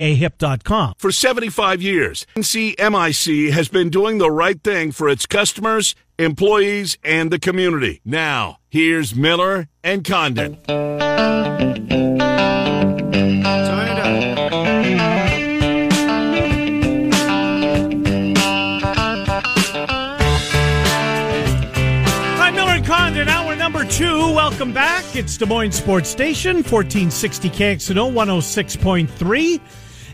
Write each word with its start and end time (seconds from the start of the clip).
ahip.com. 0.00 0.94
For 0.98 1.10
75 1.12 1.82
years, 1.82 2.26
NCMIC 2.36 3.50
has 3.50 3.68
been 3.68 3.90
doing 3.90 4.18
the 4.18 4.30
right 4.30 4.62
thing 4.62 4.92
for 4.92 5.08
its 5.08 5.26
customers, 5.26 5.94
employees, 6.18 6.98
and 7.04 7.30
the 7.30 7.38
community. 7.38 8.00
Now, 8.04 8.58
here's 8.68 9.14
Miller 9.14 9.68
and 9.82 10.04
Condon. 10.04 10.58
I'm 22.38 22.54
Miller 22.54 22.72
and 22.72 22.86
Condon, 22.86 23.28
hour 23.28 23.56
number 23.56 23.84
two. 23.84 24.32
Welcome 24.32 24.72
back. 24.72 25.04
It's 25.16 25.36
Des 25.36 25.46
Moines 25.46 25.72
Sports 25.72 26.08
Station, 26.08 26.56
1460 26.56 27.50
KXNO 27.50 28.12
106.3. 28.12 29.60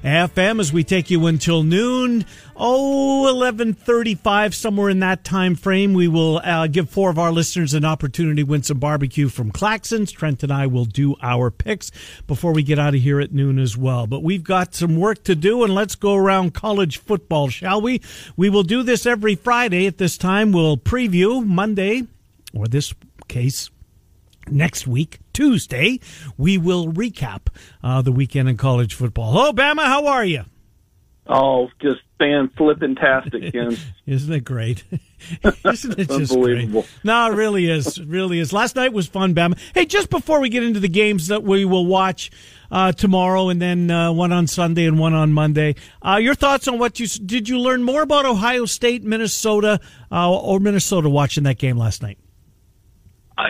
FM 0.03 0.59
as 0.61 0.73
we 0.73 0.82
take 0.82 1.11
you 1.11 1.27
until 1.27 1.62
noon. 1.62 2.25
Oh, 2.57 3.22
1135, 3.22 4.54
somewhere 4.54 4.90
in 4.90 5.00
that 5.00 5.25
time 5.25 5.54
frame. 5.54 5.94
We 5.94 6.08
will 6.08 6.39
uh, 6.39 6.67
give 6.67 6.90
four 6.90 7.11
of 7.11 7.18
our 7.18 7.31
listeners 7.32 7.72
an 7.75 7.85
opportunity 7.85 8.43
to 8.43 8.49
win 8.49 8.63
some 8.63 8.79
barbecue 8.79 9.29
from 9.29 9.53
Claxons. 9.53 10.13
Trent 10.13 10.43
and 10.43 10.53
I 10.53 10.67
will 10.67 10.85
do 10.85 11.14
our 11.22 11.50
picks 11.50 11.91
before 12.27 12.53
we 12.53 12.63
get 12.63 12.79
out 12.79 12.94
of 12.94 13.00
here 13.00 13.21
at 13.21 13.32
noon 13.32 13.58
as 13.58 13.77
well. 13.77 14.07
But 14.07 14.22
we've 14.22 14.44
got 14.44 14.75
some 14.75 14.96
work 14.96 15.22
to 15.25 15.35
do, 15.35 15.63
and 15.63 15.75
let's 15.75 15.94
go 15.94 16.14
around 16.14 16.55
college 16.55 16.99
football, 16.99 17.49
shall 17.49 17.80
we? 17.80 18.03
We 18.36 18.50
will 18.50 18.64
do 18.64 18.82
this 18.82 19.07
every 19.07 19.36
Friday 19.36 19.86
at 19.86 19.99
this 19.99 20.19
time. 20.19 20.53
We'll 20.53 20.77
preview 20.77 21.46
Monday, 21.46 22.07
or 22.55 22.66
this 22.66 22.93
case, 23.29 23.71
next 24.49 24.87
week, 24.87 25.19
Tuesday, 25.32 26.01
we 26.37 26.59
will 26.59 26.93
recap 26.93 27.46
uh, 27.83 28.03
the 28.03 28.13
weekend 28.13 28.49
in 28.49 28.57
college 28.57 28.95
football. 28.95 29.33
Hello, 29.33 29.53
Bama. 29.53 29.85
How 29.85 30.07
are 30.07 30.25
you? 30.25 30.45
Oh, 31.27 31.69
just 31.81 32.00
fan 32.19 32.50
flipping 32.56 32.97
tastic, 32.97 33.53
Ken. 33.53 33.77
Isn't 34.06 34.33
it 34.33 34.44
great? 34.44 34.83
Isn't 35.64 35.98
it 35.98 36.08
just 36.08 36.33
Unbelievable. 36.33 36.83
great? 36.83 36.91
No, 37.05 37.31
it 37.31 37.34
really 37.36 37.70
is. 37.70 37.97
It 37.98 38.08
really 38.08 38.41
is. 38.41 38.53
Last 38.53 38.75
night 38.75 38.92
was 38.92 39.06
fun, 39.06 39.33
Bama. 39.33 39.56
Hey, 39.72 39.86
just 39.86 40.11
before 40.11 40.41
we 40.41 40.48
get 40.48 40.64
into 40.64 40.81
the 40.81 40.88
games 40.88 41.28
that 41.28 41.44
we 41.44 41.64
will 41.64 41.86
watch 41.86 42.33
uh, 42.72 42.91
tomorrow 42.91 43.50
and 43.50 43.62
then 43.62 43.88
uh, 43.88 44.11
one 44.12 44.33
on 44.33 44.48
Sunday 44.48 44.84
and 44.86 44.98
one 44.98 45.14
on 45.14 45.33
Monday, 45.33 45.77
uh, 46.05 46.16
your 46.20 46.34
thoughts 46.34 46.66
on 46.66 46.81
what 46.81 46.98
you 46.98 47.06
did 47.06 47.48
you 47.48 47.61
learn 47.61 47.84
more 47.84 48.03
about 48.03 48.27
Ohio 48.27 48.64
State, 48.64 49.05
Minnesota, 49.05 49.78
uh, 50.11 50.33
or 50.33 50.59
Minnesota 50.59 51.09
watching 51.09 51.44
that 51.44 51.59
game 51.59 51.77
last 51.78 52.03
night? 52.03 52.19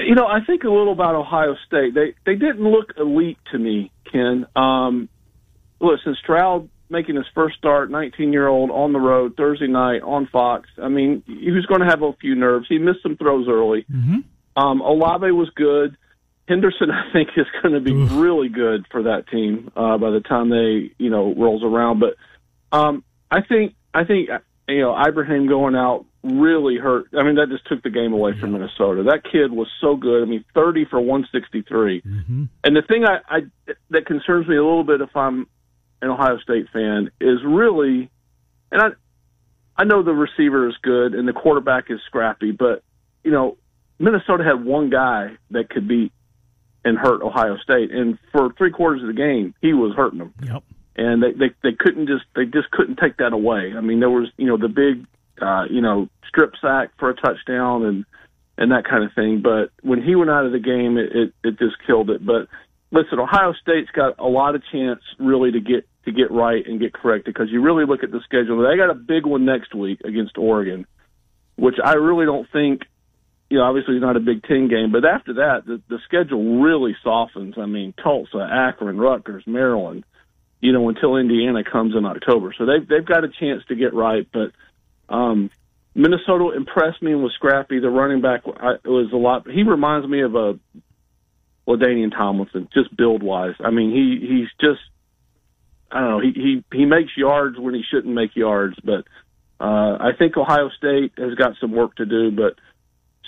You 0.01 0.15
know, 0.15 0.27
I 0.27 0.45
think 0.45 0.65
a 0.65 0.69
little 0.69 0.93
about 0.93 1.15
Ohio 1.15 1.57
State. 1.67 1.95
They 1.95 2.15
they 2.25 2.37
didn't 2.37 2.63
look 2.63 2.93
elite 2.97 3.39
to 3.53 3.59
me, 3.59 3.91
Ken. 4.11 4.47
Um, 4.57 5.09
listen, 5.81 6.17
Stroud 6.23 6.69
making 6.93 7.17
his 7.17 7.25
first 7.35 7.57
start, 7.57 7.91
19 7.91 8.33
year 8.33 8.47
old 8.47 8.71
on 8.71 8.93
the 8.93 9.01
road 9.01 9.35
Thursday 9.37 9.67
night 9.67 10.03
on 10.03 10.29
Fox. 10.31 10.69
I 10.81 10.89
mean, 10.89 11.23
he 11.27 11.51
was 11.51 11.67
going 11.67 11.81
to 11.81 11.87
have 11.87 12.03
a 12.03 12.13
few 12.21 12.35
nerves. 12.35 12.67
He 12.69 12.79
missed 12.79 13.03
some 13.03 13.17
throws 13.17 13.49
early. 13.49 13.85
Mm-hmm. 13.91 14.19
Um, 14.63 14.81
Olave 14.83 15.31
was 15.33 15.51
good. 15.57 15.97
Henderson, 16.47 16.91
I 16.93 17.11
think, 17.13 17.31
is 17.37 17.47
going 17.63 17.75
to 17.75 17.81
be 17.81 17.93
Oof. 17.93 18.13
really 18.13 18.49
good 18.49 18.87
for 18.91 19.05
that 19.05 19.29
team 19.29 19.73
uh, 19.75 19.97
by 19.99 20.11
the 20.11 20.21
time 20.21 20.51
they, 20.51 20.93
you 21.03 21.11
know, 21.11 21.35
rolls 21.35 21.65
around. 21.65 22.01
But 22.01 22.17
um, 22.77 23.03
I 23.31 23.41
think, 23.41 23.75
I 23.95 24.05
think, 24.05 24.29
you 24.69 24.81
know, 24.81 24.97
Ibrahim 24.97 25.49
going 25.49 25.75
out 25.75 26.05
really 26.23 26.77
hurt. 26.77 27.07
I 27.19 27.23
mean, 27.25 27.35
that 27.37 27.49
just 27.49 27.67
took 27.67 27.83
the 27.83 27.91
game 27.91 28.13
away 28.13 28.33
from 28.39 28.53
Minnesota. 28.53 29.03
That 29.05 29.23
kid 29.25 29.53
was 29.53 29.69
so 29.81 29.97
good. 29.97 30.23
I 30.23 30.27
mean, 30.27 30.45
30 30.55 30.85
for 30.87 31.01
163. 31.01 32.03
Mm-hmm. 32.03 32.45
And 32.65 32.77
the 32.77 32.83
thing 32.83 33.05
I, 33.05 33.19
I 33.29 33.41
that 33.91 34.07
concerns 34.07 34.47
me 34.47 34.57
a 34.57 34.63
little 34.63 34.85
bit 34.85 35.01
if 35.01 35.17
I'm 35.17 35.47
an 36.01 36.11
Ohio 36.11 36.39
State 36.39 36.67
fan 36.73 37.11
is 37.21 37.39
really, 37.45 38.11
and 38.71 38.83
I, 38.83 38.89
I 39.77 39.85
know 39.85 40.03
the 40.03 40.13
receiver 40.13 40.69
is 40.69 40.75
good 40.83 41.15
and 41.15 41.27
the 41.27 41.33
quarterback 41.33 41.91
is 41.91 41.99
scrappy, 42.07 42.53
but 42.53 42.83
you 43.25 43.31
know, 43.31 43.57
Minnesota 43.99 44.45
had 44.45 44.65
one 44.65 44.91
guy 44.91 45.37
that 45.51 45.71
could 45.71 45.87
beat 45.89 46.13
and 46.85 46.99
hurt 46.99 47.23
Ohio 47.23 47.57
State, 47.59 47.93
and 47.93 48.19
for 48.33 48.53
three 48.59 48.73
quarters 48.73 49.03
of 49.03 49.07
the 49.07 49.13
game, 49.15 49.55
he 49.61 49.73
was 49.73 49.95
hurting 49.95 50.19
them, 50.19 50.35
Yep. 50.43 50.65
and 50.97 51.23
they 51.23 51.31
they 51.33 51.51
they 51.63 51.73
couldn't 51.79 52.09
just 52.09 52.25
they 52.35 52.45
just 52.45 52.71
couldn't 52.73 52.97
take 52.97 53.19
that 53.19 53.33
away. 53.33 53.73
I 53.77 53.81
mean, 53.81 54.01
there 54.01 54.11
was 54.11 54.29
you 54.37 54.47
know 54.47 54.57
the 54.57 54.67
big, 54.69 55.07
uh, 55.41 55.65
you 55.71 55.81
know, 55.81 56.09
strip 56.29 56.53
sack 56.61 56.91
for 56.99 57.11
a 57.11 57.15
touchdown 57.15 57.85
and 57.85 58.05
and 58.59 58.71
that 58.71 58.85
kind 58.85 59.05
of 59.05 59.13
thing. 59.15 59.43
But 59.43 59.71
when 59.83 60.03
he 60.03 60.15
went 60.15 60.31
out 60.31 60.47
of 60.47 60.53
the 60.53 60.59
game, 60.59 60.99
it, 60.99 61.11
it, 61.15 61.35
it 61.43 61.59
just 61.59 61.77
killed 61.87 62.11
it. 62.11 62.25
But 62.25 62.49
listen, 62.91 63.19
Ohio 63.19 63.55
State's 63.61 63.91
got 63.91 64.19
a 64.19 64.29
lot 64.29 64.55
of 64.55 64.63
chance 64.71 65.01
really 65.19 65.53
to 65.53 65.61
get 65.61 65.87
to 66.05 66.13
get 66.13 66.31
right 66.31 66.67
and 66.67 66.81
get 66.81 66.93
corrected 66.93 67.33
because 67.33 67.49
you 67.51 67.63
really 67.63 67.87
look 67.87 68.03
at 68.03 68.11
the 68.11 68.21
schedule. 68.25 68.63
They 68.63 68.77
got 68.77 68.91
a 68.91 68.95
big 68.95 69.25
one 69.25 69.45
next 69.45 69.75
week 69.75 70.01
against 70.05 70.37
Oregon, 70.37 70.87
which 71.57 71.77
I 71.83 71.95
really 71.95 72.27
don't 72.27 72.49
think. 72.53 72.83
You 73.51 73.59
know, 73.59 73.65
obviously 73.65 73.97
it's 73.97 74.03
not 74.03 74.17
a 74.17 74.21
Big 74.21 74.43
Ten 74.45 74.69
game, 74.69 74.93
but 74.93 75.05
after 75.05 75.35
that, 75.35 75.67
the, 75.67 75.83
the 75.87 75.99
schedule 76.07 76.63
really 76.63 76.97
softens. 77.05 77.57
I 77.59 77.67
mean, 77.67 77.93
Tulsa, 78.03 78.49
Akron, 78.51 78.97
Rutgers, 78.97 79.45
Maryland. 79.47 80.05
You 80.61 80.73
know, 80.73 80.89
until 80.89 81.17
Indiana 81.17 81.65
comes 81.65 81.95
in 81.97 82.07
October, 82.07 82.55
so 82.57 82.65
they've 82.67 82.87
they've 82.87 83.05
got 83.05 83.25
a 83.25 83.29
chance 83.29 83.63
to 83.69 83.75
get 83.75 83.93
right. 83.95 84.27
But 84.33 84.53
um, 85.13 85.51
Minnesota 85.95 86.53
impressed 86.57 87.03
me 87.03 87.13
and 87.13 87.23
was 87.23 87.33
scrappy. 87.35 87.79
The 87.79 87.91
running 87.91 88.23
back 88.23 88.43
I, 88.47 88.77
was 88.85 89.13
a 89.13 89.17
lot. 89.17 89.49
He 89.49 89.63
reminds 89.63 90.09
me 90.09 90.23
of 90.23 90.35
a 90.35 90.59
LaDainian 91.69 92.13
Tomlinson, 92.13 92.69
just 92.73 92.97
build 92.97 93.23
wise. 93.23 93.55
I 93.61 93.71
mean, 93.71 93.91
he 93.91 94.27
he's 94.27 94.49
just 94.61 94.81
I 95.91 96.01
don't 96.01 96.11
know. 96.11 96.21
He 96.21 96.33
he 96.33 96.79
he 96.79 96.85
makes 96.87 97.11
yards 97.17 97.59
when 97.59 97.75
he 97.75 97.83
shouldn't 97.89 98.15
make 98.15 98.35
yards, 98.35 98.77
but 98.83 99.05
uh, 99.61 99.99
I 100.01 100.11
think 100.19 100.37
Ohio 100.37 100.71
State 100.77 101.13
has 101.19 101.35
got 101.35 101.53
some 101.61 101.73
work 101.73 101.95
to 101.97 102.07
do. 102.07 102.31
But 102.31 102.55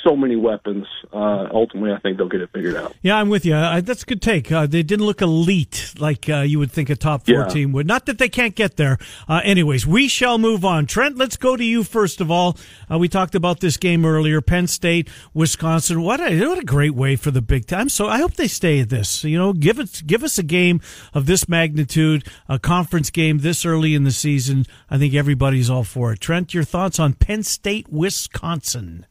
so 0.04 0.14
many 0.16 0.36
weapons. 0.36 0.86
Uh, 1.12 1.48
ultimately, 1.52 1.92
I 1.92 1.98
think 1.98 2.18
they'll 2.18 2.28
get 2.28 2.40
it 2.42 2.50
figured 2.52 2.76
out. 2.76 2.94
Yeah, 3.02 3.16
I'm 3.16 3.28
with 3.28 3.44
you. 3.46 3.54
Uh, 3.54 3.80
that's 3.80 4.02
a 4.02 4.06
good 4.06 4.22
take. 4.22 4.52
Uh, 4.52 4.66
they 4.66 4.82
didn't 4.82 5.06
look 5.06 5.22
elite 5.22 5.94
like 5.98 6.28
uh, 6.28 6.40
you 6.40 6.58
would 6.58 6.70
think 6.70 6.90
a 6.90 6.96
top 6.96 7.26
four 7.26 7.34
Yeah. 7.34 7.48
team 7.48 7.72
would. 7.72 7.86
Not 7.86 8.06
that 8.06 8.18
they 8.18 8.28
can't 8.28 8.54
get 8.54 8.76
there. 8.76 8.98
Uh, 9.28 9.40
anyways, 9.44 9.86
we 9.86 10.06
shall 10.08 10.38
move 10.38 10.64
on. 10.64 10.86
Trent, 10.86 11.16
let's 11.16 11.36
go 11.36 11.56
to 11.56 11.64
you 11.64 11.82
first 11.84 12.20
of 12.20 12.30
all. 12.30 12.56
Uh, 12.90 12.98
we 12.98 13.08
talked 13.08 13.34
about 13.34 13.60
this 13.60 13.76
game 13.76 14.04
earlier. 14.04 14.40
Penn 14.40 14.66
State, 14.66 15.08
Wisconsin. 15.32 16.02
What 16.02 16.20
a 16.20 16.46
what 16.46 16.58
a 16.58 16.64
great 16.64 16.94
way 16.94 17.16
for 17.16 17.30
the 17.30 17.42
Big 17.42 17.66
Ten. 17.66 17.88
So 17.88 18.06
I 18.06 18.18
hope 18.18 18.34
they 18.34 18.48
stay 18.48 18.80
at 18.80 18.90
this. 18.90 19.24
You 19.24 19.38
know, 19.38 19.52
give 19.52 19.78
it 19.78 20.02
give 20.06 20.22
us 20.22 20.38
a 20.38 20.42
game 20.42 20.80
of 21.14 21.26
this 21.26 21.48
magnitude, 21.48 22.24
a 22.48 22.58
conference 22.58 23.10
game 23.10 23.38
this 23.38 23.64
early 23.64 23.94
in 23.94 24.04
the 24.04 24.10
season. 24.12 24.66
I 24.90 24.98
think 24.98 25.14
everybody's 25.14 25.70
all 25.70 25.84
for 25.84 26.12
it. 26.12 26.20
Trent, 26.20 26.52
your 26.54 26.64
thoughts 26.64 26.98
on 26.98 27.14
Penn 27.14 27.42
State, 27.42 27.88
Wisconsin? 27.88 29.06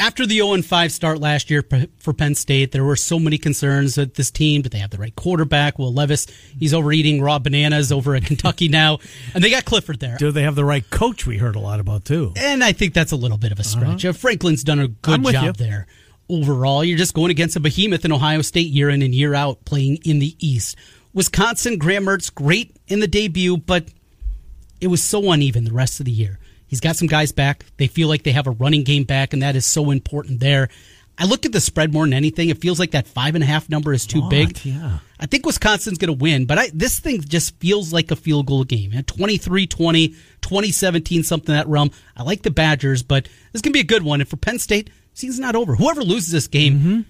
After 0.00 0.24
the 0.24 0.36
0 0.36 0.62
5 0.62 0.92
start 0.92 1.18
last 1.18 1.50
year 1.50 1.62
for 1.98 2.14
Penn 2.14 2.34
State, 2.34 2.72
there 2.72 2.84
were 2.84 2.96
so 2.96 3.18
many 3.18 3.36
concerns 3.36 3.96
that 3.96 4.14
this 4.14 4.30
team, 4.30 4.62
did 4.62 4.72
they 4.72 4.78
have 4.78 4.88
the 4.88 4.96
right 4.96 5.14
quarterback? 5.14 5.78
Will 5.78 5.92
Levis, 5.92 6.26
he's 6.58 6.72
overeating 6.72 7.20
raw 7.20 7.38
bananas 7.38 7.92
over 7.92 8.14
at 8.14 8.24
Kentucky 8.24 8.68
now. 8.70 8.98
And 9.34 9.44
they 9.44 9.50
got 9.50 9.66
Clifford 9.66 10.00
there. 10.00 10.16
Do 10.16 10.32
they 10.32 10.44
have 10.44 10.54
the 10.54 10.64
right 10.64 10.88
coach? 10.88 11.26
We 11.26 11.36
heard 11.36 11.54
a 11.54 11.58
lot 11.58 11.80
about 11.80 12.06
too. 12.06 12.32
And 12.36 12.64
I 12.64 12.72
think 12.72 12.94
that's 12.94 13.12
a 13.12 13.16
little 13.16 13.36
bit 13.36 13.52
of 13.52 13.58
a 13.58 13.64
stretch. 13.64 14.06
Uh, 14.06 14.14
Franklin's 14.14 14.64
done 14.64 14.80
a 14.80 14.88
good 14.88 15.22
job 15.22 15.44
you. 15.44 15.52
there. 15.52 15.86
Overall, 16.30 16.82
you're 16.82 16.96
just 16.96 17.12
going 17.12 17.30
against 17.30 17.56
a 17.56 17.60
behemoth 17.60 18.02
in 18.06 18.10
Ohio 18.10 18.40
State 18.40 18.68
year 18.68 18.88
in 18.88 19.02
and 19.02 19.14
year 19.14 19.34
out 19.34 19.66
playing 19.66 19.98
in 20.02 20.18
the 20.18 20.34
East. 20.38 20.76
Wisconsin, 21.12 21.76
Graham 21.76 22.06
Mertz, 22.06 22.34
great 22.34 22.74
in 22.88 23.00
the 23.00 23.08
debut, 23.08 23.58
but 23.58 23.88
it 24.80 24.86
was 24.86 25.02
so 25.02 25.30
uneven 25.30 25.64
the 25.64 25.74
rest 25.74 26.00
of 26.00 26.06
the 26.06 26.12
year. 26.12 26.38
He's 26.70 26.80
got 26.80 26.96
some 26.96 27.08
guys 27.08 27.32
back. 27.32 27.66
They 27.76 27.86
feel 27.88 28.08
like 28.08 28.22
they 28.22 28.32
have 28.32 28.46
a 28.46 28.52
running 28.52 28.84
game 28.84 29.04
back, 29.04 29.34
and 29.34 29.42
that 29.42 29.56
is 29.56 29.66
so 29.66 29.90
important 29.90 30.40
there. 30.40 30.68
I 31.18 31.24
look 31.26 31.44
at 31.44 31.52
the 31.52 31.60
spread 31.60 31.92
more 31.92 32.06
than 32.06 32.14
anything. 32.14 32.48
It 32.48 32.62
feels 32.62 32.78
like 32.78 32.92
that 32.92 33.06
five 33.06 33.34
and 33.34 33.44
a 33.44 33.46
half 33.46 33.68
number 33.68 33.92
is 33.92 34.06
too 34.06 34.26
big. 34.30 34.64
yeah. 34.64 35.00
I 35.18 35.26
think 35.26 35.44
Wisconsin's 35.44 35.98
going 35.98 36.16
to 36.16 36.22
win, 36.22 36.46
but 36.46 36.56
I, 36.58 36.70
this 36.72 36.98
thing 36.98 37.20
just 37.20 37.54
feels 37.58 37.92
like 37.92 38.10
a 38.10 38.16
field 38.16 38.46
goal 38.46 38.64
game. 38.64 38.92
23 39.02 39.66
20, 39.66 40.08
2017, 40.08 41.22
something 41.24 41.54
in 41.54 41.58
that 41.58 41.68
realm. 41.68 41.90
I 42.16 42.22
like 42.22 42.40
the 42.40 42.50
Badgers, 42.50 43.02
but 43.02 43.28
this 43.52 43.60
can 43.60 43.72
be 43.72 43.80
a 43.80 43.84
good 43.84 44.02
one. 44.02 44.22
And 44.22 44.30
for 44.30 44.36
Penn 44.38 44.58
State, 44.58 44.88
season's 45.12 45.40
not 45.40 45.56
over. 45.56 45.74
Whoever 45.76 46.02
loses 46.02 46.30
this 46.32 46.46
game, 46.46 46.78
Mm-hmm. 46.78 47.00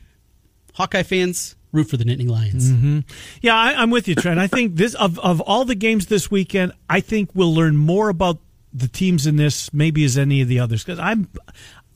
Hawkeye 0.74 1.02
fans, 1.02 1.56
root 1.72 1.84
for 1.90 1.96
the 1.96 2.04
Nittany 2.04 2.28
Lions. 2.28 3.04
Yeah, 3.42 3.54
I, 3.54 3.74
I'm 3.74 3.90
with 3.90 4.08
you, 4.08 4.14
Trent. 4.14 4.40
I 4.40 4.46
think 4.46 4.76
this 4.76 4.94
of 4.94 5.18
of 5.20 5.40
all 5.40 5.64
the 5.64 5.74
games 5.74 6.06
this 6.06 6.30
weekend, 6.30 6.72
I 6.88 7.00
think 7.00 7.30
we'll 7.34 7.54
learn 7.54 7.76
more 7.76 8.08
about 8.08 8.38
the 8.72 8.88
teams 8.88 9.26
in 9.26 9.36
this 9.36 9.72
maybe 9.72 10.04
as 10.04 10.16
any 10.16 10.40
of 10.40 10.48
the 10.48 10.60
others 10.60 10.84
because 10.84 10.98
I'm 10.98 11.28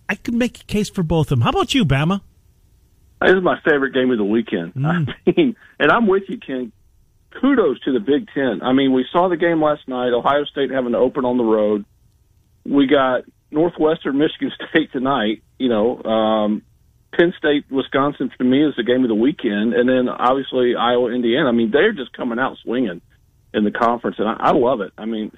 I 0.08 0.16
could 0.16 0.34
make 0.34 0.60
a 0.60 0.64
case 0.64 0.90
for 0.90 1.02
both 1.02 1.26
of 1.26 1.38
them. 1.38 1.40
How 1.42 1.50
about 1.50 1.74
you, 1.74 1.84
Bama? 1.84 2.20
This 3.20 3.36
is 3.36 3.42
my 3.42 3.58
favorite 3.64 3.94
game 3.94 4.10
of 4.10 4.18
the 4.18 4.24
weekend. 4.24 4.72
I 4.84 5.06
mean, 5.26 5.56
and 5.78 5.90
I'm 5.90 6.06
with 6.06 6.24
you, 6.28 6.38
Ken. 6.38 6.72
Kudos 7.40 7.80
to 7.80 7.92
the 7.92 8.00
Big 8.00 8.28
Ten. 8.34 8.60
I 8.62 8.72
mean, 8.72 8.92
we 8.92 9.06
saw 9.10 9.28
the 9.28 9.36
game 9.36 9.62
last 9.62 9.88
night. 9.88 10.12
Ohio 10.12 10.44
State 10.44 10.70
having 10.70 10.92
to 10.92 10.98
open 10.98 11.24
on 11.24 11.38
the 11.38 11.44
road. 11.44 11.84
We 12.64 12.86
got 12.86 13.22
Northwestern, 13.50 14.18
Michigan 14.18 14.52
State 14.70 14.92
tonight. 14.92 15.42
You 15.58 15.68
know, 15.68 16.02
um, 16.02 16.62
Penn 17.16 17.32
State, 17.38 17.64
Wisconsin 17.70 18.30
for 18.36 18.44
me 18.44 18.66
is 18.66 18.74
the 18.76 18.82
game 18.82 19.02
of 19.02 19.08
the 19.08 19.14
weekend, 19.14 19.72
and 19.74 19.88
then 19.88 20.08
obviously 20.08 20.74
Iowa, 20.76 21.10
Indiana. 21.10 21.48
I 21.48 21.52
mean, 21.52 21.70
they're 21.70 21.92
just 21.92 22.12
coming 22.12 22.38
out 22.38 22.58
swinging. 22.62 23.00
in 23.54 23.64
the 23.64 23.70
conference, 23.70 24.16
and 24.18 24.28
I, 24.28 24.36
I 24.38 24.52
love 24.52 24.80
it. 24.80 24.92
I 24.98 25.06
mean, 25.06 25.32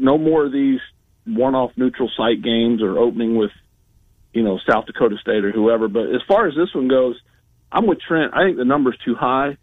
no 0.00 0.18
more 0.18 0.46
of 0.46 0.52
these 0.52 0.80
one-off 1.26 1.72
neutral 1.76 2.10
site 2.16 2.42
games 2.42 2.82
or 2.82 2.98
opening 2.98 3.36
with, 3.36 3.50
you 4.32 4.42
know, 4.42 4.58
South 4.68 4.86
Dakota 4.86 5.16
State 5.20 5.44
or 5.44 5.52
whoever. 5.52 5.88
But 5.88 6.06
as 6.14 6.22
far 6.26 6.48
as 6.48 6.54
this 6.54 6.74
one 6.74 6.88
goes, 6.88 7.20
I'm 7.70 7.86
with 7.86 8.00
Trent. 8.00 8.32
I 8.34 8.44
think 8.44 8.56
the 8.56 8.64
number's 8.64 8.98
too 9.04 9.14
high. 9.14 9.56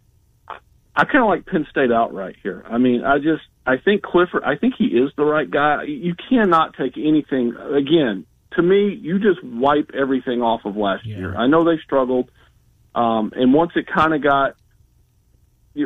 I 0.98 1.04
kind 1.04 1.22
of 1.22 1.28
like 1.28 1.46
Penn 1.46 1.66
State 1.70 1.92
outright 1.92 2.36
here. 2.42 2.64
I 2.68 2.78
mean, 2.78 3.04
I 3.04 3.18
just 3.18 3.42
I 3.64 3.76
think 3.76 4.02
Clifford. 4.02 4.42
I 4.44 4.56
think 4.56 4.74
he 4.76 4.86
is 4.86 5.10
the 5.16 5.24
right 5.24 5.48
guy. 5.48 5.84
You 5.84 6.14
cannot 6.28 6.74
take 6.76 6.96
anything 6.96 7.54
again. 7.54 8.26
To 8.56 8.62
me, 8.62 8.98
you 9.00 9.20
just 9.20 9.44
wipe 9.44 9.90
everything 9.94 10.42
off 10.42 10.62
of 10.64 10.76
last 10.76 11.06
yeah. 11.06 11.18
year. 11.18 11.36
I 11.36 11.46
know 11.46 11.64
they 11.64 11.78
struggled, 11.84 12.30
um, 12.94 13.32
and 13.36 13.54
once 13.54 13.72
it 13.76 13.86
kind 13.86 14.12
of 14.12 14.22
got 14.22 14.56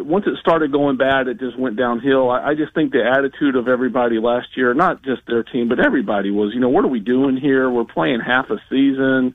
once 0.00 0.26
it 0.26 0.38
started 0.40 0.72
going 0.72 0.96
bad, 0.96 1.28
it 1.28 1.38
just 1.38 1.58
went 1.58 1.76
downhill. 1.76 2.30
I, 2.30 2.50
I 2.50 2.54
just 2.54 2.74
think 2.74 2.92
the 2.92 3.04
attitude 3.04 3.56
of 3.56 3.68
everybody 3.68 4.18
last 4.18 4.56
year, 4.56 4.72
not 4.74 5.02
just 5.02 5.22
their 5.26 5.42
team, 5.42 5.68
but 5.68 5.84
everybody 5.84 6.30
was, 6.30 6.54
you 6.54 6.60
know, 6.60 6.68
what 6.68 6.84
are 6.84 6.88
we 6.88 7.00
doing 7.00 7.36
here? 7.36 7.68
We're 7.68 7.84
playing 7.84 8.20
half 8.20 8.50
a 8.50 8.56
season. 8.70 9.34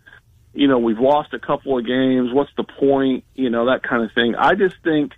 You 0.53 0.67
know, 0.67 0.79
we've 0.79 0.99
lost 0.99 1.33
a 1.33 1.39
couple 1.39 1.77
of 1.77 1.85
games. 1.85 2.33
What's 2.33 2.51
the 2.57 2.63
point? 2.63 3.23
You 3.35 3.49
know, 3.49 3.67
that 3.67 3.83
kind 3.83 4.03
of 4.03 4.11
thing. 4.13 4.35
I 4.35 4.55
just 4.55 4.75
think 4.83 5.11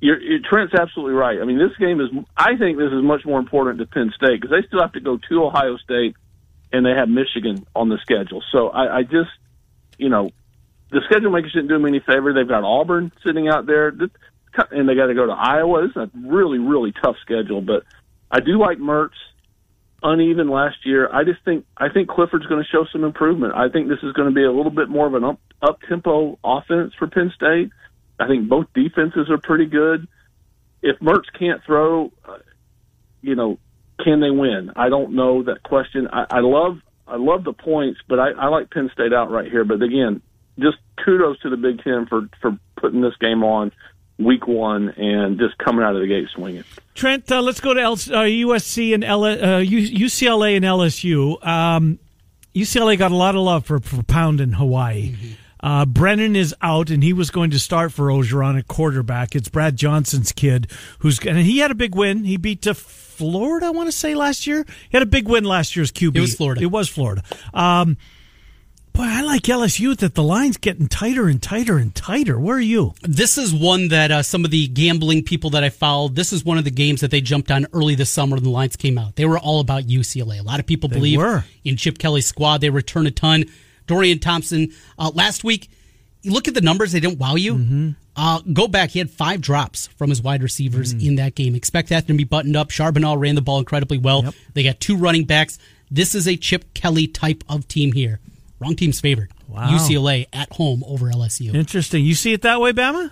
you're, 0.00 0.20
you're, 0.20 0.40
Trent's 0.40 0.74
absolutely 0.74 1.14
right. 1.14 1.40
I 1.40 1.44
mean, 1.44 1.58
this 1.58 1.76
game 1.78 2.00
is, 2.00 2.08
I 2.36 2.56
think 2.56 2.78
this 2.78 2.90
is 2.92 3.02
much 3.02 3.24
more 3.24 3.38
important 3.38 3.78
to 3.78 3.86
Penn 3.86 4.12
State 4.16 4.40
because 4.40 4.50
they 4.50 4.66
still 4.66 4.80
have 4.80 4.92
to 4.92 5.00
go 5.00 5.18
to 5.28 5.44
Ohio 5.44 5.76
State 5.76 6.16
and 6.72 6.84
they 6.84 6.90
have 6.90 7.08
Michigan 7.08 7.66
on 7.76 7.88
the 7.88 7.98
schedule. 8.02 8.42
So 8.50 8.70
I, 8.70 8.98
I 8.98 9.02
just, 9.02 9.30
you 9.98 10.08
know, 10.08 10.30
the 10.90 11.02
schedule 11.08 11.30
makers 11.30 11.52
didn't 11.52 11.68
do 11.68 11.74
them 11.74 11.86
any 11.86 12.00
favor. 12.00 12.32
They've 12.32 12.48
got 12.48 12.64
Auburn 12.64 13.12
sitting 13.24 13.48
out 13.48 13.66
there 13.66 13.92
and 14.70 14.88
they 14.88 14.94
got 14.94 15.06
to 15.06 15.14
go 15.14 15.26
to 15.26 15.32
Iowa. 15.32 15.86
Is 15.86 15.96
a 15.96 16.10
really, 16.14 16.58
really 16.58 16.92
tough 17.02 17.16
schedule, 17.22 17.60
but 17.60 17.84
I 18.30 18.40
do 18.40 18.58
like 18.58 18.78
Mertz. 18.78 19.10
Uneven 20.04 20.50
last 20.50 20.84
year. 20.84 21.08
I 21.12 21.22
just 21.22 21.44
think 21.44 21.64
I 21.76 21.88
think 21.88 22.08
Clifford's 22.08 22.46
going 22.46 22.60
to 22.60 22.68
show 22.68 22.84
some 22.92 23.04
improvement. 23.04 23.54
I 23.54 23.68
think 23.68 23.88
this 23.88 24.00
is 24.02 24.12
going 24.14 24.28
to 24.28 24.34
be 24.34 24.42
a 24.42 24.50
little 24.50 24.72
bit 24.72 24.88
more 24.88 25.06
of 25.06 25.14
an 25.14 25.22
up, 25.22 25.40
up 25.62 25.78
tempo 25.88 26.38
offense 26.42 26.92
for 26.98 27.06
Penn 27.06 27.32
State. 27.36 27.70
I 28.18 28.26
think 28.26 28.48
both 28.48 28.66
defenses 28.74 29.30
are 29.30 29.38
pretty 29.38 29.66
good. 29.66 30.08
If 30.82 30.98
Mertz 30.98 31.26
can't 31.38 31.62
throw, 31.64 32.12
uh, 32.24 32.38
you 33.20 33.36
know, 33.36 33.58
can 34.02 34.20
they 34.20 34.30
win? 34.30 34.72
I 34.74 34.88
don't 34.88 35.14
know 35.14 35.44
that 35.44 35.62
question. 35.62 36.08
I, 36.12 36.26
I 36.30 36.40
love 36.40 36.78
I 37.06 37.16
love 37.16 37.44
the 37.44 37.52
points, 37.52 38.00
but 38.08 38.18
I, 38.18 38.30
I 38.30 38.48
like 38.48 38.70
Penn 38.70 38.90
State 38.92 39.12
out 39.12 39.30
right 39.30 39.50
here. 39.50 39.64
But 39.64 39.82
again, 39.82 40.20
just 40.58 40.78
kudos 41.04 41.38
to 41.40 41.50
the 41.50 41.56
Big 41.56 41.82
Ten 41.82 42.06
for 42.08 42.28
for 42.40 42.58
putting 42.76 43.02
this 43.02 43.16
game 43.20 43.44
on 43.44 43.70
week 44.24 44.46
one 44.46 44.90
and 44.90 45.38
just 45.38 45.56
coming 45.58 45.84
out 45.84 45.94
of 45.94 46.00
the 46.00 46.06
gate 46.08 46.28
swinging. 46.34 46.64
Trent, 46.94 47.30
uh, 47.30 47.40
let's 47.40 47.60
go 47.60 47.74
to 47.74 47.80
L- 47.80 47.92
uh, 47.92 48.24
USC 48.26 48.94
and 48.94 49.02
L- 49.04 49.24
uh, 49.24 49.58
U- 49.58 50.06
UCLA 50.06 50.56
and 50.56 50.64
LSU. 50.64 51.44
Um, 51.46 51.98
UCLA 52.54 52.98
got 52.98 53.12
a 53.12 53.16
lot 53.16 53.34
of 53.34 53.42
love 53.42 53.64
for, 53.64 53.78
for 53.80 54.02
pounding 54.02 54.52
Hawaii. 54.52 55.12
Mm-hmm. 55.12 55.32
Uh, 55.60 55.86
Brennan 55.86 56.34
is 56.34 56.54
out, 56.60 56.90
and 56.90 57.04
he 57.04 57.12
was 57.12 57.30
going 57.30 57.52
to 57.52 57.58
start 57.58 57.92
for 57.92 58.08
Orgeron 58.08 58.58
at 58.58 58.66
quarterback. 58.66 59.36
It's 59.36 59.48
Brad 59.48 59.76
Johnson's 59.76 60.32
kid, 60.32 60.66
who's 60.98 61.20
and 61.24 61.38
he 61.38 61.58
had 61.58 61.70
a 61.70 61.74
big 61.76 61.94
win. 61.94 62.24
He 62.24 62.36
beat 62.36 62.62
to 62.62 62.74
Florida, 62.74 63.66
I 63.66 63.70
want 63.70 63.86
to 63.88 63.96
say 63.96 64.16
last 64.16 64.46
year. 64.46 64.64
He 64.66 64.96
had 64.96 65.04
a 65.04 65.06
big 65.06 65.28
win 65.28 65.44
last 65.44 65.76
year's 65.76 65.92
QB. 65.92 66.16
It 66.16 66.20
was 66.20 66.34
Florida. 66.34 66.62
It 66.62 66.70
was 66.70 66.88
Florida. 66.88 67.22
Um, 67.54 67.96
Boy, 68.92 69.04
I 69.04 69.22
like 69.22 69.42
LSU 69.42 69.96
that 69.98 70.14
the 70.14 70.22
line's 70.22 70.58
getting 70.58 70.86
tighter 70.86 71.26
and 71.26 71.42
tighter 71.42 71.78
and 71.78 71.94
tighter. 71.94 72.38
Where 72.38 72.56
are 72.56 72.60
you? 72.60 72.92
This 73.00 73.38
is 73.38 73.54
one 73.54 73.88
that 73.88 74.10
uh, 74.10 74.22
some 74.22 74.44
of 74.44 74.50
the 74.50 74.68
gambling 74.68 75.22
people 75.24 75.50
that 75.50 75.64
I 75.64 75.70
followed, 75.70 76.14
this 76.14 76.30
is 76.30 76.44
one 76.44 76.58
of 76.58 76.64
the 76.64 76.70
games 76.70 77.00
that 77.00 77.10
they 77.10 77.22
jumped 77.22 77.50
on 77.50 77.66
early 77.72 77.94
this 77.94 78.10
summer 78.10 78.36
when 78.36 78.44
the 78.44 78.50
lines 78.50 78.76
came 78.76 78.98
out. 78.98 79.16
They 79.16 79.24
were 79.24 79.38
all 79.38 79.60
about 79.60 79.84
UCLA. 79.84 80.40
A 80.40 80.42
lot 80.42 80.60
of 80.60 80.66
people 80.66 80.90
they 80.90 80.96
believe 80.96 81.18
were. 81.18 81.44
in 81.64 81.78
Chip 81.78 81.96
Kelly's 81.98 82.26
squad. 82.26 82.60
They 82.60 82.68
return 82.68 83.06
a 83.06 83.10
ton. 83.10 83.46
Dorian 83.86 84.18
Thompson, 84.18 84.72
uh, 84.98 85.10
last 85.14 85.42
week, 85.42 85.70
you 86.20 86.32
look 86.32 86.46
at 86.46 86.54
the 86.54 86.60
numbers, 86.60 86.92
they 86.92 87.00
didn't 87.00 87.18
wow 87.18 87.34
you. 87.34 87.54
Mm-hmm. 87.54 87.90
Uh, 88.14 88.40
go 88.52 88.68
back, 88.68 88.90
he 88.90 88.98
had 88.98 89.10
five 89.10 89.40
drops 89.40 89.86
from 89.86 90.10
his 90.10 90.20
wide 90.20 90.42
receivers 90.42 90.94
mm. 90.94 91.06
in 91.06 91.14
that 91.16 91.34
game. 91.34 91.54
Expect 91.54 91.88
that 91.88 92.06
to 92.06 92.14
be 92.14 92.24
buttoned 92.24 92.56
up. 92.56 92.68
Charbonnet 92.68 93.18
ran 93.18 93.36
the 93.36 93.42
ball 93.42 93.58
incredibly 93.58 93.96
well. 93.96 94.24
Yep. 94.24 94.34
They 94.52 94.62
got 94.62 94.80
two 94.80 94.96
running 94.98 95.24
backs. 95.24 95.58
This 95.90 96.14
is 96.14 96.28
a 96.28 96.36
Chip 96.36 96.74
Kelly 96.74 97.06
type 97.06 97.42
of 97.48 97.66
team 97.68 97.92
here. 97.92 98.20
Wrong 98.62 98.76
team's 98.76 99.00
favored. 99.00 99.32
Wow. 99.48 99.68
UCLA 99.68 100.26
at 100.32 100.52
home 100.52 100.84
over 100.86 101.06
LSU. 101.06 101.52
Interesting. 101.54 102.04
You 102.04 102.14
see 102.14 102.32
it 102.32 102.42
that 102.42 102.60
way, 102.60 102.72
Bama? 102.72 103.10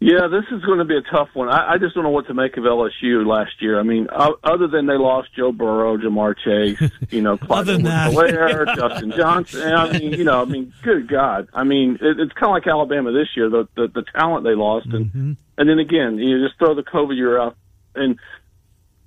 Yeah, 0.00 0.26
this 0.26 0.42
is 0.50 0.64
going 0.64 0.78
to 0.78 0.84
be 0.84 0.96
a 0.96 1.02
tough 1.02 1.28
one. 1.32 1.48
I, 1.48 1.74
I 1.74 1.78
just 1.78 1.94
don't 1.94 2.02
know 2.02 2.10
what 2.10 2.26
to 2.26 2.34
make 2.34 2.56
of 2.56 2.64
LSU 2.64 3.24
last 3.24 3.52
year. 3.60 3.78
I 3.78 3.84
mean, 3.84 4.08
uh, 4.10 4.32
other 4.42 4.66
than 4.66 4.86
they 4.86 4.96
lost 4.96 5.28
Joe 5.36 5.52
Burrow, 5.52 5.96
Ja'Marr 5.96 6.34
Chase, 6.36 6.90
you 7.10 7.22
know, 7.22 7.38
other 7.50 7.74
than 7.74 7.84
that, 7.84 8.10
Blair, 8.10 8.64
Justin 8.74 9.12
Johnson. 9.12 9.72
I 9.72 9.96
mean, 9.96 10.14
you 10.14 10.24
know, 10.24 10.42
I 10.42 10.44
mean, 10.46 10.72
good 10.82 11.06
God. 11.06 11.48
I 11.54 11.62
mean, 11.62 11.98
it, 12.00 12.18
it's 12.18 12.32
kind 12.32 12.46
of 12.46 12.50
like 12.50 12.66
Alabama 12.66 13.12
this 13.12 13.28
year. 13.36 13.48
The 13.48 13.68
the, 13.76 13.86
the 13.86 14.02
talent 14.16 14.42
they 14.42 14.56
lost, 14.56 14.86
and 14.86 15.06
mm-hmm. 15.06 15.32
and 15.56 15.68
then 15.68 15.78
again, 15.78 16.18
you 16.18 16.44
just 16.44 16.58
throw 16.58 16.74
the 16.74 16.82
COVID 16.82 17.16
year 17.16 17.40
out, 17.40 17.56
and 17.94 18.18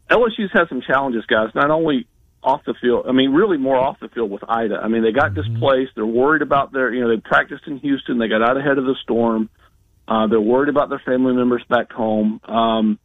LSU's 0.09 0.51
had 0.53 0.69
some 0.69 0.81
challenges, 0.81 1.25
guys. 1.25 1.49
Not 1.53 1.71
only 1.71 2.07
off 2.45 2.61
the 2.65 2.75
field. 2.79 3.05
I 3.09 3.11
mean, 3.11 3.31
really 3.31 3.57
more 3.57 3.75
off 3.75 3.99
the 3.99 4.07
field 4.07 4.29
with 4.29 4.43
Ida. 4.47 4.75
I 4.75 4.87
mean, 4.87 5.03
they 5.03 5.11
got 5.11 5.31
mm-hmm. 5.31 5.53
displaced. 5.53 5.93
They're 5.95 6.05
worried 6.05 6.41
about 6.41 6.71
their, 6.71 6.93
you 6.93 7.01
know, 7.01 7.09
they 7.09 7.19
practiced 7.19 7.63
in 7.67 7.79
Houston. 7.79 8.19
They 8.19 8.27
got 8.27 8.41
out 8.41 8.57
ahead 8.57 8.77
of 8.77 8.85
the 8.85 8.95
storm. 9.03 9.49
Uh, 10.07 10.27
they're 10.27 10.39
worried 10.39 10.69
about 10.69 10.89
their 10.89 11.01
family 11.03 11.33
members 11.33 11.63
back 11.67 11.91
home. 11.91 12.39
Um, 12.43 12.99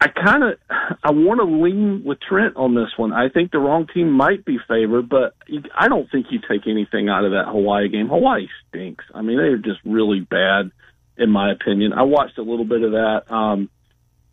I 0.00 0.08
kind 0.08 0.42
of, 0.42 0.58
I 1.04 1.12
want 1.12 1.40
to 1.40 1.44
lean 1.44 2.02
with 2.04 2.18
Trent 2.20 2.56
on 2.56 2.74
this 2.74 2.88
one. 2.96 3.12
I 3.12 3.28
think 3.28 3.52
the 3.52 3.58
wrong 3.58 3.86
team 3.86 4.10
might 4.10 4.44
be 4.44 4.58
favored, 4.66 5.08
but 5.08 5.34
I 5.78 5.88
don't 5.88 6.10
think 6.10 6.26
you 6.30 6.40
take 6.40 6.66
anything 6.66 7.08
out 7.08 7.24
of 7.24 7.32
that 7.32 7.46
Hawaii 7.46 7.88
game. 7.88 8.08
Hawaii 8.08 8.48
stinks. 8.68 9.04
I 9.14 9.22
mean, 9.22 9.36
they're 9.36 9.58
just 9.58 9.80
really 9.84 10.20
bad, 10.20 10.72
in 11.18 11.30
my 11.30 11.52
opinion. 11.52 11.92
I 11.92 12.02
watched 12.02 12.38
a 12.38 12.42
little 12.42 12.64
bit 12.64 12.82
of 12.82 12.92
that. 12.92 13.30
Um, 13.30 13.68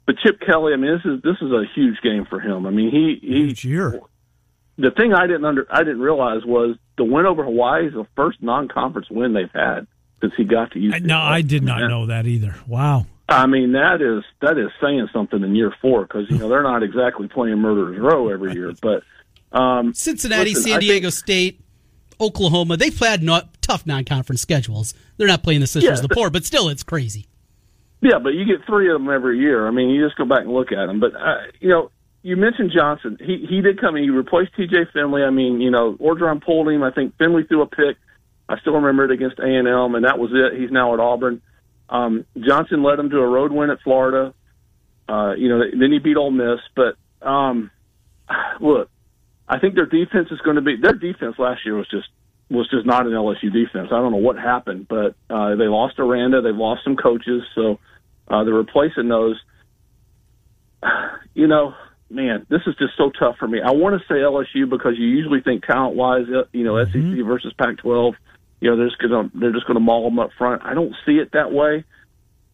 but 0.07 0.17
Chip 0.19 0.39
Kelly, 0.39 0.73
I 0.73 0.77
mean, 0.77 0.93
this 0.93 1.05
is 1.05 1.21
this 1.21 1.35
is 1.41 1.51
a 1.51 1.65
huge 1.75 2.01
game 2.01 2.25
for 2.25 2.39
him. 2.39 2.65
I 2.65 2.71
mean, 2.71 2.89
he 2.89 3.19
he. 3.21 3.41
Huge 3.41 3.65
year. 3.65 4.01
The 4.77 4.91
thing 4.91 5.13
I 5.13 5.27
didn't 5.27 5.45
under 5.45 5.67
I 5.69 5.79
didn't 5.79 5.99
realize 5.99 6.45
was 6.45 6.77
the 6.97 7.03
win 7.03 7.25
over 7.25 7.43
Hawaii 7.43 7.87
is 7.87 7.93
the 7.93 8.07
first 8.15 8.41
non-conference 8.41 9.09
win 9.11 9.33
they've 9.33 9.51
had 9.53 9.85
since 10.21 10.33
he 10.37 10.45
got 10.45 10.71
to 10.71 10.79
UCLA. 10.79 11.03
No, 11.03 11.19
I 11.19 11.41
did 11.41 11.61
not 11.61 11.89
know 11.89 12.05
that 12.05 12.25
either. 12.25 12.55
Wow. 12.67 13.05
I 13.27 13.45
mean 13.47 13.73
that 13.73 14.01
is 14.01 14.23
that 14.39 14.57
is 14.57 14.71
saying 14.81 15.09
something 15.11 15.43
in 15.43 15.55
year 15.55 15.73
four 15.81 16.03
because 16.03 16.29
you 16.29 16.37
know 16.37 16.47
they're 16.47 16.63
not 16.63 16.83
exactly 16.83 17.27
playing 17.27 17.57
murderers 17.57 17.99
row 17.99 18.29
every 18.29 18.53
year, 18.53 18.71
but 18.81 19.03
um, 19.51 19.93
Cincinnati, 19.93 20.53
listen, 20.53 20.71
San 20.71 20.79
Diego 20.79 21.07
think, 21.07 21.13
State, 21.13 21.61
Oklahoma, 22.19 22.77
they've 22.77 22.95
played 22.95 23.23
not, 23.23 23.61
tough 23.61 23.85
non-conference 23.85 24.41
schedules. 24.41 24.93
They're 25.17 25.27
not 25.27 25.43
playing 25.43 25.61
the 25.61 25.67
Sisters 25.67 25.83
yeah, 25.99 26.03
of 26.03 26.07
the 26.07 26.13
Poor, 26.13 26.29
but 26.29 26.45
still, 26.45 26.69
it's 26.69 26.83
crazy. 26.83 27.27
Yeah, 28.01 28.19
but 28.21 28.29
you 28.29 28.45
get 28.45 28.65
three 28.65 28.91
of 28.91 28.99
them 28.99 29.09
every 29.09 29.39
year. 29.39 29.67
I 29.67 29.71
mean, 29.71 29.89
you 29.89 30.05
just 30.05 30.17
go 30.17 30.25
back 30.25 30.41
and 30.41 30.53
look 30.53 30.71
at 30.71 30.85
them. 30.85 30.99
But 30.99 31.15
uh, 31.15 31.49
you 31.59 31.69
know, 31.69 31.91
you 32.21 32.35
mentioned 32.35 32.71
Johnson. 32.75 33.17
He 33.19 33.45
he 33.49 33.61
did 33.61 33.79
come 33.79 33.95
in. 33.95 34.03
He 34.03 34.09
replaced 34.09 34.55
T.J. 34.55 34.91
Finley. 34.93 35.23
I 35.23 35.31
mean, 35.31 35.61
you 35.61 35.71
know, 35.71 35.93
Orgeron 35.93 36.43
pulled 36.43 36.67
him. 36.69 36.83
I 36.83 36.91
think 36.91 37.17
Finley 37.17 37.43
threw 37.43 37.61
a 37.61 37.67
pick. 37.67 37.97
I 38.49 38.59
still 38.59 38.73
remember 38.73 39.05
it 39.05 39.11
against 39.11 39.39
A 39.39 39.45
and 39.45 39.67
M, 39.67 39.95
and 39.95 40.05
that 40.05 40.19
was 40.19 40.31
it. 40.33 40.59
He's 40.59 40.71
now 40.71 40.93
at 40.93 40.99
Auburn. 40.99 41.41
Um, 41.89 42.25
Johnson 42.37 42.83
led 42.83 42.97
them 42.99 43.09
to 43.09 43.17
a 43.17 43.27
road 43.27 43.51
win 43.51 43.69
at 43.69 43.81
Florida. 43.81 44.33
Uh, 45.09 45.33
you 45.37 45.49
know, 45.49 45.59
then 45.59 45.91
he 45.91 45.99
beat 45.99 46.17
Ole 46.17 46.31
Miss. 46.31 46.59
But 46.75 46.95
um, 47.25 47.71
look, 48.61 48.89
I 49.47 49.59
think 49.59 49.75
their 49.75 49.85
defense 49.85 50.29
is 50.31 50.39
going 50.41 50.55
to 50.55 50.61
be 50.61 50.75
their 50.75 50.93
defense 50.93 51.35
last 51.39 51.65
year 51.65 51.75
was 51.75 51.89
just 51.89 52.07
was 52.49 52.69
just 52.69 52.85
not 52.85 53.05
an 53.05 53.13
LSU 53.13 53.51
defense. 53.51 53.89
I 53.91 53.99
don't 53.99 54.11
know 54.11 54.17
what 54.17 54.37
happened, 54.37 54.87
but 54.87 55.15
uh, 55.29 55.55
they 55.55 55.65
lost 55.65 55.99
Aranda, 55.99 56.41
they've 56.41 56.55
lost 56.55 56.83
some 56.83 56.95
coaches, 56.95 57.43
so 57.55 57.79
uh, 58.27 58.43
they're 58.43 58.53
replacing 58.53 59.07
those. 59.07 59.39
You 61.33 61.45
know, 61.45 61.75
man, 62.09 62.47
this 62.49 62.61
is 62.65 62.73
just 62.79 62.97
so 62.97 63.11
tough 63.11 63.37
for 63.37 63.47
me. 63.47 63.61
I 63.61 63.69
want 63.69 64.01
to 64.01 64.07
say 64.07 64.15
LSU 64.15 64.67
because 64.67 64.93
you 64.97 65.05
usually 65.05 65.39
think 65.41 65.63
talent 65.63 65.95
wise, 65.95 66.25
uh, 66.29 66.45
you 66.51 66.63
know, 66.63 66.73
mm-hmm. 66.73 67.15
SEC 67.15 67.25
versus 67.27 67.53
Pac-12. 67.59 68.15
You 68.59 68.71
know, 68.71 68.77
they're 68.77 68.87
just 68.87 68.99
gonna 68.99 69.29
they're 69.35 69.51
just 69.51 69.67
gonna 69.67 69.79
maul 69.79 70.09
them 70.09 70.17
up 70.17 70.31
front. 70.35 70.63
I 70.65 70.73
don't 70.73 70.95
see 71.05 71.17
it 71.17 71.33
that 71.33 71.51
way. 71.51 71.83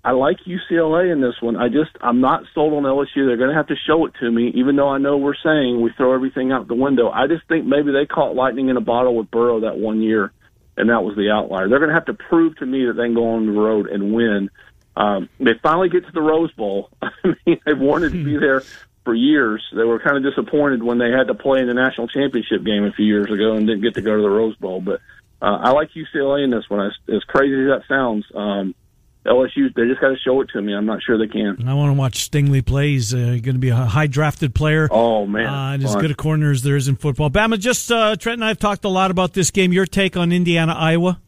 I 0.06 0.12
like 0.12 0.38
UCLA 0.46 1.12
in 1.14 1.22
this 1.22 1.36
one. 1.42 1.56
I 1.56 1.70
just 1.70 1.92
I'm 2.02 2.20
not 2.20 2.44
sold 2.54 2.74
on 2.74 2.84
LSU. 2.84 3.26
They're 3.26 3.38
going 3.38 3.52
to 3.52 3.56
have 3.56 3.68
to 3.68 3.76
show 3.88 4.06
it 4.06 4.14
to 4.20 4.30
me, 4.30 4.52
even 4.56 4.76
though 4.76 4.90
I 4.90 4.98
know 4.98 5.18
we're 5.18 5.36
saying 5.42 5.82
we 5.82 5.92
throw 5.96 6.14
everything 6.14 6.52
out 6.52 6.68
the 6.68 6.76
window. 6.76 7.10
I 7.10 7.28
just 7.28 7.48
think 7.48 7.66
maybe 7.66 7.92
they 7.94 8.06
caught 8.06 8.36
lightning 8.36 8.68
in 8.68 8.76
a 8.76 8.82
bottle 8.82 9.16
with 9.16 9.32
Burrow 9.32 9.62
that 9.62 9.78
one 9.78 10.02
year, 10.02 10.34
and 10.76 10.90
that 10.90 11.04
was 11.04 11.16
the 11.16 11.32
outlier. 11.32 11.70
They're 11.70 11.80
going 11.80 11.90
to 11.90 11.96
have 11.96 12.06
to 12.06 12.14
prove 12.14 12.58
to 12.58 12.66
me 12.66 12.86
that 12.88 12.94
they 12.94 13.04
can 13.04 13.14
go 13.14 13.36
on 13.36 13.46
the 13.46 13.54
road 13.54 13.88
and 13.88 14.14
win. 14.14 14.50
Um, 14.96 15.30
they 15.40 15.54
finally 15.64 15.90
get 15.90 16.06
to 16.06 16.12
the 16.12 16.22
Rose 16.22 16.52
Bowl. 16.52 16.90
I 17.02 17.10
mean, 17.46 17.60
they've 17.66 17.80
wanted 17.80 18.12
to 18.12 18.24
be 18.24 18.38
there 18.38 18.62
for 19.06 19.14
years. 19.14 19.64
They 19.74 19.84
were 19.84 20.00
kind 20.00 20.18
of 20.18 20.24
disappointed 20.24 20.84
when 20.84 20.98
they 20.98 21.12
had 21.12 21.28
to 21.28 21.34
play 21.34 21.62
in 21.62 21.68
the 21.68 21.74
national 21.74 22.10
championship 22.10 22.64
game 22.66 22.84
a 22.84 22.92
few 22.92 23.06
years 23.06 23.32
ago 23.32 23.54
and 23.54 23.66
didn't 23.66 23.82
get 23.82 23.96
to 23.96 24.02
go 24.02 24.16
to 24.18 24.22
the 24.22 24.30
Rose 24.30 24.56
Bowl. 24.58 24.82
But 24.82 25.00
uh, 25.42 25.60
I 25.62 25.72
like 25.72 25.92
UCLA 25.92 26.44
in 26.44 26.50
this 26.50 26.70
one. 26.70 26.86
As, 26.86 26.94
as 27.14 27.24
crazy 27.24 27.54
as 27.54 27.68
that 27.70 27.84
sounds, 27.88 28.26
um, 28.36 28.76
LSU, 29.26 29.74
they 29.74 29.88
just 29.88 30.02
got 30.02 30.10
to 30.10 30.18
show 30.18 30.42
it 30.42 30.50
to 30.54 30.62
me. 30.62 30.74
I'm 30.74 30.86
not 30.86 31.02
sure 31.02 31.18
they 31.18 31.32
can. 31.32 31.68
I 31.68 31.74
want 31.74 31.90
to 31.90 32.00
watch 32.00 32.30
Stingley 32.30 32.66
plays. 32.66 33.14
Uh, 33.14 33.38
going 33.42 33.44
to 33.44 33.60
be 33.60 33.70
a 33.70 33.76
high 33.76 34.08
drafted 34.08 34.54
player. 34.54 34.88
Oh 34.92 35.26
man, 35.26 35.48
uh, 35.48 35.72
and 35.74 35.84
as 35.84 35.96
good 35.96 36.12
a 36.12 36.16
corner 36.16 36.52
as 36.52 36.62
there 36.62 36.76
is 36.76 36.88
in 36.88 36.98
football. 36.98 37.30
Bama, 37.30 37.58
just 37.58 37.92
uh, 37.92 38.16
Trent 38.18 38.36
and 38.36 38.46
I 38.46 38.50
have 38.50 38.60
talked 38.60 38.84
a 38.84 38.90
lot 38.90 39.12
about 39.12 39.34
this 39.34 39.50
game. 39.50 39.72
Your 39.72 39.86
take 39.86 40.18
on 40.18 40.32
Indiana, 40.32 40.74
Iowa? 40.74 41.22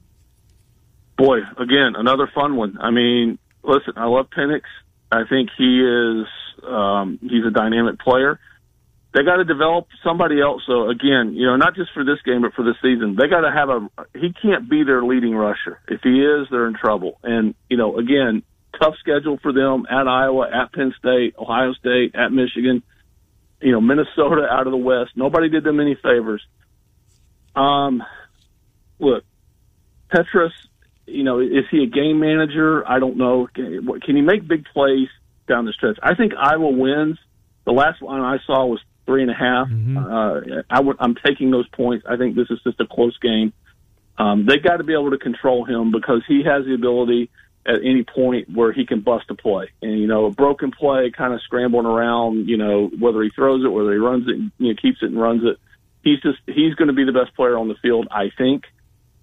Boy, 1.18 1.40
again, 1.58 1.94
another 1.96 2.30
fun 2.36 2.58
one. 2.58 2.78
I 2.82 2.92
mean, 2.92 3.40
listen, 3.64 3.94
I 3.96 4.08
love 4.08 4.28
Penix. 4.30 4.64
I 5.12 5.24
think 5.30 5.50
he 5.58 5.80
is 5.80 6.28
um, 6.68 7.20
he's 7.22 7.46
a 7.46 7.52
dynamic 7.52 8.00
player 8.00 8.40
they 9.16 9.24
got 9.24 9.38
to 9.38 9.46
develop 9.46 9.88
somebody 10.04 10.42
else. 10.42 10.64
So 10.68 10.90
again, 10.90 11.36
you 11.36 11.48
know, 11.48 11.56
not 11.56 11.74
just 11.74 11.92
for 11.94 12.04
this 12.04 12.22
game, 12.26 12.42
but 12.42 12.54
for 12.54 12.64
the 12.64 12.76
season, 12.82 13.16
they 13.18 13.30
got 13.30 13.42
to 13.42 13.52
have 13.52 13.70
a. 13.70 13.90
He 14.14 14.34
can't 14.34 14.70
be 14.70 14.84
their 14.84 15.04
leading 15.04 15.34
rusher. 15.34 15.80
If 15.88 16.02
he 16.04 16.22
is, 16.22 16.48
they're 16.52 16.68
in 16.68 16.76
trouble. 16.76 17.18
And 17.24 17.56
you 17.70 17.78
know, 17.78 17.98
again, 17.98 18.44
tough 18.78 18.96
schedule 19.00 19.40
for 19.42 19.54
them 19.54 19.86
at 19.90 20.06
Iowa, 20.10 20.50
at 20.52 20.74
Penn 20.74 20.94
State, 21.00 21.36
Ohio 21.40 21.72
State, 21.74 22.14
at 22.14 22.34
Michigan. 22.34 22.84
You 23.62 23.72
know, 23.72 23.80
Minnesota 23.80 24.48
out 24.52 24.68
of 24.68 24.72
the 24.72 24.78
West. 24.78 25.12
Nobody 25.16 25.48
did 25.48 25.64
them 25.64 25.80
any 25.80 25.96
favors. 25.96 26.46
Um, 27.56 28.04
look, 29.00 29.24
Petras. 30.14 30.52
You 31.08 31.24
know, 31.24 31.40
is 31.40 31.66
he 31.72 31.84
a 31.84 31.88
game 31.88 32.20
manager? 32.20 32.86
I 32.86 33.00
don't 33.00 33.16
know. 33.16 33.48
Can, 33.54 34.02
he 34.06 34.22
make 34.22 34.46
big 34.46 34.66
plays 34.74 35.08
down 35.48 35.66
the 35.66 35.72
stretch? 35.72 36.00
I 36.04 36.16
think 36.16 36.34
Iowa 36.36 36.70
wins. 36.70 37.18
The 37.64 37.72
last 37.72 38.02
line 38.02 38.22
I 38.22 38.38
saw 38.46 38.66
was 38.66 38.82
three 39.06 39.22
and 39.22 39.32
a 39.32 39.36
half. 39.36 39.68
Mm-hmm. 39.68 39.98
Uh, 39.98 40.62
I 40.70 40.78
w- 40.78 40.98
I'm 41.00 41.16
taking 41.16 41.52
those 41.52 41.68
points. 41.70 42.06
I 42.10 42.18
think 42.18 42.36
this 42.36 42.48
is 42.50 42.60
just 42.64 42.80
a 42.80 42.88
close 42.88 43.18
game. 43.20 43.54
Um, 44.18 44.46
they 44.46 44.58
got 44.58 44.78
to 44.78 44.84
be 44.84 44.94
able 44.94 45.12
to 45.12 45.18
control 45.18 45.66
him 45.66 45.92
because 45.92 46.24
he 46.28 46.44
has 46.44 46.66
the 46.66 46.74
ability 46.74 47.30
at 47.66 47.82
any 47.84 48.04
point 48.04 48.50
where 48.50 48.72
he 48.72 48.86
can 48.86 49.02
bust 49.02 49.26
a 49.30 49.36
play. 49.36 49.70
And, 49.82 50.00
you 50.00 50.08
know, 50.08 50.26
a 50.26 50.32
broken 50.32 50.72
play, 50.72 51.12
kind 51.12 51.34
of 51.34 51.42
scrambling 51.42 51.86
around, 51.86 52.48
you 52.48 52.58
know, 52.58 52.90
whether 53.00 53.22
he 53.24 53.30
throws 53.32 53.66
it, 53.66 53.70
whether 53.70 53.92
he 53.92 53.98
runs 53.98 54.28
it, 54.28 54.38
you 54.60 54.70
know, 54.70 54.76
keeps 54.80 55.00
it 55.02 55.08
and 55.08 55.20
runs 55.20 55.44
it. 55.44 55.58
He's 56.04 56.22
just, 56.22 56.38
he's 56.46 56.76
going 56.76 56.90
to 56.90 56.94
be 56.94 57.04
the 57.04 57.12
best 57.12 57.36
player 57.36 57.58
on 57.58 57.68
the 57.68 57.76
field, 57.82 58.08
I 58.12 58.30
think. 58.38 58.66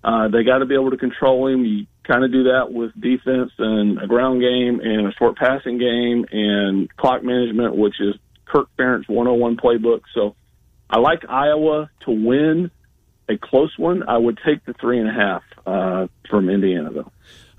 Uh, 0.02 0.26
they 0.26 0.42
got 0.42 0.58
to 0.58 0.66
be 0.66 0.74
able 0.74 0.90
to 0.90 0.96
control 0.96 1.46
him. 1.46 1.64
You 1.64 1.86
kind 2.02 2.24
of 2.24 2.32
do 2.32 2.42
that 2.44 2.72
with 2.72 2.90
defense 3.00 3.52
and 3.58 4.02
a 4.02 4.08
ground 4.08 4.40
game 4.40 4.80
and 4.80 5.06
a 5.06 5.12
short 5.12 5.36
passing 5.36 5.78
game 5.78 6.26
and 6.32 6.94
clock 6.96 7.22
management, 7.22 7.76
which 7.76 8.00
is 8.00 8.16
Kirk 8.52 8.68
Ferentz 8.78 9.08
101 9.08 9.56
playbook. 9.56 10.02
So 10.14 10.34
I 10.90 10.98
like 10.98 11.24
Iowa 11.28 11.90
to 12.04 12.10
win 12.10 12.70
a 13.28 13.38
close 13.38 13.72
one. 13.78 14.02
I 14.06 14.18
would 14.18 14.38
take 14.44 14.64
the 14.64 14.74
three 14.74 14.98
and 14.98 15.08
a 15.08 15.12
half 15.12 15.42
uh, 15.66 16.06
from 16.28 16.50
Indiana, 16.50 16.90
though. 16.92 17.12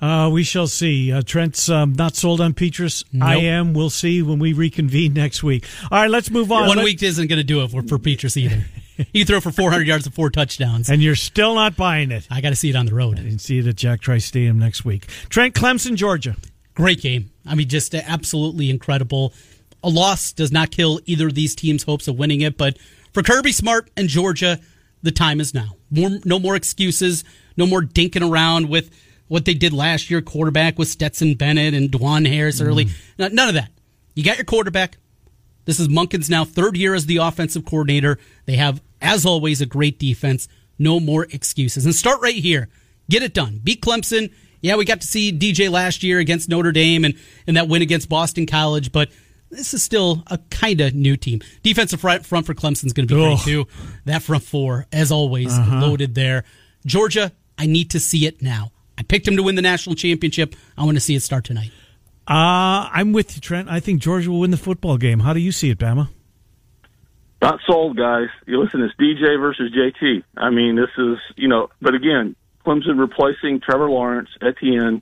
Uh, 0.05 0.29
we 0.29 0.43
shall 0.43 0.67
see. 0.67 1.13
Uh, 1.13 1.21
Trent's 1.21 1.69
um, 1.69 1.93
not 1.93 2.15
sold 2.15 2.41
on 2.41 2.53
Petras. 2.53 3.05
Nope. 3.13 3.27
I 3.27 3.35
am. 3.37 3.73
We'll 3.73 3.89
see 3.89 4.21
when 4.21 4.37
we 4.37 4.51
reconvene 4.51 5.13
next 5.13 5.43
week. 5.43 5.65
All 5.89 6.01
right, 6.01 6.09
let's 6.09 6.29
move 6.29 6.51
on. 6.51 6.67
One 6.67 6.77
Let- 6.77 6.83
week 6.83 7.01
isn't 7.01 7.27
going 7.27 7.37
to 7.37 7.43
do 7.43 7.63
it 7.63 7.71
for, 7.71 7.81
for 7.83 7.97
Petras 7.97 8.35
either. 8.35 8.65
he 9.13 9.23
throw 9.23 9.39
for 9.39 9.51
400 9.51 9.87
yards 9.87 10.05
and 10.05 10.13
four 10.13 10.29
touchdowns. 10.29 10.89
And 10.89 11.01
you're 11.01 11.15
still 11.15 11.55
not 11.55 11.77
buying 11.77 12.11
it. 12.11 12.27
I 12.29 12.41
got 12.41 12.49
to 12.49 12.55
see 12.55 12.69
it 12.69 12.75
on 12.75 12.85
the 12.85 12.93
road. 12.93 13.17
And 13.17 13.39
see 13.39 13.59
it 13.59 13.67
at 13.67 13.75
Jack 13.75 14.01
Trice 14.01 14.25
Stadium 14.25 14.59
next 14.59 14.83
week. 14.83 15.07
Trent 15.29 15.55
Clemson, 15.55 15.95
Georgia. 15.95 16.35
Great 16.75 17.01
game. 17.01 17.31
I 17.45 17.55
mean, 17.55 17.69
just 17.69 17.95
absolutely 17.95 18.69
incredible 18.69 19.33
a 19.83 19.89
loss 19.89 20.31
does 20.31 20.51
not 20.51 20.71
kill 20.71 20.99
either 21.05 21.27
of 21.27 21.35
these 21.35 21.55
teams' 21.55 21.83
hopes 21.83 22.07
of 22.07 22.17
winning 22.17 22.41
it. 22.41 22.57
But 22.57 22.77
for 23.11 23.21
Kirby 23.21 23.51
Smart 23.51 23.89
and 23.97 24.07
Georgia, 24.07 24.59
the 25.01 25.11
time 25.11 25.39
is 25.39 25.53
now. 25.53 25.75
More, 25.91 26.11
no 26.25 26.39
more 26.39 26.55
excuses. 26.55 27.23
No 27.57 27.67
more 27.67 27.81
dinking 27.81 28.27
around 28.27 28.69
with 28.69 28.89
what 29.27 29.45
they 29.45 29.53
did 29.53 29.73
last 29.73 30.09
year. 30.09 30.21
Quarterback 30.21 30.79
with 30.79 30.87
Stetson 30.87 31.35
Bennett 31.35 31.73
and 31.73 31.91
Dwan 31.91 32.27
Harris 32.27 32.61
early. 32.61 32.85
Mm. 33.17 33.33
None 33.33 33.49
of 33.49 33.53
that. 33.55 33.69
You 34.15 34.23
got 34.23 34.37
your 34.37 34.45
quarterback. 34.45 34.97
This 35.65 35.79
is 35.79 35.87
Monken's 35.87 36.29
now 36.29 36.45
third 36.45 36.75
year 36.75 36.93
as 36.93 37.05
the 37.05 37.17
offensive 37.17 37.65
coordinator. 37.65 38.17
They 38.45 38.55
have, 38.55 38.81
as 39.01 39.25
always, 39.25 39.61
a 39.61 39.65
great 39.65 39.99
defense. 39.99 40.47
No 40.77 40.99
more 40.99 41.25
excuses. 41.25 41.85
And 41.85 41.95
start 41.95 42.21
right 42.21 42.35
here. 42.35 42.69
Get 43.09 43.23
it 43.23 43.33
done. 43.33 43.59
Beat 43.63 43.81
Clemson. 43.81 44.33
Yeah, 44.61 44.75
we 44.75 44.85
got 44.85 45.01
to 45.01 45.07
see 45.07 45.31
DJ 45.31 45.69
last 45.69 46.03
year 46.03 46.19
against 46.19 46.49
Notre 46.49 46.71
Dame 46.71 47.03
and, 47.03 47.15
and 47.47 47.57
that 47.57 47.67
win 47.67 47.81
against 47.81 48.07
Boston 48.07 48.45
College, 48.45 48.91
but 48.91 49.09
this 49.53 49.73
is 49.73 49.83
still 49.83 50.23
a 50.27 50.37
kind 50.49 50.81
of 50.81 50.93
new 50.93 51.15
team. 51.15 51.41
Defensive 51.61 52.01
front, 52.01 52.25
front 52.25 52.45
for 52.45 52.53
Clemson 52.53 52.85
is 52.85 52.93
going 52.93 53.07
to 53.07 53.15
be 53.15 53.21
great 53.21 53.39
too. 53.39 53.67
That 54.05 54.23
front 54.23 54.43
four, 54.43 54.87
as 54.91 55.11
always, 55.11 55.51
uh-huh. 55.51 55.81
loaded 55.81 56.15
there. 56.15 56.43
Georgia, 56.85 57.31
I 57.57 57.65
need 57.65 57.91
to 57.91 57.99
see 57.99 58.25
it 58.25 58.41
now. 58.41 58.71
I 58.97 59.03
picked 59.03 59.27
him 59.27 59.37
to 59.37 59.43
win 59.43 59.55
the 59.55 59.61
national 59.61 59.95
championship. 59.95 60.55
I 60.77 60.83
want 60.83 60.97
to 60.97 61.01
see 61.01 61.15
it 61.15 61.21
start 61.21 61.45
tonight. 61.45 61.71
Uh, 62.27 62.87
I'm 62.91 63.11
with 63.11 63.35
you, 63.35 63.41
Trent. 63.41 63.69
I 63.69 63.79
think 63.79 64.01
Georgia 64.01 64.31
will 64.31 64.41
win 64.41 64.51
the 64.51 64.57
football 64.57 64.97
game. 64.97 65.19
How 65.19 65.33
do 65.33 65.39
you 65.39 65.51
see 65.51 65.69
it, 65.69 65.77
Bama? 65.77 66.09
Not 67.41 67.59
sold, 67.67 67.97
guys. 67.97 68.29
You 68.45 68.61
listen, 68.61 68.81
it's 68.81 68.95
DJ 68.95 69.37
versus 69.39 69.73
JT. 69.73 70.23
I 70.37 70.49
mean, 70.49 70.75
this 70.75 70.89
is, 70.97 71.17
you 71.35 71.49
know, 71.49 71.69
but 71.81 71.93
again, 71.93 72.37
Clemson 72.65 72.97
replacing 72.97 73.59
Trevor 73.59 73.89
Lawrence, 73.89 74.29
Etienne. 74.41 75.01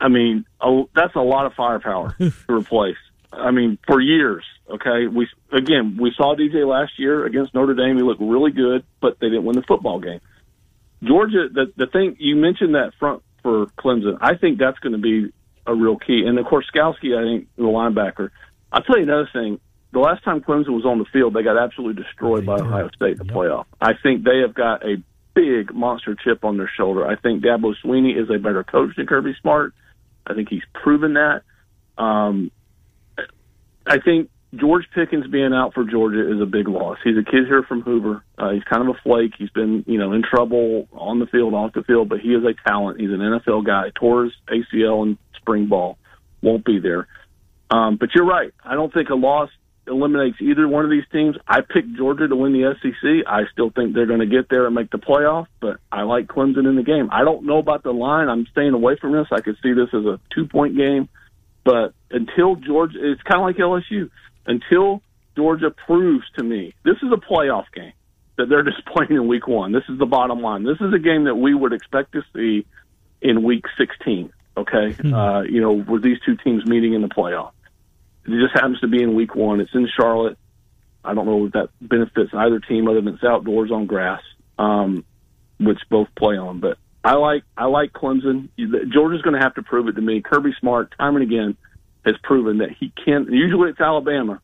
I 0.00 0.08
mean, 0.08 0.46
a, 0.60 0.84
that's 0.94 1.14
a 1.14 1.20
lot 1.20 1.44
of 1.44 1.52
firepower 1.52 2.16
to 2.18 2.32
replace. 2.48 2.96
I 3.36 3.50
mean, 3.50 3.78
for 3.86 4.00
years. 4.00 4.44
Okay, 4.68 5.06
we 5.06 5.28
again 5.52 5.98
we 6.00 6.12
saw 6.16 6.34
DJ 6.34 6.66
last 6.66 6.92
year 6.98 7.26
against 7.26 7.54
Notre 7.54 7.74
Dame. 7.74 7.96
He 7.96 8.02
looked 8.02 8.20
really 8.20 8.50
good, 8.50 8.84
but 9.00 9.18
they 9.20 9.28
didn't 9.28 9.44
win 9.44 9.56
the 9.56 9.62
football 9.62 10.00
game. 10.00 10.20
Georgia, 11.02 11.48
the 11.52 11.72
the 11.76 11.86
thing 11.86 12.16
you 12.18 12.36
mentioned 12.36 12.74
that 12.74 12.92
front 12.98 13.22
for 13.42 13.66
Clemson, 13.78 14.16
I 14.20 14.36
think 14.36 14.58
that's 14.58 14.78
going 14.78 14.92
to 14.94 14.98
be 14.98 15.32
a 15.66 15.74
real 15.74 15.98
key. 15.98 16.24
And 16.26 16.38
of 16.38 16.46
course, 16.46 16.66
Skalski, 16.74 17.16
I 17.16 17.22
think 17.22 17.48
the 17.56 17.64
linebacker. 17.64 18.30
I'll 18.72 18.82
tell 18.82 18.96
you 18.96 19.04
another 19.04 19.28
thing. 19.32 19.60
The 19.92 20.00
last 20.00 20.24
time 20.24 20.40
Clemson 20.40 20.70
was 20.70 20.84
on 20.84 20.98
the 20.98 21.04
field, 21.12 21.34
they 21.34 21.42
got 21.42 21.56
absolutely 21.56 22.02
destroyed 22.02 22.44
by 22.44 22.56
Ohio 22.56 22.88
State 22.96 23.20
in 23.20 23.26
the 23.26 23.32
playoff. 23.32 23.66
I 23.80 23.92
think 24.02 24.24
they 24.24 24.38
have 24.40 24.52
got 24.52 24.84
a 24.84 24.96
big 25.34 25.72
monster 25.72 26.16
chip 26.16 26.44
on 26.44 26.56
their 26.56 26.70
shoulder. 26.76 27.06
I 27.06 27.16
think 27.16 27.44
Dabo 27.44 27.74
Swinney 27.84 28.20
is 28.20 28.28
a 28.28 28.38
better 28.38 28.64
coach 28.64 28.96
than 28.96 29.06
Kirby 29.06 29.36
Smart. 29.40 29.72
I 30.26 30.34
think 30.34 30.48
he's 30.48 30.64
proven 30.72 31.14
that. 31.14 31.42
Um, 31.96 32.50
I 33.86 33.98
think 33.98 34.30
George 34.54 34.84
Pickens 34.94 35.26
being 35.26 35.52
out 35.52 35.74
for 35.74 35.84
Georgia 35.84 36.32
is 36.32 36.40
a 36.40 36.46
big 36.46 36.68
loss. 36.68 36.98
He's 37.02 37.16
a 37.16 37.24
kid 37.24 37.46
here 37.46 37.62
from 37.62 37.82
Hoover. 37.82 38.24
Uh, 38.38 38.50
he's 38.50 38.62
kind 38.64 38.88
of 38.88 38.94
a 38.94 38.98
flake. 39.02 39.32
He's 39.38 39.50
been, 39.50 39.84
you 39.86 39.98
know, 39.98 40.12
in 40.12 40.22
trouble 40.22 40.88
on 40.92 41.18
the 41.18 41.26
field, 41.26 41.54
off 41.54 41.72
the 41.72 41.82
field, 41.82 42.08
but 42.08 42.20
he 42.20 42.28
is 42.28 42.44
a 42.44 42.54
talent. 42.68 43.00
He's 43.00 43.10
an 43.10 43.18
NFL 43.18 43.66
guy. 43.66 43.90
Tore 43.94 44.24
his 44.24 44.32
ACL 44.48 45.04
in 45.04 45.18
spring 45.36 45.66
ball. 45.66 45.98
Won't 46.42 46.64
be 46.64 46.78
there. 46.78 47.08
Um, 47.70 47.96
but 47.96 48.10
you're 48.14 48.26
right. 48.26 48.52
I 48.64 48.74
don't 48.74 48.92
think 48.92 49.08
a 49.08 49.14
loss 49.14 49.50
eliminates 49.86 50.36
either 50.40 50.66
one 50.68 50.84
of 50.84 50.90
these 50.90 51.04
teams. 51.12 51.36
I 51.46 51.60
picked 51.60 51.96
Georgia 51.96 52.28
to 52.28 52.36
win 52.36 52.52
the 52.52 52.74
SEC. 52.80 53.26
I 53.26 53.42
still 53.52 53.70
think 53.70 53.94
they're 53.94 54.06
going 54.06 54.20
to 54.20 54.26
get 54.26 54.48
there 54.48 54.66
and 54.66 54.74
make 54.74 54.90
the 54.90 54.98
playoff, 54.98 55.46
but 55.60 55.78
I 55.90 56.02
like 56.02 56.26
Clemson 56.26 56.68
in 56.68 56.76
the 56.76 56.82
game. 56.82 57.08
I 57.12 57.24
don't 57.24 57.44
know 57.44 57.58
about 57.58 57.82
the 57.82 57.92
line. 57.92 58.28
I'm 58.28 58.46
staying 58.52 58.72
away 58.72 58.96
from 59.00 59.12
this. 59.12 59.26
I 59.30 59.40
could 59.40 59.56
see 59.62 59.72
this 59.72 59.88
as 59.92 60.04
a 60.04 60.20
two 60.34 60.46
point 60.46 60.76
game. 60.76 61.08
But 61.64 61.94
until 62.10 62.56
Georgia, 62.56 62.98
it's 63.00 63.22
kind 63.22 63.40
of 63.40 63.46
like 63.46 63.56
LSU. 63.56 64.10
Until 64.46 65.02
Georgia 65.36 65.70
proves 65.70 66.24
to 66.36 66.44
me 66.44 66.74
this 66.84 66.96
is 67.02 67.10
a 67.12 67.16
playoff 67.16 67.64
game 67.74 67.92
that 68.36 68.48
they're 68.48 68.62
just 68.70 68.84
playing 68.86 69.12
in 69.12 69.26
week 69.26 69.48
one. 69.48 69.72
This 69.72 69.84
is 69.88 69.98
the 69.98 70.06
bottom 70.06 70.40
line. 70.40 70.64
This 70.64 70.80
is 70.80 70.92
a 70.92 70.98
game 70.98 71.24
that 71.24 71.34
we 71.34 71.54
would 71.54 71.72
expect 71.72 72.12
to 72.12 72.22
see 72.34 72.66
in 73.20 73.42
week 73.42 73.64
16. 73.78 74.32
Okay, 74.56 74.92
hmm. 74.92 75.12
uh, 75.12 75.42
you 75.42 75.60
know, 75.60 75.72
with 75.72 76.02
these 76.02 76.18
two 76.24 76.36
teams 76.36 76.64
meeting 76.64 76.94
in 76.94 77.02
the 77.02 77.08
playoff, 77.08 77.52
it 78.24 78.30
just 78.30 78.54
happens 78.54 78.78
to 78.80 78.86
be 78.86 79.02
in 79.02 79.14
week 79.14 79.34
one. 79.34 79.60
It's 79.60 79.74
in 79.74 79.88
Charlotte. 79.98 80.38
I 81.04 81.12
don't 81.12 81.26
know 81.26 81.46
if 81.46 81.52
that 81.52 81.70
benefits 81.80 82.30
either 82.32 82.60
team 82.60 82.88
other 82.88 83.00
than 83.00 83.14
it's 83.14 83.24
outdoors 83.24 83.70
on 83.72 83.86
grass, 83.86 84.22
um, 84.58 85.04
which 85.58 85.78
both 85.90 86.08
play 86.16 86.36
on. 86.36 86.60
But 86.60 86.78
I 87.04 87.14
like 87.14 87.42
I 87.56 87.66
like 87.66 87.92
Clemson. 87.92 88.48
Georgia's 88.92 89.22
going 89.22 89.34
to 89.34 89.40
have 89.40 89.54
to 89.56 89.62
prove 89.62 89.88
it 89.88 89.92
to 89.92 90.00
me. 90.00 90.22
Kirby 90.22 90.54
Smart, 90.58 90.94
time 90.98 91.16
and 91.16 91.22
again, 91.22 91.56
has 92.04 92.14
proven 92.22 92.58
that 92.58 92.70
he 92.70 92.92
can't. 93.04 93.30
Usually 93.30 93.70
it's 93.70 93.80
Alabama 93.80 94.40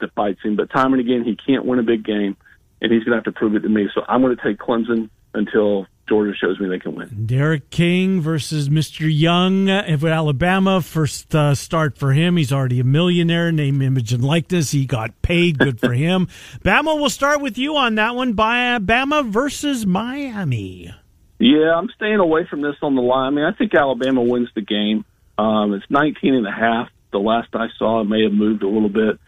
that 0.00 0.14
fights 0.14 0.40
him, 0.42 0.54
but 0.56 0.70
time 0.70 0.92
and 0.92 1.00
again 1.00 1.24
he 1.24 1.36
can't 1.36 1.64
win 1.64 1.80
a 1.80 1.82
big 1.82 2.04
game, 2.04 2.36
and 2.80 2.92
he's 2.92 3.02
going 3.02 3.10
to 3.10 3.16
have 3.16 3.24
to 3.24 3.32
prove 3.32 3.56
it 3.56 3.60
to 3.60 3.68
me. 3.68 3.88
So 3.94 4.02
I'm 4.06 4.22
going 4.22 4.36
to 4.36 4.42
take 4.42 4.58
Clemson 4.58 5.10
until 5.34 5.86
Georgia 6.08 6.36
shows 6.36 6.60
me 6.60 6.68
they 6.68 6.78
can 6.78 6.94
win. 6.94 7.26
D'Eriq 7.26 7.62
King 7.70 8.20
versus 8.20 8.68
Mr. 8.68 9.10
Young 9.12 9.68
of 9.68 10.04
Alabama. 10.04 10.82
First 10.82 11.34
uh, 11.34 11.56
start 11.56 11.98
for 11.98 12.12
him. 12.12 12.36
He's 12.36 12.52
already 12.52 12.78
a 12.78 12.84
millionaire. 12.84 13.50
Name, 13.50 13.82
image, 13.82 14.12
and 14.12 14.22
likeness. 14.22 14.70
He 14.70 14.86
got 14.86 15.20
paid. 15.22 15.58
Good 15.58 15.80
for 15.80 15.92
him. 15.94 16.28
Bama, 16.64 16.94
we'll 16.96 17.10
start 17.10 17.40
with 17.40 17.58
you 17.58 17.74
on 17.76 17.96
that 17.96 18.14
one. 18.14 18.34
Bama 18.34 19.28
versus 19.28 19.84
Miami. 19.86 20.94
Yeah, 21.38 21.74
I'm 21.74 21.88
staying 21.96 22.20
away 22.20 22.46
from 22.48 22.62
this 22.62 22.76
on 22.82 22.94
the 22.94 23.02
line. 23.02 23.32
I 23.32 23.36
mean, 23.36 23.44
I 23.44 23.52
think 23.52 23.74
Alabama 23.74 24.22
wins 24.22 24.48
the 24.54 24.62
game. 24.62 25.04
Um, 25.36 25.74
it's 25.74 25.84
19 25.90 26.34
and 26.34 26.46
a 26.46 26.52
half. 26.52 26.88
The 27.12 27.18
last 27.18 27.48
I 27.54 27.66
saw, 27.78 28.00
it 28.00 28.04
may 28.04 28.22
have 28.22 28.32
moved 28.32 28.62
a 28.62 28.68
little 28.68 28.88
bit. 28.88 29.18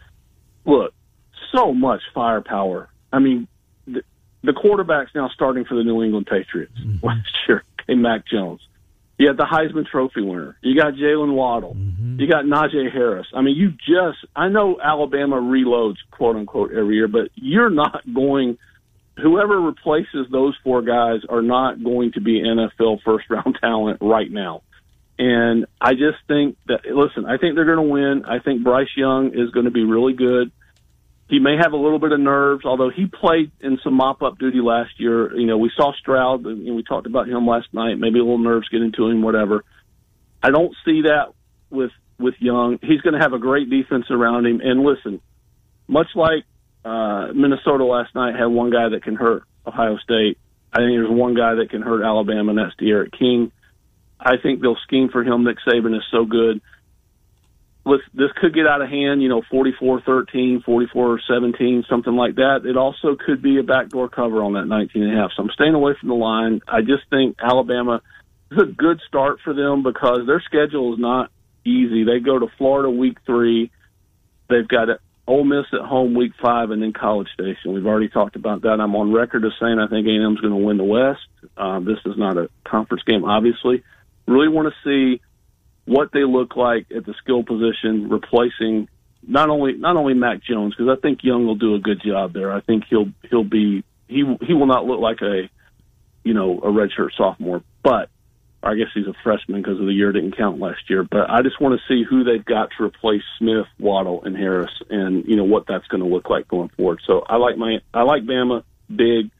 Look, 0.65 0.93
so 1.53 1.73
much 1.73 2.01
firepower. 2.13 2.89
I 3.11 3.19
mean, 3.19 3.47
the, 3.85 4.03
the 4.43 4.53
quarterback's 4.53 5.11
now 5.15 5.29
starting 5.33 5.65
for 5.65 5.75
the 5.75 5.83
New 5.83 6.03
England 6.03 6.27
Patriots 6.27 6.73
mm-hmm. 6.79 7.05
last 7.05 7.29
year, 7.47 7.63
okay, 7.81 7.95
Mac 7.95 8.25
Jones. 8.27 8.61
You 9.17 9.27
got 9.27 9.37
the 9.37 9.45
Heisman 9.45 9.87
Trophy 9.87 10.21
winner. 10.21 10.57
You 10.61 10.79
got 10.79 10.93
Jaylen 10.93 11.33
Waddle. 11.33 11.73
Mm-hmm. 11.73 12.19
You 12.19 12.27
got 12.27 12.45
Najee 12.45 12.91
Harris. 12.91 13.25
I 13.33 13.41
mean, 13.41 13.55
you 13.55 13.71
just, 13.71 14.19
I 14.35 14.47
know 14.47 14.79
Alabama 14.81 15.37
reloads, 15.37 15.97
quote 16.11 16.35
unquote, 16.35 16.71
every 16.71 16.95
year, 16.95 17.07
but 17.07 17.29
you're 17.35 17.71
not 17.71 18.01
going, 18.13 18.57
whoever 19.21 19.59
replaces 19.59 20.27
those 20.31 20.55
four 20.63 20.81
guys 20.81 21.21
are 21.29 21.41
not 21.41 21.83
going 21.83 22.11
to 22.13 22.21
be 22.21 22.41
NFL 22.41 23.01
first 23.03 23.29
round 23.29 23.57
talent 23.61 23.99
right 24.01 24.31
now. 24.31 24.61
And 25.19 25.65
I 25.81 25.93
just 25.93 26.19
think 26.27 26.57
that, 26.67 26.85
listen, 26.85 27.25
I 27.25 27.37
think 27.37 27.55
they're 27.55 27.65
going 27.65 27.87
to 27.87 27.93
win. 27.93 28.25
I 28.25 28.39
think 28.39 28.63
Bryce 28.63 28.95
Young 28.95 29.31
is 29.33 29.49
going 29.49 29.65
to 29.65 29.71
be 29.71 29.83
really 29.83 30.13
good. 30.13 30.51
He 31.27 31.39
may 31.39 31.57
have 31.61 31.73
a 31.73 31.77
little 31.77 31.99
bit 31.99 32.11
of 32.11 32.19
nerves, 32.19 32.63
although 32.65 32.89
he 32.89 33.07
played 33.07 33.51
in 33.59 33.79
some 33.83 33.95
mop 33.95 34.21
up 34.21 34.37
duty 34.37 34.59
last 34.61 34.91
year. 34.99 35.35
You 35.35 35.47
know, 35.47 35.57
we 35.57 35.71
saw 35.75 35.91
Stroud, 35.93 36.45
and 36.45 36.75
we 36.75 36.83
talked 36.83 37.07
about 37.07 37.27
him 37.27 37.45
last 37.45 37.67
night. 37.73 37.95
Maybe 37.95 38.19
a 38.19 38.23
little 38.23 38.37
nerves 38.37 38.69
get 38.69 38.81
into 38.81 39.07
him, 39.07 39.23
whatever. 39.23 39.65
I 40.41 40.51
don't 40.51 40.73
see 40.85 41.01
that 41.01 41.33
with 41.69 41.91
with 42.19 42.35
Young. 42.39 42.79
He's 42.81 43.01
going 43.01 43.13
to 43.13 43.19
have 43.19 43.33
a 43.33 43.39
great 43.39 43.69
defense 43.69 44.05
around 44.09 44.45
him. 44.45 44.61
And 44.63 44.83
listen, 44.83 45.19
much 45.87 46.07
like 46.15 46.45
uh, 46.87 47.33
Minnesota 47.33 47.83
last 47.83 48.15
night 48.15 48.35
had 48.35 48.45
one 48.45 48.69
guy 48.69 48.87
that 48.87 49.03
can 49.03 49.15
hurt 49.15 49.43
Ohio 49.65 49.97
State. 49.97 50.37
I 50.71 50.77
think 50.77 50.91
there's 50.91 51.09
one 51.09 51.35
guy 51.35 51.55
that 51.55 51.69
can 51.69 51.81
hurt 51.81 52.01
Alabama, 52.01 52.51
and 52.51 52.57
that's 52.57 52.75
D'Eriq 52.77 53.11
King. 53.17 53.51
I 54.19 54.37
think 54.41 54.61
they'll 54.61 54.77
scheme 54.83 55.09
for 55.09 55.21
him. 55.21 55.43
Nick 55.43 55.57
Saban 55.67 55.95
is 55.95 56.03
so 56.11 56.23
good. 56.23 56.61
This 58.13 58.31
could 58.35 58.53
get 58.53 58.67
out 58.67 58.81
of 58.81 58.89
hand, 58.89 59.21
you 59.21 59.29
know, 59.29 59.41
44-13, 59.51 60.63
44-17, 60.65 61.87
something 61.87 62.15
like 62.15 62.35
that. 62.35 62.65
It 62.65 62.75
also 62.75 63.15
could 63.15 63.41
be 63.41 63.59
a 63.59 63.63
backdoor 63.63 64.09
cover 64.09 64.43
on 64.43 64.53
that 64.53 64.65
19 64.65 65.03
and 65.03 65.13
a 65.13 65.15
half. 65.15 65.31
So 65.35 65.43
I'm 65.43 65.49
staying 65.51 65.73
away 65.73 65.93
from 65.99 66.09
the 66.09 66.15
line. 66.15 66.61
I 66.67 66.81
just 66.81 67.03
think 67.09 67.37
Alabama 67.41 68.01
is 68.51 68.59
a 68.61 68.65
good 68.65 68.99
start 69.07 69.39
for 69.43 69.53
them 69.53 69.83
because 69.83 70.21
their 70.25 70.41
schedule 70.41 70.93
is 70.93 70.99
not 70.99 71.31
easy. 71.65 72.03
They 72.03 72.19
go 72.19 72.39
to 72.39 72.47
Florida 72.57 72.89
week 72.89 73.19
three. 73.25 73.71
They've 74.49 74.67
got 74.67 74.89
Ole 75.27 75.43
Miss 75.43 75.65
at 75.73 75.81
home 75.81 76.15
week 76.15 76.31
five, 76.41 76.71
and 76.71 76.81
then 76.81 76.93
College 76.93 77.27
Station. 77.33 77.73
We've 77.73 77.85
already 77.85 78.07
talked 78.07 78.35
about 78.37 78.61
that. 78.61 78.79
I'm 78.79 78.95
on 78.95 79.11
record 79.11 79.43
as 79.43 79.51
saying 79.59 79.77
I 79.77 79.87
think 79.87 80.07
A&M 80.07 80.33
is 80.33 80.39
going 80.39 80.53
to 80.53 80.65
win 80.65 80.77
the 80.77 80.85
West. 80.85 81.27
Um, 81.57 81.83
this 81.83 81.99
is 82.05 82.17
not 82.17 82.37
a 82.37 82.49
conference 82.63 83.03
game, 83.03 83.25
obviously. 83.25 83.83
Really 84.25 84.47
want 84.47 84.73
to 84.73 84.89
see 84.89 85.21
what 85.85 86.11
they 86.13 86.23
look 86.23 86.55
like 86.55 86.87
at 86.95 87.05
the 87.05 87.13
skill 87.21 87.43
position, 87.43 88.09
replacing 88.09 88.87
not 89.27 89.49
only 89.49 89.73
not 89.73 89.97
only 89.97 90.13
Mac 90.13 90.43
Jones 90.43 90.73
because 90.75 90.95
I 90.97 90.99
think 91.01 91.19
Young 91.23 91.45
will 91.45 91.55
do 91.55 91.75
a 91.75 91.79
good 91.79 92.01
job 92.05 92.33
there. 92.33 92.51
I 92.51 92.61
think 92.61 92.85
he'll 92.89 93.11
he'll 93.29 93.43
be 93.43 93.83
he 94.07 94.23
he 94.41 94.53
will 94.53 94.67
not 94.67 94.85
look 94.85 95.01
like 95.01 95.21
a 95.21 95.49
you 96.23 96.33
know 96.33 96.59
a 96.59 96.67
redshirt 96.67 97.09
sophomore, 97.17 97.63
but 97.83 98.09
I 98.63 98.75
guess 98.75 98.87
he's 98.93 99.07
a 99.07 99.13
freshman 99.23 99.61
because 99.61 99.79
of 99.79 99.85
the 99.85 99.93
year 99.93 100.11
didn't 100.11 100.35
count 100.35 100.59
last 100.59 100.89
year. 100.89 101.03
But 101.03 101.29
I 101.29 101.41
just 101.41 101.61
want 101.61 101.79
to 101.79 101.87
see 101.87 102.03
who 102.03 102.23
they've 102.23 102.43
got 102.43 102.69
to 102.77 102.83
replace 102.83 103.21
Smith, 103.37 103.67
Waddle, 103.79 104.23
and 104.23 104.35
Harris, 104.35 104.71
and 104.89 105.25
you 105.25 105.35
know 105.35 105.43
what 105.43 105.65
that's 105.67 105.87
going 105.87 106.03
to 106.03 106.09
look 106.09 106.29
like 106.29 106.47
going 106.47 106.69
forward. 106.69 107.01
So 107.05 107.23
I 107.27 107.37
like 107.37 107.57
my 107.57 107.79
I 107.93 108.03
like 108.03 108.23
Bama 108.23 108.63
big. 108.93 109.31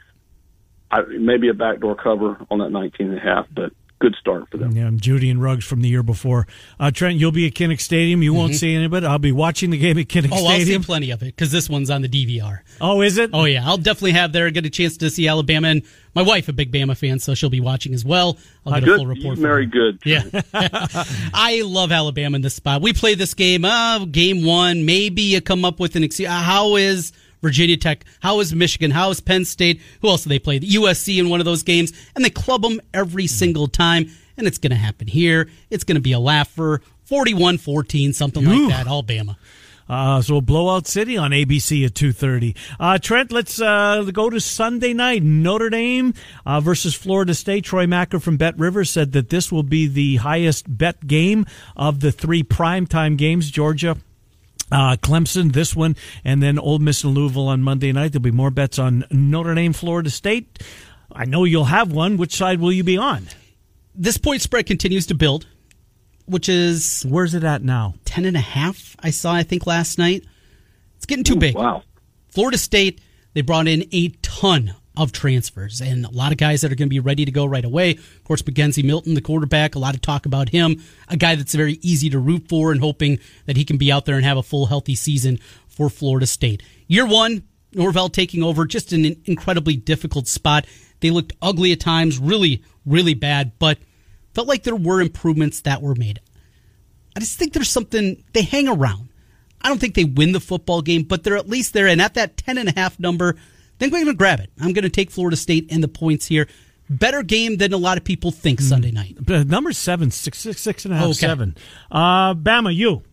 I, 0.90 1.02
maybe 1.02 1.50
a 1.50 1.54
backdoor 1.54 1.96
cover 1.96 2.38
on 2.50 2.60
that 2.60 2.70
19 2.70 3.10
and 3.10 3.18
a 3.18 3.22
half, 3.22 3.48
but 3.54 3.74
good 4.00 4.16
start 4.20 4.50
for 4.50 4.58
them. 4.58 4.72
Yeah, 4.72 4.88
I'm 4.88 5.00
Jeudy 5.00 5.30
and 5.32 5.42
Ruggs 5.42 5.66
from 5.66 5.82
the 5.82 5.90
year 5.90 6.04
before. 6.04 6.48
Uh, 6.80 6.92
Trent, 6.92 7.18
you'll 7.18 7.32
be 7.32 7.48
at 7.48 7.54
Kinnick 7.54 7.80
Stadium. 7.80 8.22
You 8.22 8.32
mm-hmm. 8.32 8.40
won't 8.40 8.56
see 8.56 8.76
any 8.76 8.86
of 8.86 8.94
it. 8.94 9.04
I'll 9.04 9.20
be 9.20 9.32
watching 9.32 9.70
the 9.70 9.78
game 9.78 9.98
at 9.98 10.08
Kinnick 10.08 10.28
Stadium. 10.28 10.34
oh, 10.34 10.50
Stadium. 10.50 10.78
I'll 10.80 10.84
see 10.84 10.86
plenty 10.86 11.12
of 11.12 11.22
it 11.22 11.36
because 11.36 11.52
this 11.52 11.70
one's 11.70 11.90
on 11.90 12.02
the 12.02 12.10
DVR. 12.10 12.60
Oh, 12.82 13.02
is 13.02 13.18
it? 13.18 13.32
Oh, 13.34 13.46
yeah. 13.46 13.68
I'll 13.68 13.78
definitely 13.78 14.12
have 14.12 14.34
there, 14.34 14.50
get 14.52 14.66
a 14.66 14.70
chance 14.70 14.98
to 14.98 15.10
see 15.10 15.28
Alabama. 15.28 15.70
And 15.70 15.84
my 16.14 16.22
wife, 16.22 16.48
a 16.48 16.54
big 16.54 16.72
Bama 16.72 16.98
fan, 16.98 17.20
so 17.20 17.34
she'll 17.34 17.50
be 17.50 17.62
watching 17.62 17.94
as 17.94 18.06
well. 18.06 18.38
I'll 18.66 18.74
get 18.74 18.86
good. 18.86 18.96
a 18.96 18.98
full 18.98 19.08
report. 19.08 19.38
Very 19.38 19.66
good. 19.66 20.00
Yeah. 20.06 20.24
I 20.54 21.62
love 21.66 21.92
Alabama 21.92 22.36
in 22.36 22.42
this 22.42 22.56
spot. 22.56 22.82
We 22.82 22.94
play 22.94 23.16
this 23.16 23.34
game, 23.34 23.66
uh, 23.66 24.06
game 24.06 24.46
one. 24.46 24.86
Maybe 24.86 25.24
you 25.24 25.42
come 25.42 25.66
up 25.66 25.80
with 25.80 25.96
an 25.96 26.04
excuse. 26.04 26.30
How 26.30 26.76
is 26.76 27.14
Virginia 27.42 27.78
Tech? 27.78 28.06
How 28.20 28.40
is 28.40 28.54
Michigan? 28.54 28.92
How 28.92 29.10
is 29.10 29.20
Penn 29.20 29.46
State? 29.46 29.82
Who 30.02 30.10
else 30.10 30.24
do 30.24 30.30
they 30.30 30.40
play? 30.40 30.60
The 30.60 30.70
USC 30.70 31.20
in 31.20 31.30
one 31.30 31.40
of 31.40 31.46
those 31.46 31.64
games, 31.64 31.94
and 32.16 32.24
they 32.24 32.30
club 32.30 32.62
them 32.62 32.80
every 32.94 33.28
single 33.28 33.68
time 33.68 34.10
and 34.38 34.48
it's 34.48 34.58
going 34.58 34.72
to 34.72 34.78
happen 34.78 35.08
here. 35.08 35.50
It's 35.70 35.84
going 35.84 35.96
to 35.96 36.02
be 36.02 36.14
a 36.14 36.20
laugher, 36.20 36.82
41 37.06 37.58
14, 37.58 38.14
something 38.14 38.46
Ooh. 38.46 38.68
like 38.68 38.70
that, 38.70 38.88
Alabama. 38.88 39.38
Uh, 39.90 40.22
so 40.22 40.36
a 40.36 40.42
blowout 40.42 40.86
city 40.86 41.16
on 41.16 41.32
ABC 41.32 41.86
at 41.86 41.94
2.30. 41.94 42.58
Uh, 42.78 42.98
Trent, 42.98 43.32
let's 43.32 43.62
uh, 43.62 44.04
go 44.12 44.30
to 44.30 44.42
Sunday 44.42 44.94
night. 44.94 45.24
Notre 45.24 45.70
Dame 45.70 46.14
uh, 46.46 46.60
versus 46.60 46.94
Florida 46.94 47.34
State. 47.34 47.64
Troy 47.64 47.88
Macker 47.88 48.20
from 48.20 48.36
Bet 48.36 48.60
River 48.60 48.84
said 48.84 49.14
that 49.14 49.30
this 49.30 49.50
will 49.50 49.64
be 49.64 49.88
the 49.88 50.18
highest 50.18 50.78
bet 50.78 51.08
game 51.08 51.46
of 51.78 52.02
the 52.02 52.12
three 52.12 52.44
primetime 52.44 53.18
games. 53.18 53.50
Georgia 53.50 53.96
uh, 54.72 54.98
Clemson, 54.98 55.54
this 55.54 55.76
one, 55.76 55.96
and 56.24 56.42
then 56.42 56.60
Old 56.60 56.82
Miss 56.82 57.04
and 57.04 57.14
Louisville 57.14 57.48
on 57.48 57.62
Monday 57.62 57.92
night. 57.92 58.12
There'll 58.12 58.24
be 58.24 58.32
more 58.32 58.52
bets 58.52 58.80
on 58.80 59.06
Notre 59.12 59.56
Dame, 59.56 59.74
Florida 59.74 60.10
State. 60.10 60.62
I 61.12 61.26
know 61.26 61.44
you'll 61.46 61.66
have 61.66 61.92
one. 61.92 62.18
Which 62.18 62.36
side 62.36 62.60
will 62.60 62.72
you 62.72 62.84
be 62.84 62.98
on? 62.98 63.28
this 63.98 64.18
point 64.18 64.42
spread 64.42 64.66
continues 64.68 65.08
to 65.08 65.16
build, 65.16 65.48
which 66.26 66.48
is 66.48 67.06
where's 67.10 67.34
it 67.34 67.44
at 67.44 67.64
now? 67.64 67.96
Ten 68.06 68.26
and 68.26 68.38
a 68.38 68.42
half. 68.42 68.96
I 69.00 69.10
saw. 69.10 69.34
I 69.34 69.44
think 69.44 69.66
last 69.66 69.98
night. 69.98 70.24
It's 70.96 71.06
getting 71.06 71.24
too 71.24 71.34
Ooh, 71.34 71.40
big. 71.40 71.56
Wow. 71.56 71.84
Florida 72.30 72.58
State. 72.58 73.02
They 73.34 73.42
brought 73.42 73.68
in 73.68 73.86
a 73.92 74.10
ton 74.22 74.74
of 74.98 75.12
transfers 75.12 75.82
and 75.82 76.06
a 76.06 76.12
lot 76.12 76.32
of 76.32 76.38
guys 76.38 76.62
that 76.62 76.72
are 76.72 76.76
going 76.76 76.88
to 76.88 76.94
be 76.94 77.00
ready 77.00 77.26
to 77.26 77.32
go 77.32 77.46
right 77.46 77.66
away. 77.66 77.92
Of 77.92 78.24
course, 78.24 78.42
McKenzie 78.42 78.84
Milton, 78.84 79.14
the 79.14 79.22
quarterback, 79.22 79.76
a 79.76 79.80
lot 79.80 79.96
of 79.96 80.02
talk 80.02 80.26
about 80.26 80.50
him. 80.50 80.82
A 81.08 81.18
guy 81.18 81.36
that's 81.36 81.56
very 81.56 81.80
easy 81.82 82.10
to 82.10 82.20
root 82.20 82.48
for 82.50 82.72
and 82.72 82.82
hoping 82.82 83.20
that 83.46 83.58
he 83.58 83.66
can 83.66 83.78
be 83.78 83.92
out 83.92 84.06
there 84.06 84.16
and 84.16 84.26
have 84.26 84.38
a 84.38 84.44
full 84.44 84.66
healthy 84.66 84.96
season 84.96 85.40
for 85.68 85.90
Florida 85.90 86.26
State. 86.26 86.64
Year 86.88 87.06
one, 87.06 87.44
Norvell 87.74 88.10
taking 88.10 88.44
over, 88.44 88.66
just 88.66 88.94
an 88.94 89.22
incredibly 89.26 89.76
difficult 89.76 90.28
spot. 90.28 90.66
They 91.00 91.12
looked 91.12 91.34
ugly 91.42 91.72
at 91.72 91.80
times, 91.80 92.18
really, 92.18 92.64
really 92.86 93.14
bad, 93.14 93.54
but 93.60 93.78
felt 94.34 94.48
like 94.48 94.64
there 94.64 94.76
were 94.76 95.02
improvements 95.02 95.62
that 95.62 95.82
were 95.82 95.96
made. 95.96 96.20
I 97.16 97.20
just 97.20 97.38
think 97.38 97.54
there's 97.54 97.70
something 97.70 98.24
they 98.34 98.44
hang 98.44 98.68
around. 98.68 99.10
I 99.62 99.70
don't 99.70 99.80
think 99.80 99.96
they 99.96 100.04
win 100.04 100.32
the 100.32 100.40
football 100.40 100.82
game, 100.82 101.04
but 101.04 101.24
they're 101.24 101.38
at 101.38 101.50
least 101.50 101.74
there. 101.74 101.88
And 101.88 102.02
at 102.02 102.14
that 102.14 102.38
10 102.38 102.58
and 102.58 102.70
a 102.70 102.80
half 102.80 103.00
number, 103.00 103.36
I 103.78 103.80
think 103.80 103.94
we're 103.94 104.00
going 104.00 104.14
to 104.14 104.18
grab 104.18 104.40
it. 104.40 104.50
I'm 104.60 104.74
going 104.74 104.84
to 104.84 104.90
take 104.90 105.12
Florida 105.12 105.38
State 105.38 105.68
and 105.72 105.84
the 105.84 105.88
points 105.88 106.26
here. 106.26 106.48
Better 106.90 107.22
game 107.22 107.58
than 107.58 107.74
a 107.74 107.78
lot 107.78 107.98
of 107.98 108.04
people 108.04 108.32
think 108.32 108.60
mm. 108.60 108.64
Sunday 108.64 108.92
night. 108.92 109.18
Number 109.28 109.72
seven, 109.72 110.10
six, 110.10 110.40
six, 110.40 110.62
six 110.62 110.86
and 110.86 110.94
a 110.94 110.98
half, 110.98 111.06
okay. 111.06 111.14
seven. 111.14 111.56
Uh, 111.92 112.34
Bama, 112.34 112.74
you. 112.74 113.04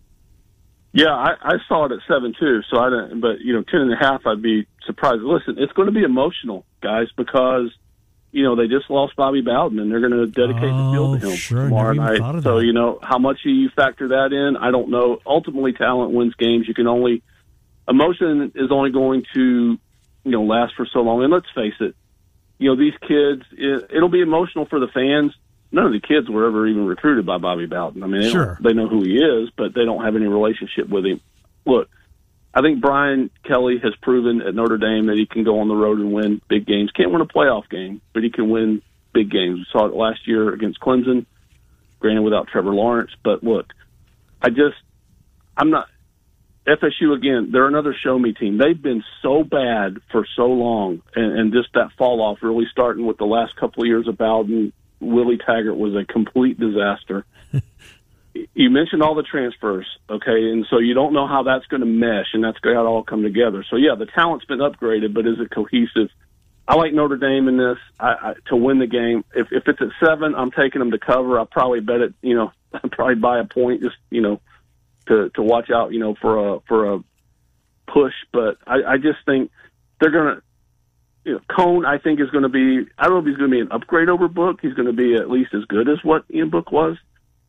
Yeah, 0.93 1.13
I, 1.13 1.35
I 1.43 1.55
saw 1.69 1.85
it 1.87 1.93
at 1.93 1.99
seven 2.09 2.35
too. 2.39 2.63
So 2.71 2.79
I 2.79 2.89
didn't, 2.89 3.21
but 3.21 3.41
you 3.41 3.53
know, 3.53 3.63
ten 3.63 3.81
and 3.81 3.93
a 3.93 3.97
half, 3.97 4.27
I'd 4.27 4.41
be 4.41 4.67
surprised. 4.87 5.23
Listen, 5.23 5.57
it's 5.59 5.73
going 5.73 5.87
to 5.87 5.93
be 5.93 6.03
emotional, 6.03 6.65
guys, 6.81 7.09
because 7.17 7.73
you 8.35 8.43
know, 8.43 8.57
they 8.57 8.67
just 8.67 8.91
lost 8.91 9.15
Bobby 9.15 9.43
Bowden, 9.43 9.79
and 9.79 9.93
they're 9.93 10.01
going 10.01 10.13
to 10.13 10.27
dedicate 10.27 10.65
oh, 10.65 10.87
the 10.87 10.93
field 10.93 11.21
to 11.21 11.31
him 11.31 11.37
sure. 11.37 11.65
tomorrow 11.65 11.93
night. 11.93 12.43
So, 12.43 12.59
you 12.59 12.73
know, 12.73 12.99
how 13.01 13.19
much 13.19 13.39
you 13.45 13.69
factor 13.77 14.09
that 14.09 14.33
in, 14.33 14.57
I 14.57 14.73
don't 14.73 14.91
know. 14.91 15.21
Ultimately, 15.25 15.73
talent 15.73 16.11
wins 16.11 16.35
games. 16.35 16.67
You 16.67 16.75
can 16.75 16.89
only 16.89 17.23
emotion 17.89 18.51
is 18.57 18.73
only 18.73 18.91
going 18.91 19.25
to, 19.35 19.79
you 20.25 20.31
know, 20.31 20.43
last 20.43 20.75
for 20.77 20.87
so 20.87 21.01
long. 21.01 21.23
And 21.23 21.33
let's 21.33 21.47
face 21.55 21.75
it, 21.81 21.95
you 22.59 22.71
know, 22.71 22.77
these 22.77 22.95
kids, 23.01 23.43
it, 23.53 23.91
it'll 23.95 24.09
be 24.09 24.21
emotional 24.21 24.67
for 24.67 24.81
the 24.81 24.89
fans. 24.89 25.33
None 25.71 25.87
of 25.87 25.93
the 25.93 26.01
kids 26.01 26.29
were 26.29 26.47
ever 26.47 26.67
even 26.67 26.87
recruited 26.87 27.27
by 27.27 27.39
Bobby 27.39 27.67
Bowden. 27.67 28.03
I 28.03 28.07
mean, 28.07 28.23
they, 28.23 28.31
sure. 28.31 28.59
they 28.61 28.73
know 28.73 28.89
who 28.89 29.03
he 29.03 29.17
is, 29.17 29.51
but 29.57 29.75
they 29.75 29.85
don't 29.85 30.05
have 30.05 30.15
any 30.15 30.27
relationship 30.27 30.89
with 30.89 31.05
him. 31.05 31.21
Look, 31.67 31.89
I 32.55 32.61
think 32.61 32.81
Brian 32.81 33.31
Kelly 33.45 33.79
has 33.83 33.95
proven 34.01 34.41
at 34.41 34.55
Notre 34.55 34.79
Dame 34.79 35.07
that 35.07 35.17
he 35.17 35.27
can 35.27 35.43
go 35.43 35.59
on 35.59 35.69
the 35.69 35.75
road 35.75 35.99
and 35.99 36.13
win 36.13 36.41
big 36.49 36.67
games. 36.67 36.93
Can't 36.93 37.11
win 37.11 37.21
a 37.21 37.27
playoff 37.27 37.69
game, 37.69 38.01
but 38.13 38.23
he 38.23 38.31
can 38.31 38.49
win 38.49 38.83
big 39.13 39.31
games. 39.31 39.59
We 39.59 39.67
saw 39.73 39.87
it 39.87 39.95
last 39.95 40.29
year 40.29 40.53
against 40.53 40.79
Clemson, 40.79 41.27
granted 41.99 42.23
without 42.23 42.47
Trevor 42.47 42.73
Lawrence. 42.73 43.11
But 43.25 43.43
look, 43.43 43.73
I 44.41 44.51
just, 44.51 44.77
I'm 45.57 45.71
not. 45.71 45.89
FSU 46.67 47.15
again, 47.15 47.51
they're 47.53 47.67
another 47.67 47.95
show 47.95 48.19
me 48.19 48.33
team. 48.33 48.57
They've 48.57 48.81
been 48.81 49.05
so 49.21 49.45
bad 49.45 49.99
for 50.11 50.27
so 50.35 50.47
long, 50.47 51.03
and, 51.15 51.39
and 51.39 51.53
just 51.53 51.69
that 51.75 51.93
fall 51.99 52.23
off 52.23 52.39
really 52.43 52.67
starting 52.71 53.05
with 53.05 53.19
the 53.19 53.27
last 53.27 53.55
couple 53.57 53.83
of 53.83 53.87
years 53.87 54.09
of 54.09 54.17
Bowden. 54.17 54.73
Willie 55.01 55.37
Taggart 55.37 55.77
was 55.77 55.95
a 55.95 56.05
complete 56.11 56.59
disaster. 56.59 57.27
you 58.55 58.71
mentioned 58.71 59.03
all 59.03 59.15
the 59.15 59.23
transfers, 59.23 59.87
okay, 60.09 60.51
and 60.51 60.65
so 60.71 60.79
you 60.79 60.95
don't 60.95 61.13
know 61.13 61.27
how 61.27 61.43
that's 61.43 61.67
going 61.67 61.81
to 61.81 61.87
mesh 61.87 62.29
and 62.33 62.43
that's 62.43 62.59
going 62.61 62.77
to 62.77 62.83
all 62.83 63.03
come 63.03 63.23
together. 63.23 63.65
So 63.69 63.77
yeah, 63.77 63.95
the 63.99 64.07
talent's 64.07 64.47
been 64.47 64.61
upgraded, 64.61 65.13
but 65.13 65.27
is 65.27 65.39
it 65.39 65.51
cohesive? 65.51 66.09
I 66.67 66.77
like 66.77 66.95
Notre 66.95 67.19
Dame 67.19 67.47
in 67.49 67.59
this 67.59 67.77
I, 68.01 68.13
I, 68.13 68.35
to 68.47 68.57
win 68.57 68.79
the 68.79 68.87
game. 68.87 69.23
If 69.35 69.53
if 69.53 69.69
it's 69.69 69.83
at 69.83 69.89
seven, 70.01 70.35
I'm 70.35 70.51
taking 70.51 70.79
them 70.79 70.93
to 70.93 70.99
cover. 70.99 71.39
I'll 71.39 71.45
probably 71.45 71.81
bet 71.81 72.01
it. 72.01 72.15
You 72.23 72.37
know, 72.37 72.53
I'll 72.73 72.89
probably 72.89 73.17
buy 73.17 73.39
a 73.39 73.45
point 73.45 73.83
just 73.83 73.97
you 74.09 74.23
know 74.23 74.41
to 75.09 75.31
to 75.31 75.43
watch 75.43 75.71
out. 75.71 75.93
You 75.93 76.01
know 76.01 76.15
for 76.21 76.57
a 76.57 76.61
for 76.69 76.95
a 76.95 76.99
push, 77.87 78.15
but 78.33 78.59
I, 78.67 78.95
I 78.95 78.97
just 78.97 79.19
think 79.27 79.51
they're 80.01 80.11
gonna 80.11 80.43
you 81.25 81.33
know, 81.33 81.41
Coan, 81.51 81.87
I 81.87 81.99
think 81.99 82.21
is 82.21 82.31
going 82.31 82.43
to 82.43 82.49
be. 82.49 82.91
I 82.99 83.05
don't 83.05 83.15
know 83.15 83.19
if 83.21 83.27
he's 83.27 83.37
going 83.37 83.51
to 83.51 83.57
be 83.57 83.61
an 83.61 83.73
upgrade 83.73 84.09
over 84.09 84.29
Book. 84.29 84.59
He's 84.61 84.75
going 84.75 84.87
to 84.87 84.93
be 84.93 85.15
at 85.15 85.31
least 85.31 85.55
as 85.55 85.65
good 85.65 85.89
as 85.89 85.99
what 86.03 86.25
Ian 86.33 86.51
Book 86.51 86.71
was, 86.71 86.97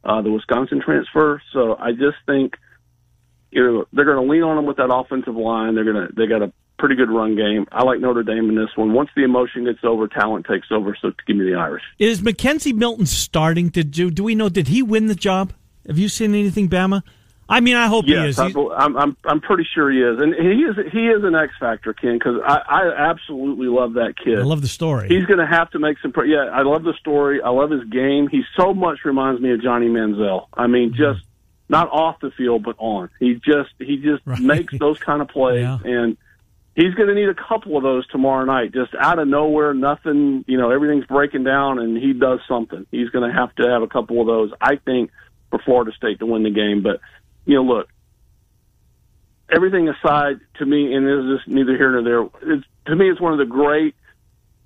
uh, 0.03 0.21
the 0.21 0.31
Wisconsin 0.31 0.81
transfer. 0.81 1.41
So 1.51 1.75
I 1.77 1.91
just 1.91 2.17
think, 2.25 2.55
you 3.51 3.63
know, 3.63 3.85
they're 3.91 4.05
going 4.05 4.25
to 4.25 4.31
lean 4.31 4.43
on 4.43 4.57
him 4.57 4.65
with 4.65 4.77
that 4.77 4.93
offensive 4.93 5.35
line. 5.35 5.75
They're 5.75 5.83
going 5.83 6.07
to. 6.07 6.13
They 6.15 6.27
got 6.27 6.41
a 6.41 6.53
pretty 6.79 6.95
good 6.95 7.09
run 7.09 7.35
game. 7.35 7.65
I 7.71 7.83
like 7.83 7.99
Notre 7.99 8.23
Dame 8.23 8.49
in 8.49 8.55
this 8.55 8.69
one. 8.75 8.93
Once 8.93 9.09
the 9.15 9.23
emotion 9.23 9.65
gets 9.65 9.83
over, 9.83 10.07
talent 10.07 10.45
takes 10.45 10.67
over. 10.71 10.97
So 11.01 11.11
give 11.27 11.35
me 11.35 11.51
the 11.51 11.57
Irish. 11.57 11.83
Is 11.99 12.21
Mackenzie 12.21 12.73
Milton 12.73 13.05
starting 13.05 13.71
to 13.71 13.83
do? 13.83 14.09
Do 14.09 14.23
we 14.23 14.35
know? 14.35 14.47
Did 14.47 14.69
he 14.69 14.83
win 14.83 15.07
the 15.07 15.15
job? 15.15 15.53
Have 15.85 15.97
you 15.97 16.07
seen 16.07 16.33
anything, 16.33 16.69
Bama? 16.69 17.03
I 17.47 17.59
mean, 17.59 17.75
I 17.75 17.87
hope 17.87 18.05
yes, 18.07 18.23
he 18.23 18.29
is. 18.29 18.39
I, 18.39 18.47
I'm, 18.75 18.97
I'm, 18.97 19.17
I'm 19.23 19.41
pretty 19.41 19.67
sure 19.71 19.91
he 19.91 19.99
is, 20.01 20.19
and 20.19 20.33
he 20.33 20.63
is, 20.63 20.91
he 20.91 21.07
is 21.07 21.23
an 21.23 21.35
X 21.35 21.53
factor, 21.59 21.93
Ken, 21.93 22.17
because 22.17 22.41
I, 22.43 22.61
I 22.67 23.11
absolutely 23.11 23.67
love 23.67 23.93
that 23.93 24.15
kid. 24.17 24.39
I 24.39 24.43
love 24.43 24.61
the 24.61 24.67
story. 24.67 25.09
He's 25.09 25.25
going 25.25 25.39
to 25.39 25.45
have 25.45 25.69
to 25.71 25.79
make 25.79 25.97
some. 25.99 26.11
Yeah, 26.25 26.49
I 26.51 26.63
love 26.63 26.83
the 26.83 26.93
story. 26.99 27.41
I 27.43 27.49
love 27.49 27.69
his 27.69 27.83
game. 27.83 28.27
He 28.29 28.43
so 28.57 28.73
much 28.73 28.99
reminds 29.05 29.41
me 29.41 29.51
of 29.51 29.61
Johnny 29.61 29.87
Manziel. 29.87 30.47
I 30.53 30.65
mean, 30.65 30.89
mm-hmm. 30.89 30.97
just 30.97 31.25
not 31.69 31.89
off 31.91 32.19
the 32.19 32.31
field, 32.31 32.63
but 32.63 32.77
on. 32.79 33.09
He 33.19 33.35
just, 33.35 33.71
he 33.77 33.97
just 33.97 34.25
right. 34.25 34.39
makes 34.39 34.73
those 34.79 34.97
kind 34.97 35.21
of 35.21 35.27
plays, 35.27 35.61
yeah. 35.61 35.77
and 35.83 36.17
he's 36.75 36.95
going 36.95 37.09
to 37.09 37.15
need 37.15 37.29
a 37.29 37.35
couple 37.35 37.77
of 37.77 37.83
those 37.83 38.07
tomorrow 38.07 38.45
night. 38.45 38.73
Just 38.73 38.95
out 38.99 39.19
of 39.19 39.27
nowhere, 39.27 39.75
nothing. 39.75 40.45
You 40.47 40.57
know, 40.57 40.71
everything's 40.71 41.05
breaking 41.05 41.43
down, 41.43 41.77
and 41.77 41.95
he 41.95 42.13
does 42.13 42.39
something. 42.47 42.87
He's 42.89 43.09
going 43.09 43.29
to 43.29 43.35
have 43.35 43.53
to 43.57 43.69
have 43.69 43.83
a 43.83 43.87
couple 43.87 44.19
of 44.19 44.25
those. 44.25 44.51
I 44.59 44.77
think 44.77 45.11
for 45.51 45.59
Florida 45.59 45.91
State 45.95 46.17
to 46.19 46.25
win 46.25 46.41
the 46.41 46.49
game, 46.49 46.81
but 46.81 46.99
you 47.45 47.55
know, 47.55 47.63
look, 47.63 47.89
everything 49.53 49.89
aside, 49.89 50.39
to 50.55 50.65
me, 50.65 50.93
and 50.93 51.05
this 51.05 51.39
is 51.39 51.53
neither 51.53 51.77
here 51.77 51.91
nor 51.91 52.03
there. 52.03 52.53
It's, 52.55 52.65
to 52.87 52.95
me, 52.95 53.09
it's 53.09 53.21
one 53.21 53.33
of 53.33 53.39
the 53.39 53.45
great 53.45 53.95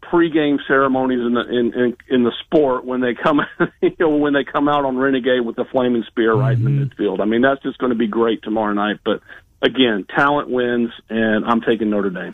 pregame 0.02 0.58
ceremonies 0.68 1.20
in 1.20 1.34
the 1.34 1.42
in, 1.42 1.74
in 1.74 1.98
in 2.10 2.24
the 2.24 2.32
sport 2.46 2.86
when 2.86 3.02
they 3.02 3.14
come 3.14 3.42
you 3.82 3.96
know 4.00 4.10
when 4.10 4.34
they 4.34 4.44
come 4.44 4.68
out 4.68 4.86
on 4.86 4.98
Renegade 4.98 5.46
with 5.46 5.56
the 5.56 5.66
flaming 5.66 6.04
spear 6.08 6.34
right 6.34 6.58
mm-hmm. 6.58 6.68
in 6.68 6.80
the 6.80 6.86
mm-hmm. 6.86 7.04
midfield. 7.04 7.20
I 7.20 7.26
mean, 7.26 7.42
that's 7.42 7.62
just 7.62 7.78
going 7.78 7.92
to 7.92 7.98
be 7.98 8.08
great 8.08 8.42
tomorrow 8.42 8.74
night. 8.74 9.00
But 9.04 9.22
again, 9.62 10.06
talent 10.16 10.50
wins, 10.50 10.92
and 11.10 11.46
I'm 11.46 11.62
taking 11.62 11.90
Notre 11.90 12.10
Dame. 12.10 12.34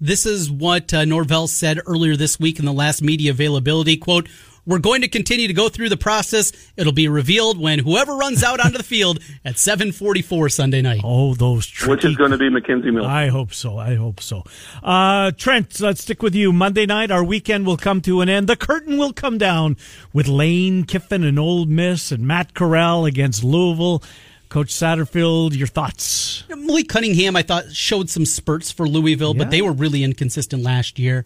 This 0.00 0.24
is 0.24 0.50
what 0.50 0.94
uh, 0.94 1.04
Norvell 1.04 1.46
said 1.46 1.78
earlier 1.86 2.16
this 2.16 2.40
week 2.40 2.58
in 2.58 2.64
the 2.64 2.72
last 2.72 3.02
media 3.02 3.32
availability 3.32 3.98
quote. 3.98 4.28
We're 4.70 4.78
going 4.78 5.00
to 5.00 5.08
continue 5.08 5.48
to 5.48 5.52
go 5.52 5.68
through 5.68 5.88
the 5.88 5.96
process. 5.96 6.52
It'll 6.76 6.92
be 6.92 7.08
revealed 7.08 7.58
when 7.58 7.80
whoever 7.80 8.14
runs 8.14 8.44
out 8.44 8.64
onto 8.64 8.78
the 8.78 8.84
field 8.84 9.18
at 9.44 9.56
7:44 9.56 10.52
Sunday 10.52 10.80
night. 10.80 11.00
Oh, 11.02 11.34
those 11.34 11.66
tricky. 11.66 11.90
Which 11.90 12.04
is 12.04 12.16
going 12.16 12.30
to 12.30 12.38
be 12.38 12.48
McKenzie 12.48 12.92
Miller. 12.94 13.08
I 13.08 13.26
hope 13.26 13.52
so. 13.52 13.78
I 13.78 13.96
hope 13.96 14.20
so. 14.20 14.44
Uh, 14.80 15.32
Trent, 15.32 15.80
let's 15.80 16.02
stick 16.02 16.22
with 16.22 16.36
you. 16.36 16.52
Monday 16.52 16.86
night, 16.86 17.10
our 17.10 17.24
weekend 17.24 17.66
will 17.66 17.76
come 17.76 18.00
to 18.02 18.20
an 18.20 18.28
end. 18.28 18.46
The 18.46 18.54
curtain 18.54 18.96
will 18.96 19.12
come 19.12 19.38
down 19.38 19.76
with 20.12 20.28
Lane 20.28 20.84
Kiffin 20.84 21.24
and 21.24 21.36
Ole 21.36 21.66
Miss 21.66 22.12
and 22.12 22.24
Matt 22.24 22.54
Corral 22.54 23.06
against 23.06 23.42
Louisville. 23.42 24.04
Coach 24.50 24.68
Satterfield, 24.68 25.56
your 25.56 25.66
thoughts? 25.66 26.44
Malik 26.48 26.88
Cunningham, 26.88 27.34
I 27.34 27.42
thought, 27.42 27.72
showed 27.72 28.08
some 28.08 28.24
spurts 28.24 28.70
for 28.70 28.88
Louisville, 28.88 29.34
yeah. 29.34 29.42
but 29.42 29.50
they 29.50 29.62
were 29.62 29.72
really 29.72 30.04
inconsistent 30.04 30.62
last 30.62 31.00
year. 31.00 31.24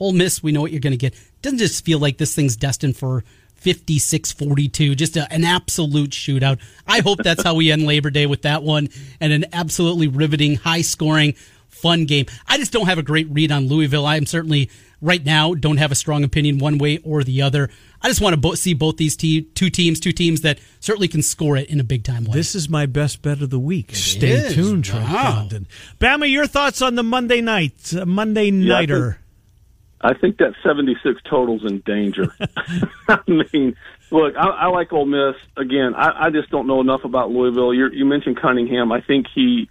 Ole 0.00 0.12
Miss, 0.12 0.42
we 0.42 0.50
know 0.50 0.62
what 0.62 0.72
you're 0.72 0.80
going 0.80 0.92
to 0.92 0.96
get. 0.96 1.14
Doesn't 1.42 1.58
just 1.58 1.84
feel 1.84 1.98
like 1.98 2.18
this 2.18 2.34
thing's 2.34 2.56
destined 2.56 2.96
for 2.96 3.22
56 3.56 4.32
42, 4.32 4.94
just 4.94 5.16
a, 5.16 5.30
an 5.32 5.44
absolute 5.44 6.10
shootout. 6.10 6.58
I 6.86 7.00
hope 7.00 7.18
that's 7.22 7.42
how 7.42 7.54
we 7.54 7.70
end 7.70 7.82
Labor 7.86 8.10
Day 8.10 8.26
with 8.26 8.42
that 8.42 8.62
one 8.62 8.88
and 9.20 9.32
an 9.32 9.44
absolutely 9.52 10.08
riveting, 10.08 10.56
high 10.56 10.80
scoring, 10.80 11.34
fun 11.68 12.06
game. 12.06 12.26
I 12.48 12.56
just 12.56 12.72
don't 12.72 12.86
have 12.86 12.98
a 12.98 13.02
great 13.02 13.28
read 13.30 13.52
on 13.52 13.68
Louisville. 13.68 14.06
I 14.06 14.16
am 14.16 14.24
certainly, 14.24 14.70
right 15.02 15.24
now, 15.24 15.52
don't 15.54 15.76
have 15.76 15.92
a 15.92 15.94
strong 15.94 16.24
opinion 16.24 16.58
one 16.58 16.78
way 16.78 16.98
or 17.04 17.22
the 17.22 17.42
other. 17.42 17.68
I 18.02 18.08
just 18.08 18.22
want 18.22 18.32
to 18.32 18.40
bo- 18.40 18.54
see 18.54 18.72
both 18.72 18.96
these 18.96 19.14
te- 19.14 19.42
two 19.42 19.68
teams, 19.68 20.00
two 20.00 20.12
teams 20.12 20.40
that 20.40 20.58
certainly 20.80 21.08
can 21.08 21.22
score 21.22 21.58
it 21.58 21.68
in 21.68 21.80
a 21.80 21.84
big 21.84 22.02
time 22.02 22.24
way. 22.24 22.32
This 22.32 22.54
is 22.54 22.70
my 22.70 22.86
best 22.86 23.20
bet 23.20 23.42
of 23.42 23.50
the 23.50 23.58
week. 23.58 23.92
It 23.92 23.96
Stay 23.96 24.30
is. 24.30 24.54
tuned, 24.54 24.86
Trent 24.86 25.04
wow. 25.04 25.32
Condon. 25.34 25.66
Bama, 25.98 26.30
your 26.30 26.46
thoughts 26.46 26.80
on 26.80 26.94
the 26.94 27.02
Monday 27.02 27.42
night, 27.42 27.92
uh, 27.94 28.06
Monday 28.06 28.50
nighter? 28.50 29.19
I 30.02 30.14
think 30.14 30.38
that 30.38 30.54
76 30.64 31.20
total's 31.28 31.62
in 31.64 31.80
danger. 31.80 32.34
I 33.08 33.18
mean, 33.26 33.76
look, 34.10 34.34
I, 34.36 34.48
I 34.48 34.66
like 34.68 34.92
Ole 34.92 35.06
Miss. 35.06 35.36
Again, 35.56 35.94
I, 35.94 36.26
I 36.26 36.30
just 36.30 36.50
don't 36.50 36.66
know 36.66 36.80
enough 36.80 37.04
about 37.04 37.30
Louisville. 37.30 37.74
You're, 37.74 37.92
you 37.92 38.04
mentioned 38.04 38.40
Cunningham. 38.40 38.92
I 38.92 39.02
think 39.02 39.26
he, 39.34 39.68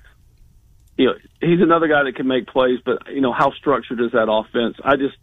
you 0.98 1.08
know, 1.08 1.14
he's 1.42 1.62
another 1.62 1.88
guy 1.88 2.04
that 2.04 2.16
can 2.16 2.28
make 2.28 2.48
plays, 2.48 2.80
but 2.86 3.12
you 3.12 3.22
know, 3.22 3.34
how 3.34 3.52
structured 3.54 4.00
is 4.02 4.12
that 4.12 4.30
offense? 4.30 4.78
I 4.84 4.98
just, 4.98 5.18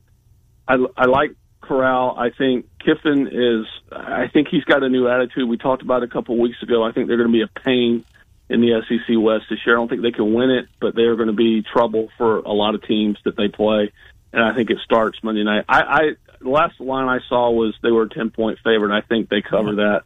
I, 0.67 0.77
I 0.97 1.07
like 1.07 1.37
Corral. 1.61 2.17
I 2.19 2.31
think 2.31 2.67
Kiffin 2.85 3.29
is. 3.29 3.67
I 3.93 4.29
think 4.33 4.49
he's 4.51 4.65
got 4.65 4.83
a 4.83 4.89
new 4.89 5.09
attitude. 5.09 5.49
We 5.49 5.57
talked 5.57 5.83
about 5.83 6.03
it 6.03 6.11
a 6.11 6.13
couple 6.13 6.35
of 6.35 6.41
weeks 6.41 6.63
ago. 6.63 6.83
I 6.83 6.93
think 6.93 7.07
they're 7.07 7.17
going 7.17 7.31
to 7.31 7.33
be 7.33 7.43
a 7.43 7.61
pain 7.61 8.05
in 8.49 8.61
the 8.61 8.81
SEC 8.89 9.17
West 9.19 9.45
this 9.51 9.59
year. 9.67 9.77
I 9.77 9.81
don't 9.81 9.89
think 9.89 10.03
they 10.03 10.13
can 10.13 10.33
win 10.33 10.51
it, 10.51 10.67
but 10.81 10.95
they 10.95 11.03
are 11.03 11.17
going 11.17 11.29
to 11.29 11.35
be 11.35 11.63
trouble 11.63 12.09
for 12.17 12.39
a 12.39 12.53
lot 12.53 12.75
of 12.75 12.87
teams 12.87 13.19
that 13.25 13.37
they 13.37 13.49
play 13.49 13.93
and 14.37 14.45
I 14.45 14.55
think 14.55 14.71
it 14.71 14.79
starts 14.85 15.19
Monday 15.23 15.43
night. 15.43 15.65
I, 15.69 15.81
I 15.81 16.03
the 16.41 16.51
last 16.51 16.79
line 16.79 17.09
I 17.09 17.21
saw 17.27 17.51
was 17.51 17.75
they 17.83 17.91
were 17.91 18.03
a 18.03 18.09
ten 18.09 18.31
point 18.31 18.59
favorite, 18.63 18.93
and 18.93 18.95
I 18.95 19.01
think 19.01 19.31
they 19.31 19.41
cover 19.41 19.77
that. 19.77 20.03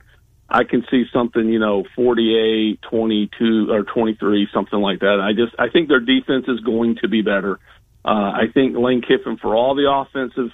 I 0.48 0.64
can 0.64 0.84
see 0.90 1.04
something, 1.12 1.48
you 1.48 1.60
know, 1.60 1.84
48, 1.94 2.82
22, 2.82 3.70
or 3.70 3.84
23, 3.84 4.48
something 4.52 4.80
like 4.80 4.98
that. 4.98 5.20
I 5.20 5.32
just, 5.32 5.54
I 5.60 5.68
think 5.68 5.88
their 5.88 6.00
defense 6.00 6.46
is 6.48 6.58
going 6.58 6.96
to 7.02 7.08
be 7.08 7.22
better. 7.22 7.60
Uh, 8.04 8.08
I 8.08 8.44
think 8.52 8.76
Lane 8.76 9.00
Kiffin, 9.00 9.36
for 9.36 9.54
all 9.54 9.76
the 9.76 9.88
offensive 9.88 10.50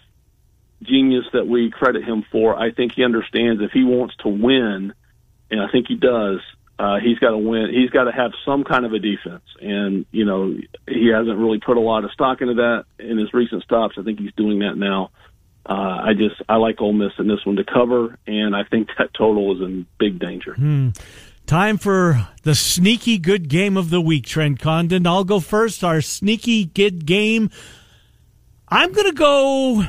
genius 0.83 1.25
that 1.33 1.47
we 1.47 1.71
credit 1.71 2.05
him 2.05 2.27
for, 2.31 2.55
I 2.55 2.73
think 2.73 2.93
he 2.95 3.05
understands 3.05 3.63
if 3.63 3.71
he 3.73 3.85
wants 3.85 4.15
to 4.17 4.29
win, 4.29 4.93
and 5.51 5.61
I 5.63 5.69
think 5.73 5.87
he 5.89 5.97
does, 5.97 6.41
uh, 6.79 6.99
he's 7.03 7.19
got 7.19 7.31
to 7.31 7.39
win. 7.39 7.71
He's 7.73 7.91
got 7.91 8.05
to 8.05 8.13
have 8.13 8.33
some 8.45 8.65
kind 8.65 8.85
of 8.85 8.93
a 8.93 8.99
defense, 8.99 9.45
and 9.61 10.05
you 10.11 10.25
know 10.25 10.55
he 10.87 11.09
hasn't 11.09 11.39
really 11.39 11.59
put 11.59 11.77
a 11.77 11.81
lot 11.81 12.05
of 12.05 12.13
stock 12.13 12.41
into 12.43 12.55
that 12.55 12.85
in 12.99 13.19
his 13.19 13.33
recent 13.33 13.63
stops. 13.63 13.97
I 13.99 14.03
think 14.03 14.19
he's 14.19 14.33
doing 14.37 14.59
that 14.61 14.77
now. 14.77 15.11
Uh, 15.69 15.73
I 15.73 16.13
just 16.13 16.41
I 16.49 16.57
like 16.57 16.81
Ole 16.81 16.93
Miss 16.93 17.13
in 17.19 17.29
this 17.29 17.45
one 17.45 17.57
to 17.57 17.65
cover, 17.65 18.19
and 18.27 18.55
I 18.55 18.65
think 18.65 18.89
that 18.99 19.15
total 19.15 19.57
is 19.57 19.63
in 19.63 19.87
big 19.99 20.19
danger. 20.19 20.55
Hmm. 20.55 20.91
Time 21.47 21.79
for 21.79 22.29
the 22.43 22.57
sneaky 22.57 23.19
good 23.19 23.49
game 23.49 23.77
of 23.77 23.91
the 23.91 24.01
week, 24.01 24.27
Trent 24.27 24.59
Condon. 24.59 25.07
I'll 25.07 25.25
go 25.25 25.41
first. 25.41 25.85
Our 25.85 26.01
sneaky 26.01 26.65
good 26.67 27.07
game. 27.07 27.51
I'm 28.69 28.93
going 28.93 29.07
to 29.07 29.15
go 29.15 29.85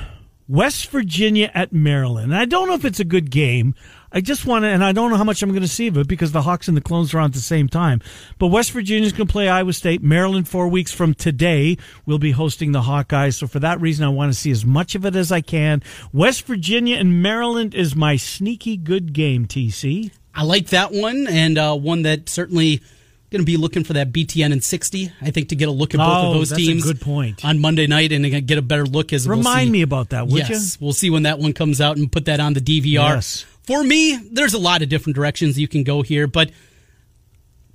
West 0.47 0.89
Virginia 0.89 1.51
at 1.55 1.73
Maryland. 1.73 2.35
I 2.35 2.45
don't 2.45 2.67
know 2.67 2.75
if 2.75 2.85
it's 2.85 2.99
a 2.99 3.05
good 3.05 3.31
game. 3.31 3.73
I 4.11 4.21
just 4.21 4.45
want 4.45 4.63
to, 4.63 4.69
and 4.69 4.83
I 4.83 4.91
don't 4.91 5.09
know 5.09 5.17
how 5.17 5.23
much 5.23 5.43
I'm 5.43 5.49
going 5.49 5.61
to 5.61 5.67
see 5.67 5.87
of 5.87 5.97
it 5.97 6.07
because 6.07 6.31
the 6.31 6.41
Hawks 6.41 6.67
and 6.67 6.77
the 6.77 6.81
Clones 6.81 7.13
are 7.13 7.19
on 7.19 7.25
at 7.25 7.33
the 7.33 7.39
same 7.39 7.67
time. 7.67 8.01
But 8.39 8.47
West 8.47 8.71
Virginia's 8.71 9.11
going 9.11 9.27
to 9.27 9.31
play 9.31 9.49
Iowa 9.49 9.73
State. 9.73 10.01
Maryland, 10.01 10.47
four 10.47 10.67
weeks 10.67 10.91
from 10.91 11.13
today, 11.13 11.77
will 12.05 12.19
be 12.19 12.31
hosting 12.31 12.71
the 12.71 12.81
Hawkeyes. 12.81 13.35
So 13.35 13.47
for 13.47 13.59
that 13.59 13.81
reason, 13.81 14.05
I 14.05 14.09
want 14.09 14.31
to 14.31 14.39
see 14.39 14.51
as 14.51 14.65
much 14.65 14.95
of 14.95 15.05
it 15.05 15.15
as 15.15 15.31
I 15.31 15.41
can. 15.41 15.83
West 16.13 16.45
Virginia 16.45 16.97
and 16.97 17.21
Maryland 17.21 17.75
is 17.75 17.95
my 17.95 18.15
sneaky 18.15 18.77
good 18.77 19.13
game, 19.13 19.45
TC. 19.45 20.11
I 20.33 20.43
like 20.43 20.67
that 20.67 20.91
one, 20.91 21.27
and 21.27 21.57
uh, 21.57 21.75
one 21.75 22.03
that 22.03 22.29
certainly 22.29 22.81
going 23.31 23.41
to 23.41 23.45
be 23.45 23.57
looking 23.57 23.83
for 23.83 23.93
that 23.93 24.11
BTN 24.13 24.51
and 24.51 24.63
60. 24.63 25.11
I 25.21 25.31
think 25.31 25.49
to 25.49 25.55
get 25.55 25.67
a 25.67 25.71
look 25.71 25.93
at 25.93 25.97
both 25.97 26.07
oh, 26.07 26.31
of 26.31 26.33
those 26.35 26.51
teams. 26.53 26.83
good 26.83 27.01
point. 27.01 27.43
On 27.43 27.59
Monday 27.59 27.87
night 27.87 28.11
and 28.11 28.47
get 28.47 28.57
a 28.57 28.61
better 28.61 28.85
look 28.85 29.11
as 29.11 29.27
remind 29.27 29.67
we'll 29.67 29.73
me 29.73 29.81
about 29.81 30.09
that. 30.09 30.27
Would 30.27 30.47
yes, 30.47 30.77
you? 30.79 30.85
we'll 30.85 30.93
see 30.93 31.09
when 31.09 31.23
that 31.23 31.39
one 31.39 31.53
comes 31.53 31.81
out 31.81 31.97
and 31.97 32.09
put 32.11 32.25
that 32.25 32.39
on 32.39 32.53
the 32.53 32.61
DVR. 32.61 33.15
Yes. 33.15 33.45
For 33.67 33.83
me, 33.83 34.15
there's 34.31 34.53
a 34.53 34.57
lot 34.57 34.81
of 34.81 34.87
different 34.87 35.17
directions 35.17 35.59
you 35.59 35.67
can 35.67 35.83
go 35.83 36.01
here, 36.01 36.25
but 36.25 36.51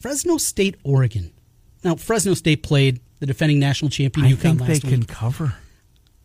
Fresno 0.00 0.38
State, 0.38 0.76
Oregon. 0.84 1.32
Now, 1.84 1.96
Fresno 1.96 2.32
State 2.32 2.62
played 2.62 3.00
the 3.20 3.26
defending 3.26 3.58
national 3.58 3.90
champion 3.90 4.26
I 4.26 4.30
UConn 4.30 4.38
think 4.38 4.60
last 4.60 4.68
they 4.68 4.88
week. 4.88 5.00
can 5.00 5.04
cover. 5.04 5.54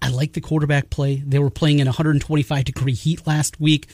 I 0.02 0.08
like 0.10 0.34
the 0.34 0.42
quarterback 0.42 0.90
play. 0.90 1.18
They 1.18 1.38
were 1.38 1.50
playing 1.50 1.80
in 1.80 1.86
125 1.86 2.64
degree 2.64 2.94
heat 2.94 3.28
last 3.28 3.60
week. 3.60 3.90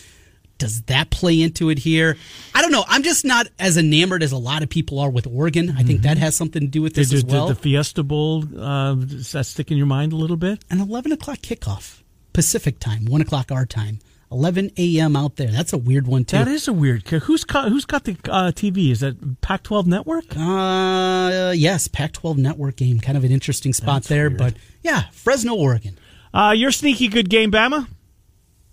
Does 0.60 0.84
that 0.84 1.10
play 1.10 1.42
into 1.42 1.72
it 1.72 1.80
here? 1.80 2.18
I 2.54 2.62
don't 2.62 2.72
know. 2.72 2.86
I'm 2.88 3.02
just 3.02 3.26
not 3.26 3.48
as 3.58 3.76
enamored 3.76 4.22
as 4.22 4.32
a 4.32 4.38
lot 4.38 4.62
of 4.62 4.70
people 4.70 5.00
are 5.00 5.10
with 5.10 5.26
Oregon. 5.26 5.72
I 5.72 5.82
think 5.82 6.02
mm-hmm. 6.02 6.10
that 6.10 6.18
has 6.20 6.36
something 6.36 6.62
to 6.62 6.68
do 6.68 6.84
with 6.84 6.94
this 6.94 7.10
did, 7.10 7.18
as 7.18 7.26
well. 7.26 7.48
Did 7.48 7.58
the 7.58 7.62
Fiesta 7.62 8.04
Bowl 8.04 8.44
uh, 8.58 8.94
does 8.94 9.32
that 9.32 9.48
stick 9.48 9.72
in 9.72 9.78
your 9.78 9.88
mind 9.88 10.14
a 10.14 10.18
little 10.18 10.38
bit? 10.38 10.64
An 10.70 10.80
11 10.80 11.12
o'clock 11.14 11.40
kickoff, 11.40 12.02
Pacific 12.32 12.80
time, 12.80 13.06
one 13.06 13.22
o'clock 13.22 13.52
our 13.52 13.66
time. 13.66 14.00
11 14.34 14.72
a.m. 14.78 15.16
out 15.16 15.36
there. 15.36 15.48
That's 15.48 15.72
a 15.72 15.78
weird 15.78 16.08
one 16.08 16.26
too. 16.26 16.38
That 16.38 16.48
is 16.48 16.68
a 16.68 16.74
weird. 16.74 17.08
Who's 17.08 17.44
got, 17.44 17.70
who's 17.70 17.86
got 17.86 18.04
the 18.04 18.18
uh, 18.30 18.52
TV? 18.52 18.92
Is 18.92 19.02
that 19.02 19.42
Pac-12 19.42 19.86
Network? 19.86 20.26
Uh, 20.36 21.54
yes, 21.56 21.88
Pac-12 21.88 22.38
Network 22.38 22.76
game. 22.76 23.00
Kind 23.00 23.18
of 23.18 23.24
an 23.24 23.32
interesting 23.32 23.74
spot 23.74 23.98
That's 23.98 24.08
there, 24.08 24.30
weird. 24.30 24.38
but 24.38 24.54
yeah, 24.82 25.04
Fresno, 25.12 25.56
Oregon. 25.56 25.98
Uh, 26.34 26.54
your 26.56 26.72
sneaky 26.72 27.08
good 27.08 27.30
game, 27.30 27.52
Bama. 27.52 27.88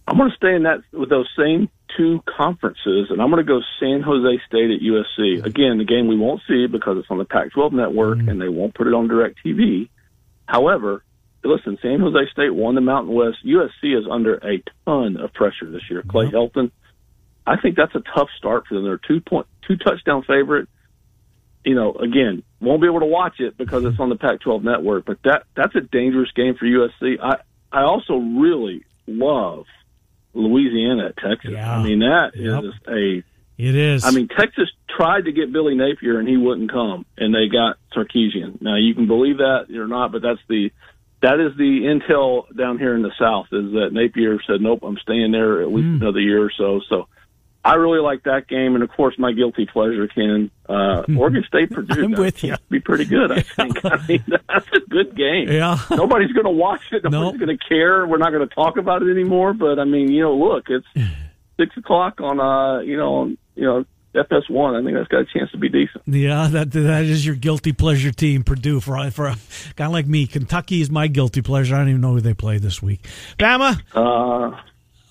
I'm 0.09 0.17
going 0.17 0.31
to 0.31 0.37
stay 0.37 0.55
in 0.55 0.65
that 0.65 0.81
with 0.93 1.11
those 1.11 1.29
same 1.39 1.69
two 1.97 2.23
conferences, 2.27 3.09
and 3.11 3.21
I'm 3.21 3.31
going 3.31 3.45
to 3.45 3.49
go 3.49 3.61
San 3.79 4.03
Jose 4.03 4.41
State 4.47 4.71
at 4.71 4.81
USC. 4.81 5.45
Again, 5.45 5.79
the 5.79 5.85
game 5.85 6.09
we 6.09 6.17
won't 6.17 6.41
see 6.49 6.67
because 6.67 6.99
it's 6.99 7.11
on 7.11 7.19
the 7.19 7.25
Pac-12 7.25 7.73
network, 7.73 8.19
mm. 8.19 8.31
and 8.31 8.41
they 8.41 8.49
won't 8.49 8.75
put 8.75 8.87
it 8.87 8.95
on 8.95 9.09
Direct 9.09 9.39
TV. 9.45 9.89
However, 10.47 11.05
listen, 11.45 11.79
San 11.83 12.01
Jose 12.01 12.31
State 12.33 12.55
won 12.55 12.75
the 12.75 12.81
Mountain 12.81 13.15
West. 13.15 13.39
USC 13.45 13.99
is 13.99 14.05
under 14.11 14.35
a 14.37 14.63
ton 14.85 15.17
of 15.17 15.33
pressure 15.33 15.71
this 15.71 15.83
year. 15.91 16.03
Clay 16.07 16.27
Helton, 16.27 16.71
I 17.47 17.57
think 17.61 17.77
that's 17.77 17.95
a 17.95 18.03
tough 18.15 18.29
start 18.39 18.67
for 18.67 18.75
them. 18.75 18.85
They're 18.85 18.99
two 18.99 19.21
point 19.21 19.47
two 19.67 19.77
touchdown 19.77 20.23
favorite. 20.23 20.69
You 21.65 21.75
know, 21.75 21.93
again, 21.93 22.43
won't 22.61 22.81
be 22.81 22.87
able 22.89 23.01
to 23.01 23.07
watch 23.07 23.39
it 23.39 23.59
because 23.59 23.85
it's 23.85 24.01
on 24.01 24.09
the 24.09 24.17
Pac-12 24.17 24.63
network. 24.63 25.05
But 25.05 25.19
that 25.25 25.45
that's 25.55 25.75
a 25.75 25.81
dangerous 25.81 26.31
game 26.35 26.55
for 26.59 26.65
USC. 26.67 27.17
I 27.23 27.37
I 27.73 27.83
also 27.83 28.17
really 28.17 28.85
love 29.07 29.67
Louisiana 30.33 31.07
at 31.09 31.17
Texas. 31.17 31.51
Yeah. 31.53 31.77
I 31.77 31.83
mean, 31.83 32.01
that 32.01 32.33
Yep. 32.35 32.65
is 32.65 32.75
a 32.89 33.23
It 33.59 33.75
is. 33.77 34.05
I 34.05 34.11
mean, 34.11 34.29
Texas 34.29 34.71
tried 34.89 35.27
to 35.27 35.33
get 35.33 35.53
Billy 35.53 35.75
Napier 35.75 36.19
and 36.19 36.29
he 36.29 36.37
wouldn't 36.37 36.71
come, 36.71 37.05
and 37.19 37.35
they 37.35 37.49
got 37.49 37.77
Sarkisian. 37.95 38.61
Now 38.63 38.77
you 38.77 38.95
can 38.95 39.07
believe 39.07 39.39
that 39.39 39.67
or 39.75 39.87
not, 39.87 40.13
but 40.13 40.23
that's 40.23 40.41
the 40.49 40.71
that 41.23 41.39
is 41.41 41.57
the 41.57 41.83
intel 41.85 42.45
down 42.57 42.79
here 42.79 42.95
in 42.95 43.03
the 43.03 43.13
South 43.19 43.47
is 43.53 43.73
that 43.73 43.91
Napier 43.93 44.39
said, 44.47 44.61
"Nope, 44.61 44.81
I'm 44.83 44.97
staying 44.99 45.33
there 45.33 45.61
at 45.63 45.69
least 45.73 45.87
Hmm. 45.87 46.03
another 46.03 46.21
year 46.21 46.43
or 46.45 46.51
so." 46.57 46.81
So. 46.89 47.09
I 47.63 47.75
really 47.75 48.01
like 48.01 48.23
that 48.23 48.49
game, 48.49 48.75
and 48.75 48.83
of 48.83 48.89
course, 48.89 49.17
my 49.19 49.33
guilty 49.33 49.67
pleasure, 49.67 50.09
Ken. 50.09 50.51
Uh, 50.67 51.03
Oregon 51.15 51.45
State 51.47 51.71
Purdue. 51.71 52.05
I'm 52.05 52.13
with 52.13 52.43
you. 52.43 52.55
Be 52.71 52.81
pretty 52.81 53.05
good, 53.05 53.31
I 53.31 53.41
think. 53.57 53.85
I 53.85 53.99
mean, 54.07 54.25
that's 54.49 54.67
a 54.75 54.81
good 54.89 55.15
game. 55.15 55.51
Yeah. 55.51 55.77
Nobody's 55.91 56.33
going 56.33 56.47
to 56.47 56.51
watch 56.53 56.81
it. 56.91 57.05
Nobody's 57.05 57.33
Nope. 57.39 57.47
going 57.47 57.59
to 57.59 57.63
care. 57.69 58.07
We're 58.07 58.17
not 58.17 58.31
going 58.33 58.49
to 58.49 58.55
talk 58.55 58.79
about 58.79 59.03
it 59.03 59.11
anymore. 59.11 59.53
But 59.53 59.79
I 59.79 59.85
mean, 59.85 60.11
you 60.11 60.23
know, 60.23 60.35
look, 60.37 60.71
it's 60.71 60.87
six 61.61 61.77
o'clock 61.77 62.23
on 62.23 62.41
uh 62.41 62.81
you 62.81 62.97
know 62.97 63.15
on 63.17 63.39
you 63.57 63.65
know 63.65 63.85
FS1. 64.15 64.81
I 64.81 64.85
think 64.85 64.97
that's 64.97 65.09
got 65.09 65.21
a 65.21 65.25
chance 65.27 65.51
to 65.53 65.59
be 65.59 65.69
decent. 65.69 66.03
Yeah, 66.07 66.49
that 66.49 66.73
that 66.73 67.05
is 67.05 67.25
your 67.25 67.37
guilty 67.37 67.73
pleasure 67.73 68.11
team, 68.11 68.43
Purdue. 68.43 68.81
For 68.81 69.11
for 69.11 69.27
a 69.29 69.37
guy 69.77 69.87
like 69.87 70.07
me, 70.07 70.27
Kentucky 70.27 70.81
is 70.81 70.91
my 70.91 71.07
guilty 71.07 71.43
pleasure. 71.43 71.75
I 71.77 71.79
don't 71.79 71.91
even 71.91 72.01
know 72.01 72.15
who 72.15 72.21
they 72.21 72.35
play 72.35 72.59
this 72.59 72.83
week. 72.83 73.07
Bama, 73.39 73.81
Uh, 73.95 74.57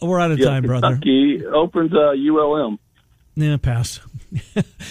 we're 0.02 0.20
out 0.20 0.32
of 0.32 0.40
yeah, 0.40 0.46
time, 0.46 0.64
brother. 0.64 0.90
Kentucky 0.90 1.46
opens 1.46 1.94
uh, 1.94 2.12
ULM. 2.16 2.80
Yeah, 3.42 3.58
pass. 3.58 4.00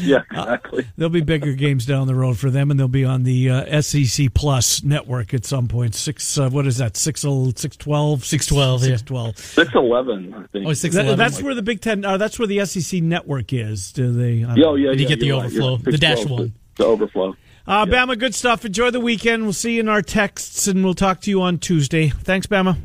Yeah, 0.00 0.22
exactly. 0.30 0.86
There'll 0.96 1.10
be 1.10 1.20
bigger 1.20 1.52
games 1.52 1.86
down 1.86 2.06
the 2.08 2.14
road 2.14 2.38
for 2.38 2.50
them, 2.50 2.70
and 2.70 2.78
they'll 2.78 2.88
be 2.88 3.04
on 3.04 3.22
the 3.22 3.50
uh, 3.50 3.80
SEC 3.82 4.34
Plus 4.34 4.82
network 4.82 5.32
at 5.32 5.44
some 5.44 5.68
point. 5.68 5.94
Six, 5.94 6.38
uh, 6.38 6.50
what 6.50 6.66
is 6.66 6.78
that? 6.78 6.96
Six, 6.96 7.24
six 7.56 7.76
twelve, 7.76 8.24
612, 8.24 8.82
yeah. 8.82 8.86
six 8.88 9.02
twelve. 9.02 9.38
Six 9.38 9.74
eleven, 9.74 10.34
I 10.34 10.46
think. 10.48 10.66
Oh, 10.66 10.72
six 10.72 10.94
That, 10.94 11.04
eleven. 11.04 11.18
that's 11.18 11.40
where 11.42 11.54
the 11.54 11.62
Big 11.62 11.80
Ten. 11.80 12.04
Uh, 12.04 12.16
that's 12.16 12.38
where 12.38 12.48
the 12.48 12.64
SEC 12.66 13.00
network 13.02 13.52
is. 13.52 13.92
Do 13.92 14.12
they? 14.12 14.42
I 14.44 14.48
don't 14.48 14.56
Yeah, 14.56 14.64
oh, 14.66 14.74
yeah, 14.74 14.90
Did 14.90 15.00
you 15.00 15.08
get 15.08 15.20
the 15.20 15.26
you're 15.26 15.36
right. 15.36 15.46
overflow? 15.46 15.76
The 15.76 15.98
dash 15.98 16.18
6-12, 16.18 16.30
one. 16.30 16.52
The 16.76 16.84
overflow. 16.84 17.36
Uh, 17.66 17.86
Bama, 17.86 18.18
good 18.18 18.34
stuff. 18.34 18.64
Enjoy 18.64 18.90
the 18.90 19.00
weekend. 19.00 19.42
We'll 19.44 19.52
see 19.52 19.74
you 19.74 19.80
in 19.80 19.88
our 19.88 20.02
texts, 20.02 20.66
and 20.66 20.84
we'll 20.84 20.94
talk 20.94 21.20
to 21.22 21.30
you 21.30 21.42
on 21.42 21.58
Tuesday. 21.58 22.08
Thanks, 22.08 22.46
Bama. 22.46 22.76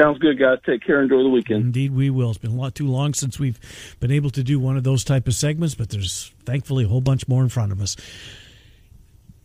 Sounds 0.00 0.18
good, 0.18 0.38
guys. 0.38 0.58
Take 0.64 0.82
care. 0.82 1.02
Enjoy 1.02 1.22
the 1.22 1.28
weekend. 1.28 1.62
Indeed, 1.66 1.92
we 1.92 2.08
will. 2.08 2.30
It's 2.30 2.38
been 2.38 2.52
a 2.52 2.56
lot 2.56 2.74
too 2.74 2.86
long 2.86 3.12
since 3.12 3.38
we've 3.38 3.60
been 4.00 4.10
able 4.10 4.30
to 4.30 4.42
do 4.42 4.58
one 4.58 4.78
of 4.78 4.82
those 4.84 5.04
type 5.04 5.26
of 5.28 5.34
segments, 5.34 5.74
but 5.74 5.90
there's 5.90 6.32
thankfully 6.46 6.84
a 6.84 6.88
whole 6.88 7.02
bunch 7.02 7.28
more 7.28 7.42
in 7.42 7.50
front 7.50 7.70
of 7.70 7.82
us. 7.82 7.96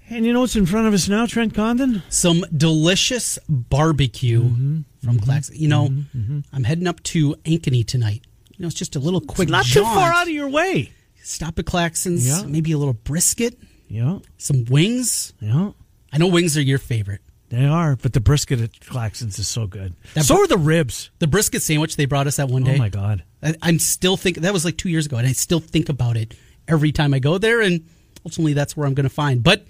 And 0.10 0.26
you 0.26 0.32
know 0.32 0.42
what's 0.42 0.56
in 0.56 0.66
front 0.66 0.88
of 0.88 0.94
us 0.94 1.10
now, 1.10 1.26
Trent 1.26 1.54
Condon? 1.54 2.04
some 2.10 2.46
delicious 2.56 3.38
barbecue 3.50 4.44
Mm-hmm. 4.44 4.80
from 5.04 5.18
mm-hmm. 5.18 5.30
Clax. 5.30 5.52
You 5.54 5.68
know, 5.68 5.88
mm-hmm. 5.90 6.18
Mm-hmm. 6.20 6.40
I'm 6.54 6.64
heading 6.64 6.88
up 6.88 7.04
to 7.04 7.36
Ankeny 7.44 7.86
tonight. 7.86 8.22
You 8.56 8.64
know, 8.64 8.68
it's 8.68 8.76
just 8.78 8.96
a 8.96 9.00
little 9.00 9.20
quick 9.20 9.48
It's 9.50 9.52
not 9.52 9.66
too 9.66 9.82
far 9.84 10.14
out 10.14 10.24
of 10.28 10.34
your 10.34 10.48
way. 10.48 10.92
Stop 11.22 11.60
at 11.60 11.66
Claxon's, 11.66 12.26
Yeah. 12.28 12.44
maybe 12.48 12.72
a 12.72 12.78
little 12.78 12.94
brisket, 12.94 13.58
Yeah, 13.90 14.20
some 14.38 14.64
wings. 14.66 15.34
yeah. 15.42 15.72
I 16.14 16.18
know 16.18 16.28
wings 16.28 16.56
are 16.58 16.62
your 16.62 16.78
favorite. 16.78 17.20
They 17.56 17.66
are, 17.66 17.96
but 17.96 18.12
the 18.12 18.20
brisket 18.20 18.60
at 18.60 18.72
Claxons 18.82 19.40
is 19.40 19.48
so 19.48 19.66
good. 19.66 19.94
That 20.14 20.26
so 20.26 20.36
br- 20.36 20.44
are 20.44 20.48
the 20.48 20.58
ribs. 20.58 21.10
The 21.20 21.28
brisket 21.28 21.62
sandwich 21.62 21.96
they 21.96 22.04
brought 22.04 22.28
us 22.28 22.36
that 22.36 22.50
one 22.50 22.64
oh 22.64 22.66
day. 22.66 22.76
Oh 22.76 22.80
my 22.80 22.90
god! 22.90 23.24
I, 23.42 23.56
I'm 23.62 23.80
still 23.80 24.18
thinking 24.18 24.44
that 24.44 24.52
was 24.52 24.66
like 24.66 24.76
two 24.76 24.90
years 24.90 25.06
ago, 25.06 25.16
and 25.16 25.26
I 25.26 25.32
still 25.32 25.62
think 25.62 25.88
about 25.88 26.18
it 26.18 26.34
every 26.68 26.92
time 26.92 27.14
I 27.14 27.20
go 27.20 27.38
there. 27.38 27.62
And 27.62 27.86
ultimately, 28.26 28.52
that's 28.52 28.76
where 28.76 28.86
I'm 28.86 28.94
going 28.94 29.08
to 29.08 29.14
find. 29.14 29.42
But 29.42 29.66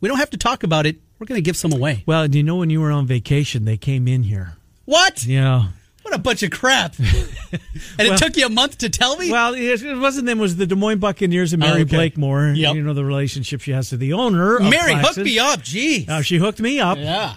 we 0.00 0.08
don't 0.08 0.18
have 0.18 0.30
to 0.30 0.36
talk 0.36 0.64
about 0.64 0.84
it. 0.84 0.96
We're 1.20 1.26
going 1.26 1.38
to 1.38 1.44
give 1.44 1.56
some 1.56 1.72
away. 1.72 2.02
Well, 2.06 2.26
do 2.26 2.38
you 2.38 2.44
know 2.44 2.56
when 2.56 2.70
you 2.70 2.80
were 2.80 2.90
on 2.90 3.06
vacation, 3.06 3.64
they 3.64 3.76
came 3.76 4.08
in 4.08 4.24
here. 4.24 4.56
What? 4.84 5.24
Yeah. 5.24 5.68
What 6.08 6.14
a 6.18 6.22
bunch 6.22 6.42
of 6.42 6.50
crap! 6.50 6.94
and 6.98 7.60
Well- 7.98 8.12
it 8.14 8.18
took 8.18 8.36
you 8.36 8.46
a 8.46 8.50
month 8.50 8.78
to 8.78 8.88
tell 8.88 9.16
me. 9.18 9.30
Well, 9.30 9.54
it 9.54 9.82
wasn't 9.98 10.26
them. 10.26 10.38
It 10.38 10.42
was 10.42 10.56
the 10.56 10.66
Des 10.66 10.74
Moines 10.74 10.98
Buccaneers 11.00 11.52
and 11.52 11.60
Mary 11.60 11.80
Oh, 11.80 11.82
okay. 11.82 11.96
Blakemore. 11.96 12.48
Yep. 12.56 12.74
You 12.76 12.82
know 12.82 12.94
the 12.94 13.04
relationship 13.04 13.60
she 13.60 13.72
has 13.72 13.90
to 13.90 13.96
the 13.98 14.14
owner. 14.14 14.58
Mary, 14.60 14.94
hook 14.94 15.14
Claxons. 15.16 15.24
me 15.24 15.38
up. 15.38 15.60
Jeez. 15.60 16.08
Uh, 16.08 16.22
she 16.22 16.36
hooked 16.38 16.60
me 16.60 16.80
up. 16.80 16.96
yeah. 16.98 17.36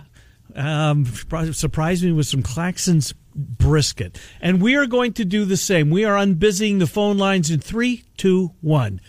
um, 0.56 1.06
surprised- 1.06 1.56
surprised 1.56 2.04
me 2.04 2.12
with 2.14 2.28
some 2.28 2.44
Claxons 2.44 3.14
brisket. 3.36 4.20
And 4.42 4.62
we 4.62 4.76
are 4.76 4.86
going 4.86 5.14
to 5.14 5.26
do 5.26 5.46
the 5.46 5.58
same. 5.58 5.90
We 5.90 6.06
are 6.06 6.16
unbusying 6.18 6.80
the 6.80 6.88
phone 6.88 7.18
lines 7.18 7.50
in 7.52 7.60
three, 7.60 8.04
two, 8.18 8.52
one. 8.62 9.02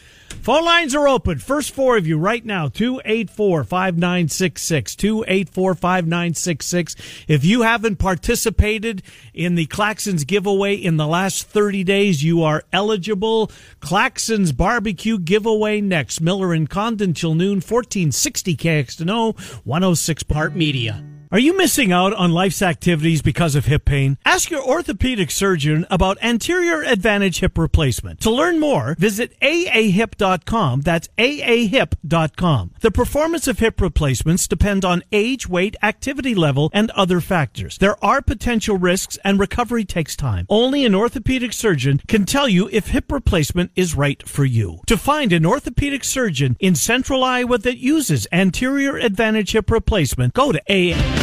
Phone 0.43 0.65
lines 0.65 0.93
are 0.97 1.07
open. 1.07 1.39
First 1.39 1.73
four 1.73 1.97
of 1.97 2.05
you 2.05 2.19
right 2.19 2.45
now, 2.45 2.67
284 2.67 3.63
5966. 3.63 4.97
284 4.97 5.75
5966. 5.77 6.97
If 7.29 7.45
you 7.45 7.63
haven't 7.63 8.01
participated 8.01 9.05
in 9.33 9.55
the 9.55 9.69
Claxons 9.69 10.27
giveaway 10.27 10.75
in 10.75 10.97
the 10.97 11.07
last 11.07 11.47
30 11.47 11.85
days, 11.85 12.25
you 12.25 12.43
are 12.43 12.65
eligible. 12.73 13.53
Claxons 13.79 14.51
barbecue 14.51 15.17
giveaway 15.17 15.81
next. 15.81 16.21
Miller 16.21 16.53
and 16.53 16.69
Condon 16.69 17.15
till 17.15 17.37
noon, 17.37 17.59
1460 17.59 18.57
KXNO, 18.57 19.39
106 19.65 20.23
Part 20.25 20.57
Media. 20.57 21.05
Are 21.33 21.39
you 21.39 21.57
missing 21.57 21.93
out 21.93 22.13
on 22.13 22.31
life's 22.31 22.61
activities 22.61 23.23
because 23.23 23.55
of 23.55 23.65
hip 23.65 23.87
pain? 23.87 24.19
Ask 24.23 24.51
your 24.51 24.63
orthopedic 24.63 25.31
surgeon 25.31 25.87
about 25.91 26.19
anterior 26.21 26.83
advantage 26.83 27.41
hip 27.41 27.57
replacement. 27.57 28.21
To 28.21 28.31
learn 28.31 28.61
more, 28.61 28.97
visit 28.99 29.33
aahip.com. 29.41 30.83
That's 30.83 31.09
aahip.com. 31.17 32.75
The 32.83 32.91
performance 32.91 33.47
of 33.47 33.61
hip 33.61 33.81
replacements 33.81 34.47
depend 34.47 34.85
on 34.85 35.05
age, 35.11 35.49
weight, 35.49 35.75
activity 35.83 36.35
level, 36.35 36.69
and 36.75 36.91
other 36.91 37.23
factors. 37.23 37.79
There 37.79 37.97
are 38.05 38.21
potential 38.21 38.77
risks 38.77 39.19
and 39.25 39.41
recovery 39.41 39.87
takes 39.87 40.15
time. 40.15 40.45
Only 40.51 40.85
an 40.85 40.95
orthopedic 40.95 41.55
surgeon 41.55 42.03
can 42.09 42.27
tell 42.27 42.47
you 42.47 42.69
if 42.71 42.89
hip 42.89 43.11
replacement 43.11 43.71
is 43.75 43.95
right 43.95 44.23
for 44.29 44.45
you. 44.45 44.81
To 44.87 44.99
find 44.99 45.33
an 45.33 45.47
orthopedic 45.47 46.05
surgeon 46.05 46.59
in 46.61 46.75
central 46.75 47.25
Iowa 47.25 47.57
that 47.57 47.79
uses 47.79 48.27
anterior 48.33 48.99
advantage 48.99 49.53
hip 49.53 49.71
replacement, 49.71 50.35
go 50.35 50.53
to 50.53 50.61
AA. 50.69 51.22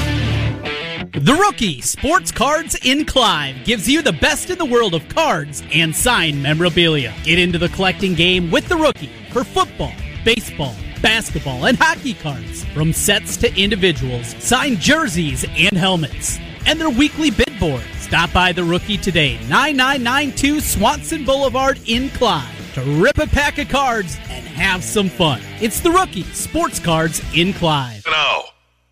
The 0.99 1.37
Rookie 1.39 1.79
Sports 1.79 2.29
Cards 2.29 2.75
in 2.83 3.05
Clive 3.05 3.63
gives 3.63 3.87
you 3.87 4.01
the 4.01 4.11
best 4.11 4.49
in 4.49 4.57
the 4.57 4.65
world 4.65 4.93
of 4.93 5.07
cards 5.07 5.63
and 5.73 5.95
signed 5.95 6.43
memorabilia. 6.43 7.13
Get 7.23 7.39
into 7.39 7.57
the 7.57 7.69
collecting 7.69 8.15
game 8.15 8.51
with 8.51 8.67
The 8.67 8.75
Rookie 8.75 9.09
for 9.31 9.45
football, 9.45 9.93
baseball, 10.25 10.75
basketball, 11.01 11.67
and 11.67 11.77
hockey 11.77 12.15
cards. 12.15 12.65
From 12.73 12.91
sets 12.91 13.37
to 13.37 13.55
individuals, 13.55 14.35
signed 14.43 14.81
jerseys 14.81 15.45
and 15.57 15.77
helmets. 15.77 16.37
And 16.65 16.81
their 16.81 16.89
weekly 16.89 17.31
bid 17.31 17.57
board. 17.61 17.83
Stop 17.99 18.33
by 18.33 18.51
The 18.51 18.65
Rookie 18.65 18.97
today, 18.97 19.39
9992 19.47 20.59
Swanson 20.59 21.23
Boulevard 21.23 21.79
in 21.87 22.09
Clive, 22.09 22.73
to 22.73 22.81
rip 23.01 23.19
a 23.19 23.27
pack 23.27 23.57
of 23.57 23.69
cards 23.69 24.17
and 24.29 24.45
have 24.45 24.83
some 24.83 25.07
fun. 25.07 25.41
It's 25.61 25.79
The 25.79 25.91
Rookie 25.91 26.23
Sports 26.23 26.77
Cards 26.77 27.21
in 27.33 27.53
Clive. 27.53 28.03
No. 28.05 28.43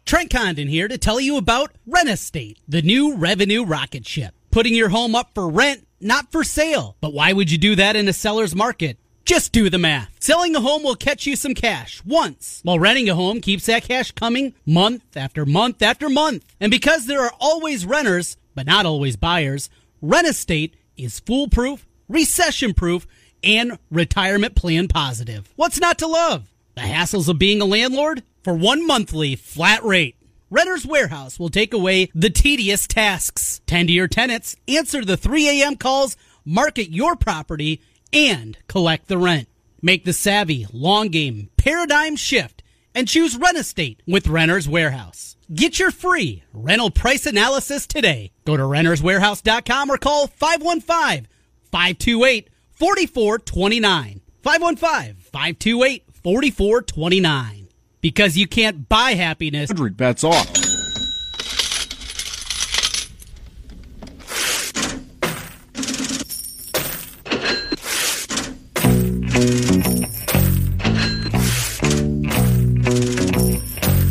Trent 0.07 0.29
Condon 0.29 0.69
here 0.69 0.87
to 0.87 0.97
tell 0.97 1.19
you 1.19 1.35
about 1.35 1.73
Rent 1.85 2.07
Estate, 2.07 2.59
the 2.65 2.81
new 2.81 3.15
revenue 3.17 3.65
rocket 3.65 4.07
ship. 4.07 4.33
Putting 4.51 4.73
your 4.73 4.87
home 4.87 5.15
up 5.15 5.31
for 5.33 5.49
rent, 5.49 5.85
not 5.99 6.31
for 6.31 6.45
sale. 6.45 6.95
But 7.01 7.11
why 7.11 7.33
would 7.33 7.51
you 7.51 7.57
do 7.57 7.75
that 7.75 7.97
in 7.97 8.07
a 8.07 8.13
seller's 8.13 8.55
market? 8.55 8.97
Just 9.25 9.51
do 9.51 9.69
the 9.69 9.77
math. 9.77 10.15
Selling 10.21 10.55
a 10.55 10.61
home 10.61 10.83
will 10.83 10.95
catch 10.95 11.27
you 11.27 11.35
some 11.35 11.53
cash 11.53 12.01
once, 12.05 12.61
while 12.63 12.79
renting 12.79 13.09
a 13.09 13.15
home 13.15 13.41
keeps 13.41 13.65
that 13.65 13.83
cash 13.83 14.13
coming 14.13 14.53
month 14.65 15.17
after 15.17 15.45
month 15.45 15.81
after 15.81 16.07
month. 16.07 16.45
And 16.61 16.71
because 16.71 17.05
there 17.05 17.23
are 17.23 17.33
always 17.37 17.85
renters, 17.85 18.37
but 18.55 18.65
not 18.65 18.85
always 18.85 19.17
buyers, 19.17 19.69
Rent 20.01 20.25
Estate 20.25 20.73
is 20.95 21.19
foolproof, 21.19 21.85
recession 22.07 22.73
proof, 22.73 23.05
and 23.43 23.77
retirement 23.91 24.55
plan 24.55 24.87
positive. 24.87 25.51
What's 25.57 25.81
not 25.81 25.97
to 25.97 26.07
love? 26.07 26.49
The 26.75 26.83
hassles 26.83 27.27
of 27.27 27.37
being 27.37 27.59
a 27.59 27.65
landlord? 27.65 28.23
For 28.47 28.53
one 28.53 28.87
monthly 28.87 29.35
flat 29.35 29.83
rate. 29.83 30.15
Renter's 30.49 30.85
Warehouse 30.85 31.37
will 31.37 31.49
take 31.49 31.73
away 31.73 32.09
the 32.15 32.29
tedious 32.29 32.87
tasks. 32.87 33.59
Tend 33.67 33.89
to 33.89 33.93
your 33.93 34.07
tenants, 34.07 34.55
answer 34.69 35.03
the 35.03 35.17
3 35.17 35.49
a.m. 35.49 35.75
calls, 35.75 36.15
market 36.45 36.89
your 36.89 37.17
property, 37.17 37.81
and 38.13 38.57
collect 38.69 39.09
the 39.09 39.17
rent. 39.17 39.49
Make 39.81 40.05
the 40.05 40.13
savvy, 40.13 40.65
long 40.71 41.09
game, 41.09 41.49
paradigm 41.57 42.15
shift 42.15 42.63
and 42.95 43.05
choose 43.05 43.35
Rent 43.35 43.57
Estate 43.57 44.01
with 44.07 44.29
Renter's 44.29 44.69
Warehouse. 44.69 45.35
Get 45.53 45.77
your 45.77 45.91
free 45.91 46.43
rental 46.53 46.89
price 46.89 47.25
analysis 47.25 47.85
today. 47.85 48.31
Go 48.45 48.55
to 48.55 48.63
renterswarehouse.com 48.63 49.89
or 49.89 49.97
call 49.97 50.27
515 50.27 51.27
528 51.69 52.49
4429. 52.71 54.21
515 54.41 55.15
528 55.33 56.03
4429 56.23 57.66
because 58.01 58.37
you 58.37 58.47
can't 58.47 58.87
buy 58.87 59.11
happiness. 59.11 59.69
100 59.69 59.97
bets 59.97 60.23
off. 60.23 60.47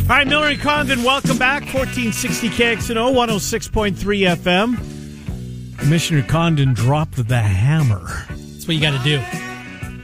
All 0.08 0.14
right, 0.16 0.28
Miller 0.28 0.46
and 0.46 0.60
Condon, 0.60 1.02
welcome 1.02 1.36
back. 1.36 1.62
1460 1.62 2.48
KXNO, 2.50 3.12
106.3 3.12 3.96
FM. 4.36 5.78
Commissioner 5.78 6.22
Condon 6.22 6.74
dropped 6.74 7.28
the 7.28 7.40
hammer. 7.40 8.24
That's 8.28 8.68
what 8.68 8.76
you 8.76 8.80
got 8.80 8.96
to 8.96 9.04
do. 9.04 9.20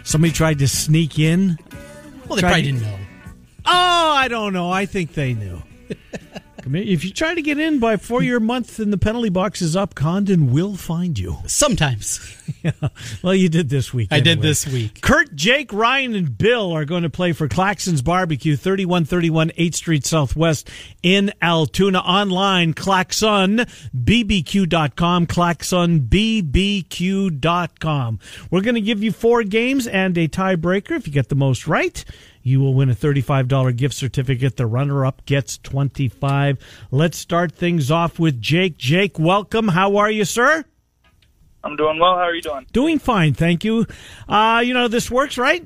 Somebody 0.02 0.32
tried 0.32 0.58
to 0.58 0.66
sneak 0.66 1.20
in. 1.20 1.56
Well, 2.26 2.36
they 2.36 2.42
probably 2.42 2.62
to, 2.62 2.72
didn't 2.72 2.82
know. 2.82 2.98
Oh, 3.74 4.12
I 4.12 4.28
don't 4.28 4.52
know. 4.52 4.70
I 4.70 4.86
think 4.86 5.14
they 5.14 5.34
knew. 5.34 5.62
If 6.64 7.04
you 7.04 7.12
try 7.12 7.34
to 7.34 7.42
get 7.42 7.58
in 7.58 7.80
by 7.80 7.96
before 7.96 8.22
your 8.22 8.38
month 8.38 8.78
in 8.78 8.92
the 8.92 8.98
penalty 8.98 9.30
box 9.30 9.62
is 9.62 9.74
up, 9.74 9.96
Condon 9.96 10.52
will 10.52 10.76
find 10.76 11.18
you. 11.18 11.38
Sometimes. 11.46 12.20
yeah. 12.62 12.70
Well, 13.20 13.34
you 13.34 13.48
did 13.48 13.68
this 13.68 13.92
week. 13.92 14.12
I 14.12 14.20
did 14.20 14.40
this 14.40 14.64
week. 14.66 15.00
Kurt, 15.00 15.34
Jake, 15.34 15.72
Ryan, 15.72 16.14
and 16.14 16.38
Bill 16.38 16.70
are 16.72 16.84
going 16.84 17.02
to 17.02 17.10
play 17.10 17.32
for 17.32 17.48
Claxon's 17.48 18.00
Barbecue, 18.00 18.54
3131 18.54 19.50
8th 19.50 19.74
Street 19.74 20.06
Southwest 20.06 20.70
in 21.02 21.32
Altoona. 21.42 21.98
Online, 21.98 22.74
klaxonbbq.com, 22.74 25.26
klaxonbbq.com. 25.26 28.18
We're 28.50 28.60
going 28.60 28.74
to 28.76 28.80
give 28.80 29.02
you 29.02 29.10
four 29.10 29.42
games 29.42 29.88
and 29.88 30.16
a 30.16 30.28
tiebreaker. 30.28 30.92
If 30.92 31.08
you 31.08 31.12
get 31.12 31.28
the 31.28 31.34
most 31.34 31.66
right, 31.66 32.04
you 32.42 32.60
will 32.60 32.74
win 32.74 32.90
a 32.90 32.94
$35 32.94 33.76
gift 33.76 33.94
certificate. 33.94 34.56
The 34.56 34.66
runner-up 34.66 35.24
gets 35.24 35.58
25 35.58 36.58
Let's 36.90 37.18
start 37.18 37.52
things 37.52 37.90
off 37.90 38.18
with 38.18 38.40
Jake. 38.40 38.76
Jake, 38.76 39.18
welcome. 39.18 39.68
How 39.68 39.96
are 39.96 40.10
you, 40.10 40.24
sir? 40.24 40.64
I'm 41.64 41.76
doing 41.76 41.98
well. 41.98 42.14
How 42.14 42.22
are 42.22 42.34
you 42.34 42.42
doing? 42.42 42.66
Doing 42.72 42.98
fine, 42.98 43.34
thank 43.34 43.64
you. 43.64 43.86
Uh, 44.28 44.62
you 44.64 44.74
know, 44.74 44.88
this 44.88 45.10
works, 45.10 45.38
right? 45.38 45.64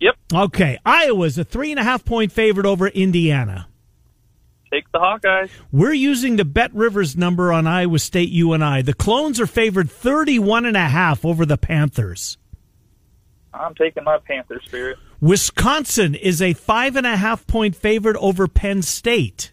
Yep. 0.00 0.16
Okay. 0.34 0.78
Iowa's 0.84 1.38
a 1.38 1.44
three 1.44 1.70
and 1.70 1.80
a 1.80 1.84
half 1.84 2.04
point 2.04 2.32
favorite 2.32 2.66
over 2.66 2.88
Indiana. 2.88 3.68
Take 4.70 4.90
the 4.92 4.98
Hawkeyes. 4.98 5.50
We're 5.70 5.92
using 5.92 6.36
the 6.36 6.44
Bet 6.44 6.74
Rivers 6.74 7.16
number 7.16 7.52
on 7.52 7.66
Iowa 7.66 7.98
State 8.00 8.30
UNI. 8.30 8.82
The 8.82 8.92
Clones 8.92 9.40
are 9.40 9.46
favored 9.46 9.88
31 9.88 10.66
and 10.66 10.76
a 10.76 10.88
half 10.88 11.24
over 11.24 11.46
the 11.46 11.56
Panthers. 11.56 12.36
I'm 13.54 13.74
taking 13.74 14.04
my 14.04 14.18
Panther 14.18 14.60
spirit. 14.64 14.98
Wisconsin 15.20 16.14
is 16.14 16.42
a 16.42 16.52
five 16.52 16.96
and 16.96 17.06
a 17.06 17.16
half 17.16 17.46
point 17.46 17.76
favorite 17.76 18.16
over 18.16 18.48
Penn 18.48 18.82
State. 18.82 19.52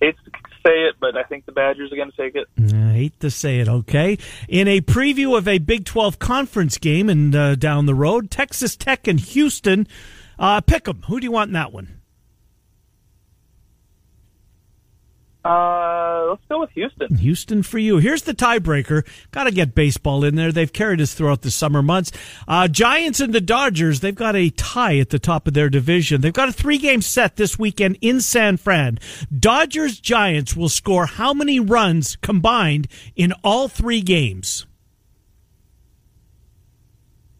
Hate 0.00 0.14
to 0.24 0.30
say 0.66 0.82
it, 0.84 0.96
but 1.00 1.16
I 1.16 1.22
think 1.22 1.46
the 1.46 1.52
Badgers 1.52 1.92
are 1.92 1.96
going 1.96 2.10
to 2.10 2.16
take 2.16 2.34
it. 2.34 2.46
I 2.58 2.92
hate 2.92 3.20
to 3.20 3.30
say 3.30 3.60
it, 3.60 3.68
okay. 3.68 4.18
In 4.48 4.68
a 4.68 4.80
preview 4.80 5.36
of 5.36 5.48
a 5.48 5.58
Big 5.58 5.84
12 5.84 6.18
conference 6.18 6.76
game 6.78 7.08
and 7.08 7.34
uh, 7.34 7.54
down 7.54 7.86
the 7.86 7.94
road, 7.94 8.30
Texas 8.30 8.76
Tech 8.76 9.08
and 9.08 9.18
Houston, 9.18 9.88
uh, 10.38 10.60
them. 10.60 11.02
Who 11.08 11.18
do 11.18 11.24
you 11.24 11.32
want 11.32 11.48
in 11.48 11.54
that 11.54 11.72
one? 11.72 11.95
Uh, 15.46 16.26
let's 16.30 16.42
go 16.48 16.58
with 16.58 16.70
Houston. 16.70 17.14
Houston 17.18 17.62
for 17.62 17.78
you. 17.78 17.98
Here's 17.98 18.22
the 18.22 18.34
tiebreaker. 18.34 19.06
Got 19.30 19.44
to 19.44 19.52
get 19.52 19.76
baseball 19.76 20.24
in 20.24 20.34
there. 20.34 20.50
They've 20.50 20.72
carried 20.72 21.00
us 21.00 21.14
throughout 21.14 21.42
the 21.42 21.52
summer 21.52 21.82
months. 21.82 22.10
Uh, 22.48 22.66
Giants 22.66 23.20
and 23.20 23.32
the 23.32 23.40
Dodgers, 23.40 24.00
they've 24.00 24.12
got 24.12 24.34
a 24.34 24.50
tie 24.50 24.98
at 24.98 25.10
the 25.10 25.20
top 25.20 25.46
of 25.46 25.54
their 25.54 25.70
division. 25.70 26.20
They've 26.20 26.32
got 26.32 26.48
a 26.48 26.52
three 26.52 26.78
game 26.78 27.00
set 27.00 27.36
this 27.36 27.60
weekend 27.60 27.96
in 28.00 28.20
San 28.20 28.56
Fran. 28.56 28.98
Dodgers 29.38 30.00
Giants 30.00 30.56
will 30.56 30.68
score 30.68 31.06
how 31.06 31.32
many 31.32 31.60
runs 31.60 32.16
combined 32.16 32.88
in 33.14 33.32
all 33.44 33.68
three 33.68 34.02
games? 34.02 34.66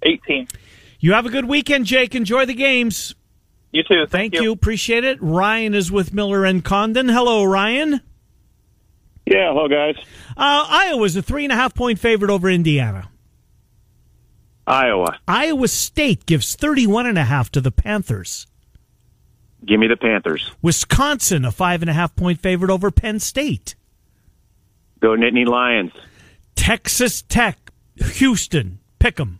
18. 0.04 0.46
You 1.00 1.12
have 1.14 1.26
a 1.26 1.30
good 1.30 1.46
weekend, 1.46 1.86
Jake. 1.86 2.14
Enjoy 2.14 2.46
the 2.46 2.54
games. 2.54 3.15
You 3.76 3.82
too. 3.82 4.06
Thank 4.06 4.32
you. 4.32 4.52
Appreciate 4.52 5.04
it. 5.04 5.18
Ryan 5.20 5.74
is 5.74 5.92
with 5.92 6.14
Miller 6.14 6.46
and 6.46 6.64
Condon. 6.64 7.10
Hello, 7.10 7.44
Ryan. 7.44 8.00
Yeah, 9.26 9.52
hello 9.52 9.68
guys. 9.68 9.96
Uh, 10.34 10.66
Iowa's 10.66 11.14
a 11.14 11.20
three 11.20 11.44
and 11.44 11.52
a 11.52 11.56
half 11.56 11.74
point 11.74 11.98
favorite 11.98 12.30
over 12.30 12.48
Indiana. 12.48 13.10
Iowa. 14.66 15.18
Iowa 15.28 15.68
State 15.68 16.24
gives 16.24 16.56
31 16.56 17.04
and 17.04 17.18
a 17.18 17.24
half 17.24 17.52
to 17.52 17.60
the 17.60 17.70
Panthers. 17.70 18.46
Give 19.66 19.78
me 19.78 19.88
the 19.88 19.96
Panthers. 19.96 20.50
Wisconsin, 20.62 21.44
a 21.44 21.50
five 21.52 21.82
and 21.82 21.90
a 21.90 21.92
half 21.92 22.16
point 22.16 22.40
favorite 22.40 22.70
over 22.70 22.90
Penn 22.90 23.20
State. 23.20 23.74
Go 25.00 25.10
Nittany 25.10 25.46
Lions. 25.46 25.92
Texas 26.54 27.20
Tech, 27.20 27.58
Houston, 27.96 28.78
pick 28.98 29.20
'em. 29.20 29.38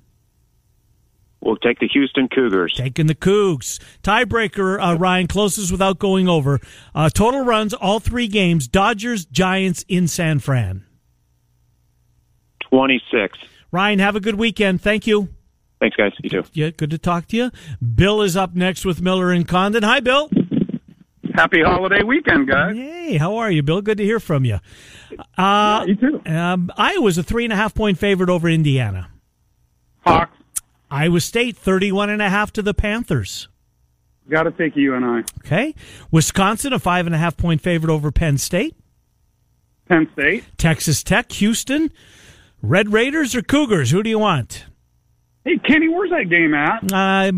We'll 1.47 1.57
take 1.57 1.79
the 1.79 1.87
Houston 1.87 2.27
Cougars. 2.27 2.75
Taking 2.77 3.07
the 3.07 3.15
Cougs. 3.15 3.79
Tiebreaker, 4.03 4.83
uh, 4.83 4.99
Ryan, 4.99 5.29
closes 5.29 5.71
without 5.71 6.01
going 6.01 6.27
over. 6.29 6.59
Uh, 6.93 7.09
total 7.09 7.45
runs, 7.45 7.73
all 7.73 8.01
three 8.01 8.27
games. 8.27 8.67
Dodgers, 8.67 9.25
Giants 9.27 9.85
in 9.87 10.09
San 10.09 10.41
Fran. 10.41 10.85
26. 12.69 13.39
Ryan, 13.71 14.01
have 14.01 14.17
a 14.17 14.21
good 14.21 14.35
weekend. 14.35 14.83
Thank 14.83 15.07
you. 15.07 15.29
Thanks, 15.79 15.97
guys. 15.97 16.11
You 16.21 16.31
too. 16.31 16.43
Yeah, 16.53 16.71
good 16.71 16.91
to 16.91 16.99
talk 16.99 17.29
to 17.29 17.37
you. 17.37 17.51
Bill 17.95 18.23
is 18.23 18.37
up 18.37 18.57
next 18.57 18.85
with 18.85 19.01
Miller 19.01 19.31
and 19.31 19.47
Condon. 19.47 19.85
Hi, 19.85 20.01
Bill. 20.01 20.29
Happy 21.35 21.63
holiday 21.63 22.03
weekend, 22.03 22.49
guys. 22.49 22.75
Hey, 22.75 23.19
how 23.19 23.37
are 23.37 23.53
you, 23.53 23.63
Bill? 23.63 23.83
Good 23.83 23.99
to 23.99 24.05
hear 24.05 24.19
from 24.19 24.45
you. 24.45 24.59
Uh, 25.39 25.85
you 25.87 25.95
too. 25.95 26.23
Um, 26.27 26.73
Iowa's 26.77 27.19
a 27.19 27.23
three 27.23 27.45
and 27.45 27.53
a 27.53 27.57
half 27.57 27.73
point 27.73 27.99
favorite 27.99 28.31
over 28.31 28.49
Indiana. 28.49 29.11
Hawks, 30.01 30.36
Iowa 30.91 31.21
State, 31.21 31.57
31 31.57 32.11
and 32.11 32.23
a 32.23 32.29
half 32.29 32.53
to 32.53 32.63
the 32.63 32.75
Panthers. 32.75 33.49
got 34.29 34.45
to 34.45 34.51
take 34.53 34.77
UNI. 34.77 35.25
Okay. 35.45 35.75
Wisconsin, 36.11 36.73
a 36.73 36.79
five 36.79 37.07
and 37.07 37.15
a 37.15 37.19
half 37.19 37.37
point 37.37 37.61
favorite 37.61 37.93
over 37.93 38.13
Penn 38.13 38.39
State. 38.39 38.77
Penn 39.89 40.09
State. 40.13 40.45
Texas 40.59 41.03
Tech, 41.03 41.31
Houston. 41.33 41.91
Red 42.63 42.93
Raiders 42.93 43.35
or 43.35 43.43
Cougars? 43.43 43.91
Who 43.91 44.03
do 44.03 44.11
you 44.11 44.19
want? 44.19 44.65
Hey, 45.45 45.59
Kenny, 45.59 45.89
where's 45.89 46.11
that 46.11 46.29
game 46.29 46.55
at? 46.55 46.93
Uh, 46.93 47.31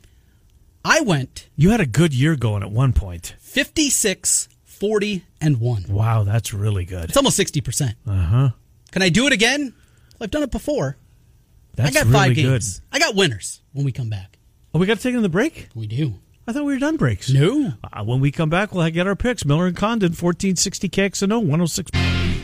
I 0.87 1.01
went 1.01 1.49
You 1.55 1.71
had 1.71 1.81
a 1.81 1.87
good 1.87 2.13
year 2.13 2.35
going 2.35 2.61
at 2.61 2.69
one 2.69 2.93
point. 2.93 3.33
56, 3.39 4.47
40, 4.63 5.25
and 5.41 5.59
1. 5.59 5.85
Wow, 5.89 6.23
that's 6.23 6.53
really 6.53 6.85
good. 6.85 7.05
It's 7.05 7.17
almost 7.17 7.39
60%. 7.39 7.95
Uh 8.05 8.11
huh. 8.13 8.49
Can 8.91 9.01
I 9.01 9.09
do 9.09 9.25
it 9.25 9.33
again? 9.33 9.73
I've 10.21 10.29
done 10.29 10.43
it 10.43 10.51
before. 10.51 10.97
That's 11.75 11.89
I 11.89 11.93
got 11.93 12.05
really 12.07 12.13
five 12.13 12.35
good. 12.35 12.41
games. 12.43 12.81
I 12.91 12.99
got 12.99 13.15
winners 13.15 13.61
when 13.73 13.85
we 13.85 13.91
come 13.91 14.09
back. 14.09 14.37
Oh, 14.73 14.79
we 14.79 14.85
got 14.85 14.97
to 14.97 15.03
take 15.03 15.15
in 15.15 15.21
the 15.21 15.29
break? 15.29 15.69
We 15.73 15.87
do. 15.87 16.15
I 16.47 16.53
thought 16.53 16.65
we 16.65 16.73
were 16.73 16.79
done 16.79 16.97
breaks. 16.97 17.31
No. 17.31 17.73
Uh, 17.91 18.03
when 18.03 18.19
we 18.19 18.29
come 18.29 18.49
back, 18.49 18.71
we'll 18.73 18.87
get 18.91 19.07
our 19.07 19.15
picks. 19.15 19.45
Miller 19.45 19.65
and 19.65 19.75
Condon, 19.75 20.09
1460 20.11 20.89
KXNO, 20.89 21.39
106. 21.39 21.89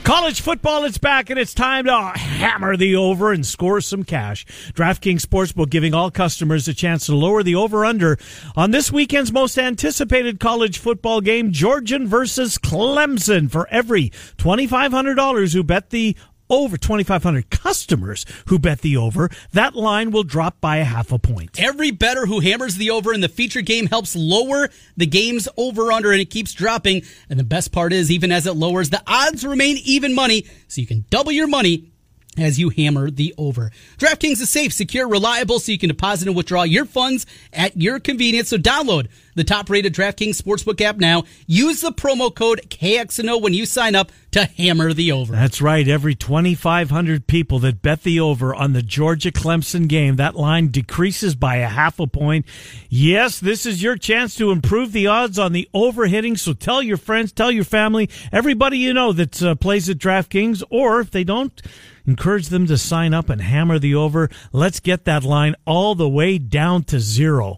College 0.03 0.41
football 0.41 0.83
is 0.83 0.97
back, 0.97 1.29
and 1.29 1.37
it's 1.37 1.53
time 1.53 1.85
to 1.85 1.95
hammer 2.17 2.75
the 2.75 2.95
over 2.95 3.31
and 3.31 3.45
score 3.45 3.79
some 3.79 4.03
cash. 4.03 4.45
DraftKings 4.73 5.21
Sportsbook 5.21 5.69
giving 5.69 5.93
all 5.93 6.09
customers 6.09 6.67
a 6.67 6.73
chance 6.73 7.05
to 7.05 7.15
lower 7.15 7.43
the 7.43 7.53
over-under 7.53 8.17
on 8.55 8.71
this 8.71 8.91
weekend's 8.91 9.31
most 9.31 9.59
anticipated 9.59 10.39
college 10.39 10.79
football 10.79 11.21
game, 11.21 11.51
Georgia 11.51 11.99
versus 11.99 12.57
Clemson. 12.57 13.51
For 13.51 13.67
every 13.69 14.09
$2,500 14.37 15.53
who 15.53 15.63
bet 15.63 15.91
the 15.91 16.17
over 16.51 16.77
2,500 16.77 17.49
customers 17.49 18.25
who 18.47 18.59
bet 18.59 18.81
the 18.81 18.97
over, 18.97 19.29
that 19.53 19.73
line 19.73 20.11
will 20.11 20.23
drop 20.23 20.61
by 20.61 20.77
a 20.77 20.83
half 20.83 21.11
a 21.11 21.17
point. 21.17 21.59
Every 21.59 21.89
better 21.89 22.27
who 22.27 22.41
hammers 22.41 22.75
the 22.75 22.91
over 22.91 23.13
in 23.13 23.21
the 23.21 23.29
feature 23.29 23.61
game 23.61 23.87
helps 23.87 24.15
lower 24.15 24.69
the 24.97 25.07
game's 25.07 25.47
over 25.57 25.91
under 25.91 26.11
and 26.11 26.21
it 26.21 26.29
keeps 26.29 26.53
dropping. 26.53 27.03
And 27.29 27.39
the 27.39 27.43
best 27.43 27.71
part 27.71 27.93
is, 27.93 28.11
even 28.11 28.31
as 28.31 28.45
it 28.45 28.53
lowers, 28.53 28.89
the 28.89 29.01
odds 29.07 29.45
remain 29.45 29.77
even 29.85 30.13
money, 30.13 30.45
so 30.67 30.81
you 30.81 30.87
can 30.87 31.05
double 31.09 31.31
your 31.31 31.47
money 31.47 31.91
as 32.37 32.59
you 32.59 32.69
hammer 32.69 33.09
the 33.09 33.33
over. 33.37 33.71
DraftKings 33.97 34.41
is 34.41 34.49
safe, 34.49 34.71
secure, 34.73 35.07
reliable, 35.07 35.59
so 35.59 35.71
you 35.71 35.77
can 35.77 35.89
deposit 35.89 36.27
and 36.27 36.35
withdraw 36.35 36.63
your 36.63 36.85
funds 36.85 37.25
at 37.51 37.75
your 37.75 37.99
convenience. 37.99 38.49
So 38.49 38.57
download 38.57 39.09
the 39.35 39.43
top 39.43 39.69
rated 39.69 39.93
DraftKings 39.93 40.41
Sportsbook 40.41 40.81
app 40.81 40.97
now. 40.97 41.23
Use 41.47 41.81
the 41.81 41.91
promo 41.91 42.33
code 42.33 42.61
KXNO 42.69 43.41
when 43.41 43.53
you 43.53 43.65
sign 43.65 43.95
up 43.95 44.11
to 44.31 44.45
hammer 44.45 44.93
the 44.93 45.11
over. 45.11 45.33
That's 45.33 45.61
right. 45.61 45.87
Every 45.87 46.15
2,500 46.15 47.27
people 47.27 47.59
that 47.59 47.81
bet 47.81 48.03
the 48.03 48.19
over 48.19 48.55
on 48.55 48.73
the 48.73 48.81
Georgia 48.81 49.31
Clemson 49.31 49.87
game, 49.87 50.15
that 50.15 50.35
line 50.35 50.67
decreases 50.67 51.35
by 51.35 51.57
a 51.57 51.67
half 51.67 51.99
a 51.99 52.07
point. 52.07 52.45
Yes, 52.89 53.39
this 53.39 53.65
is 53.65 53.83
your 53.83 53.97
chance 53.97 54.35
to 54.35 54.51
improve 54.51 54.91
the 54.93 55.07
odds 55.07 55.37
on 55.37 55.51
the 55.51 55.69
over 55.73 56.07
hitting. 56.07 56.37
So 56.37 56.53
tell 56.53 56.81
your 56.81 56.97
friends, 56.97 57.31
tell 57.31 57.51
your 57.51 57.65
family, 57.65 58.09
everybody 58.31 58.77
you 58.77 58.93
know 58.93 59.11
that 59.13 59.41
uh, 59.43 59.55
plays 59.55 59.89
at 59.89 59.97
DraftKings, 59.97 60.63
or 60.69 61.01
if 61.01 61.11
they 61.11 61.23
don't, 61.23 61.61
encourage 62.05 62.47
them 62.47 62.67
to 62.67 62.77
sign 62.77 63.13
up 63.13 63.29
and 63.29 63.41
hammer 63.41 63.79
the 63.79 63.95
over. 63.95 64.29
Let's 64.51 64.79
get 64.79 65.05
that 65.05 65.23
line 65.23 65.55
all 65.65 65.95
the 65.95 66.09
way 66.09 66.37
down 66.37 66.83
to 66.85 66.99
zero. 66.99 67.57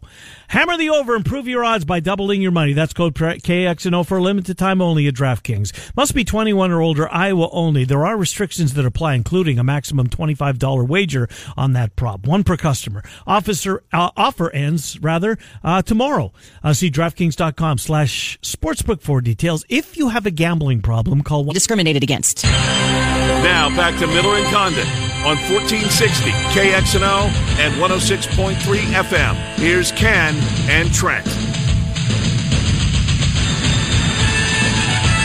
Hammer 0.49 0.77
the 0.77 0.89
over, 0.89 1.15
improve 1.15 1.47
your 1.47 1.63
odds 1.63 1.85
by 1.85 1.99
doubling 1.99 2.41
your 2.41 2.51
money. 2.51 2.73
That's 2.73 2.93
code 2.93 3.15
KXNO 3.15 4.05
for 4.05 4.17
a 4.17 4.21
limited 4.21 4.57
time 4.57 4.81
only 4.81 5.07
at 5.07 5.13
DraftKings. 5.13 5.95
Must 5.95 6.13
be 6.13 6.23
21 6.23 6.71
or 6.71 6.81
older, 6.81 7.11
Iowa 7.11 7.49
only. 7.51 7.85
There 7.85 8.05
are 8.05 8.17
restrictions 8.17 8.73
that 8.73 8.85
apply, 8.85 9.15
including 9.15 9.59
a 9.59 9.63
maximum 9.63 10.09
$25 10.09 10.87
wager 10.87 11.27
on 11.57 11.73
that 11.73 11.95
prop. 11.95 12.27
One 12.27 12.43
per 12.43 12.57
customer. 12.57 13.03
Officer, 13.25 13.83
uh, 13.91 14.11
offer 14.15 14.49
ends, 14.51 14.99
rather, 14.99 15.37
uh, 15.63 15.81
tomorrow. 15.81 16.31
Uh, 16.63 16.73
see 16.73 16.91
DraftKings.com 16.91 17.77
slash 17.77 18.39
sportsbook 18.41 19.01
for 19.01 19.21
details. 19.21 19.65
If 19.69 19.97
you 19.97 20.09
have 20.09 20.25
a 20.25 20.31
gambling 20.31 20.81
problem, 20.81 21.21
call 21.23 21.43
one. 21.45 21.53
discriminated 21.53 22.03
against. 22.03 22.43
Now 22.43 23.69
back 23.75 23.97
to 23.99 24.07
Miller 24.07 24.35
and 24.37 24.45
Condon 24.47 25.02
on 25.25 25.37
1460 25.47 26.31
KXNO 26.51 27.31
and 27.59 27.73
106.3 27.75 28.55
FM. 28.57 29.35
Here's 29.55 29.91
Ken 29.93 30.35
and 30.69 30.93
Trent. 30.93 31.25
All 31.25 31.33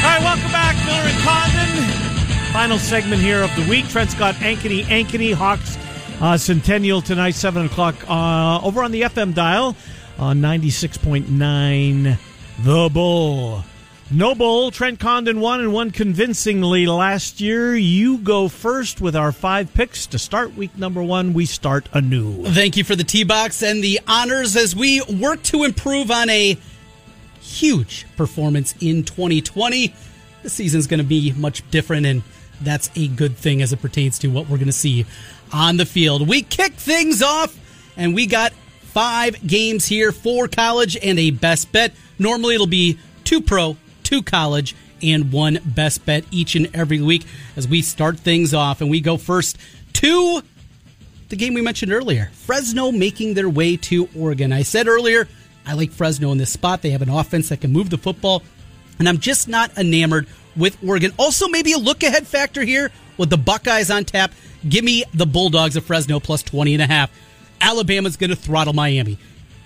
right, 0.05 0.21
welcome 0.23 0.53
back, 0.53 0.77
Miller 0.87 1.09
and 1.09 1.19
Condon. 1.23 2.53
Final 2.53 2.79
segment 2.79 3.21
here 3.21 3.43
of 3.43 3.55
the 3.57 3.69
week. 3.69 3.89
Trent's 3.89 4.15
got 4.15 4.37
Ankeny, 4.37 4.85
Ankeny 4.85 5.35
Hawks 5.35 5.77
uh, 6.21 6.37
Centennial 6.37 7.01
tonight, 7.01 7.35
7 7.35 7.67
o'clock, 7.67 7.97
uh, 8.09 8.61
over 8.63 8.83
on 8.83 8.93
the 8.93 9.03
FM 9.03 9.35
dial 9.35 9.77
on 10.19 10.41
96.9 10.41 12.19
The 12.61 12.91
Bull. 12.93 13.65
No 14.11 14.35
Bull, 14.35 14.71
Trent 14.71 14.99
Condon 14.99 15.39
won 15.39 15.61
and 15.61 15.71
won 15.71 15.91
convincingly 15.91 16.87
last 16.87 17.43
year. 17.43 17.77
You 17.77 18.17
go 18.17 18.49
first 18.49 19.03
with 19.03 19.15
our 19.15 19.33
five 19.33 19.75
picks 19.75 20.07
to 20.07 20.19
start 20.19 20.57
week 20.57 20.75
number 20.79 21.03
one. 21.03 21.35
We 21.35 21.45
start 21.45 21.91
anew. 21.93 22.43
Thank 22.47 22.79
you 22.79 22.85
for 22.85 22.97
the 22.97 23.05
T 23.05 23.23
box 23.23 23.63
and 23.63 23.85
the 23.85 24.01
honors 24.09 24.57
as 24.57 24.75
we 24.75 25.03
work 25.03 25.43
to 25.45 25.65
improve 25.65 26.11
on 26.11 26.31
a 26.31 26.57
huge 27.43 28.07
performance 28.17 28.75
in 28.81 29.05
2020. 29.05 29.95
The 30.43 30.49
season's 30.49 30.87
going 30.87 31.01
to 31.01 31.07
be 31.07 31.33
much 31.33 31.71
different, 31.71 32.07
and 32.07 32.23
that's 32.63 32.91
a 32.97 33.09
good 33.09 33.37
thing 33.37 33.61
as 33.61 33.75
it 33.75 33.83
pertains 33.83 34.19
to 34.21 34.29
what 34.29 34.49
we're 34.49 34.57
going 34.57 34.69
to 34.69 34.73
see 34.73 35.05
on 35.53 35.77
the 35.77 35.85
field. 35.85 36.27
We 36.27 36.41
kick 36.41 36.73
things 36.73 37.21
off, 37.21 37.55
and 37.95 38.15
we 38.15 38.25
got 38.25 38.55
five 38.81 39.47
games 39.47 39.85
here 39.85 40.13
four 40.13 40.49
college 40.49 40.97
and 40.97 41.19
a 41.19 41.31
best 41.31 41.73
bet. 41.73 41.93
Normally, 42.19 42.55
it'll 42.55 42.67
be 42.67 42.99
two 43.25 43.43
pro, 43.43 43.77
two 44.09 44.23
college, 44.23 44.75
and 45.03 45.31
one 45.31 45.59
best 45.67 46.07
bet 46.07 46.25
each 46.31 46.55
and 46.57 46.75
every 46.75 47.01
week 47.01 47.27
as 47.57 47.69
we 47.69 47.83
start 47.83 48.19
things 48.19 48.55
off. 48.55 48.81
And 48.81 48.89
we 48.91 49.03
go 49.03 49.19
first 49.19 49.59
to 49.95 50.43
the 51.29 51.37
game 51.37 51.53
we 51.53 51.61
mentioned 51.61 51.93
earlier 51.93 52.31
Fresno 52.33 52.91
making 52.91 53.35
their 53.35 53.51
way 53.51 53.77
to 53.77 54.09
Oregon. 54.17 54.51
I 54.51 54.63
said 54.63 54.89
earlier, 54.89 55.29
I 55.67 55.75
like 55.75 55.93
Fresno 55.93 56.33
in 56.33 56.39
this 56.39 56.51
spot. 56.51 56.81
They 56.81 56.91
have 56.91 57.03
an 57.03 57.11
offense 57.11 57.51
that 57.51 57.61
can 57.61 57.71
move 57.71 57.91
the 57.91 57.99
football, 57.99 58.43
and 58.99 59.07
I'm 59.07 59.19
just 59.19 59.47
not 59.47 59.77
enamored 59.77 60.27
with 60.57 60.83
Oregon. 60.83 61.13
Also, 61.19 61.47
maybe 61.47 61.75
a 61.75 61.79
look 61.79 62.03
ahead 62.03 62.27
factor 62.27 62.63
here 62.63 62.91
with 63.19 63.29
the 63.29 63.37
Buckeyes 63.37 63.91
on 63.91 64.07
tap. 64.07 64.33
Give 64.67 64.85
me 64.85 65.05
the 65.13 65.27
Bulldogs 65.27 65.77
of 65.77 65.85
Fresno 65.85 66.19
plus 66.19 66.43
20 66.43 66.73
and 66.73 66.83
a 66.83 66.87
half. 66.87 67.11
Alabama's 67.61 68.17
going 68.17 68.31
to 68.31 68.37
throttle 68.37 68.73
Miami. 68.73 69.19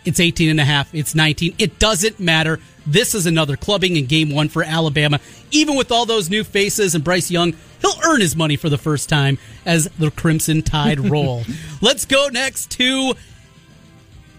It's 0.04 0.20
18 0.20 0.50
and 0.50 0.60
a 0.60 0.64
half. 0.64 0.92
It's 0.94 1.14
19. 1.14 1.54
It 1.58 1.78
doesn't 1.78 2.18
matter. 2.18 2.58
This 2.86 3.14
is 3.14 3.26
another 3.26 3.56
clubbing 3.56 3.96
in 3.96 4.06
game 4.06 4.30
one 4.30 4.48
for 4.48 4.64
Alabama. 4.64 5.20
Even 5.52 5.76
with 5.76 5.92
all 5.92 6.06
those 6.06 6.28
new 6.28 6.42
faces 6.42 6.94
and 6.94 7.04
Bryce 7.04 7.30
Young, 7.30 7.54
he'll 7.80 8.00
earn 8.04 8.20
his 8.20 8.34
money 8.34 8.56
for 8.56 8.68
the 8.68 8.78
first 8.78 9.08
time 9.08 9.38
as 9.64 9.84
the 9.98 10.10
Crimson 10.10 10.62
Tide 10.62 10.98
roll. 11.10 11.44
Let's 11.80 12.04
go 12.04 12.28
next 12.32 12.70
to 12.72 13.14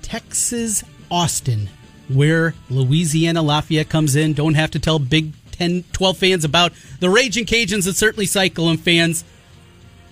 Texas 0.02 0.84
Austin, 1.10 1.70
where 2.10 2.54
Louisiana 2.70 3.42
Lafayette 3.42 3.90
comes 3.90 4.16
in. 4.16 4.34
Don't 4.34 4.56
have 4.56 4.72
to 4.72 4.80
tell 4.80 5.00
Big 5.00 5.32
10, 5.54 5.86
12 5.94 6.18
fans 6.18 6.44
about 6.44 6.74
the 7.00 7.10
Raging 7.10 7.46
Cajuns 7.46 7.86
and 7.88 7.96
certainly 7.96 8.26
Cyclone 8.26 8.78
fans. 8.78 9.24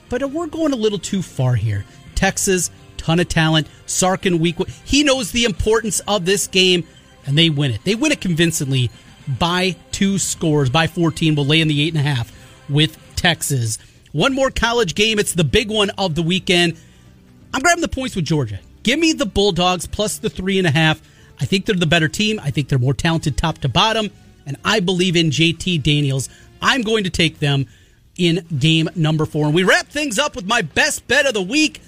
But 0.07 0.29
we're 0.31 0.47
going 0.47 0.71
a 0.71 0.77
little 0.77 0.99
too 0.99 1.21
far 1.21 1.55
here. 1.55 1.85
Texas, 2.15 2.69
ton 3.01 3.19
of 3.19 3.27
talent. 3.27 3.67
Sarkin 3.87 4.39
week. 4.39 4.57
He 4.85 5.03
knows 5.03 5.31
the 5.31 5.45
importance 5.45 5.99
of 6.01 6.25
this 6.25 6.47
game, 6.47 6.87
and 7.25 7.37
they 7.37 7.49
win 7.49 7.71
it. 7.71 7.83
They 7.83 7.95
win 7.95 8.11
it 8.11 8.21
convincingly 8.21 8.91
by 9.39 9.75
two 9.91 10.17
scores. 10.17 10.69
By 10.69 10.87
14, 10.87 11.35
We'll 11.35 11.45
lay 11.45 11.61
in 11.61 11.67
the 11.67 11.81
eight 11.81 11.93
and 11.93 12.05
a 12.05 12.09
half 12.09 12.31
with 12.69 12.97
Texas. 13.15 13.79
One 14.11 14.33
more 14.33 14.51
college 14.51 14.95
game. 14.95 15.19
It's 15.19 15.33
the 15.33 15.43
big 15.43 15.69
one 15.69 15.89
of 15.91 16.15
the 16.15 16.21
weekend. 16.21 16.77
I'm 17.53 17.61
grabbing 17.61 17.81
the 17.81 17.87
points 17.87 18.15
with 18.15 18.25
Georgia. 18.25 18.59
Give 18.83 18.99
me 18.99 19.13
the 19.13 19.25
Bulldogs 19.25 19.87
plus 19.87 20.17
the 20.17 20.29
three 20.29 20.57
and 20.57 20.67
a 20.67 20.71
half. 20.71 21.01
I 21.39 21.45
think 21.45 21.65
they're 21.65 21.75
the 21.75 21.85
better 21.85 22.07
team. 22.07 22.39
I 22.41 22.51
think 22.51 22.69
they're 22.69 22.79
more 22.79 22.93
talented 22.93 23.37
top 23.37 23.59
to 23.59 23.69
bottom. 23.69 24.09
And 24.45 24.57
I 24.63 24.79
believe 24.79 25.15
in 25.15 25.29
JT 25.29 25.81
Daniels. 25.83 26.29
I'm 26.61 26.81
going 26.81 27.03
to 27.03 27.09
take 27.09 27.39
them 27.39 27.67
in 28.17 28.45
game 28.57 28.89
number 28.95 29.25
four. 29.25 29.45
And 29.45 29.55
we 29.55 29.63
wrap 29.63 29.87
things 29.87 30.19
up 30.19 30.35
with 30.35 30.45
my 30.45 30.61
best 30.61 31.07
bet 31.07 31.25
of 31.25 31.33
the 31.33 31.41
week. 31.41 31.81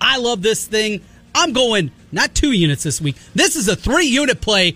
I 0.00 0.18
love 0.18 0.42
this 0.42 0.66
thing. 0.66 1.02
I'm 1.34 1.52
going 1.52 1.90
not 2.12 2.34
two 2.34 2.52
units 2.52 2.82
this 2.82 3.00
week. 3.00 3.16
This 3.34 3.56
is 3.56 3.68
a 3.68 3.76
three 3.76 4.06
unit 4.06 4.40
play. 4.40 4.72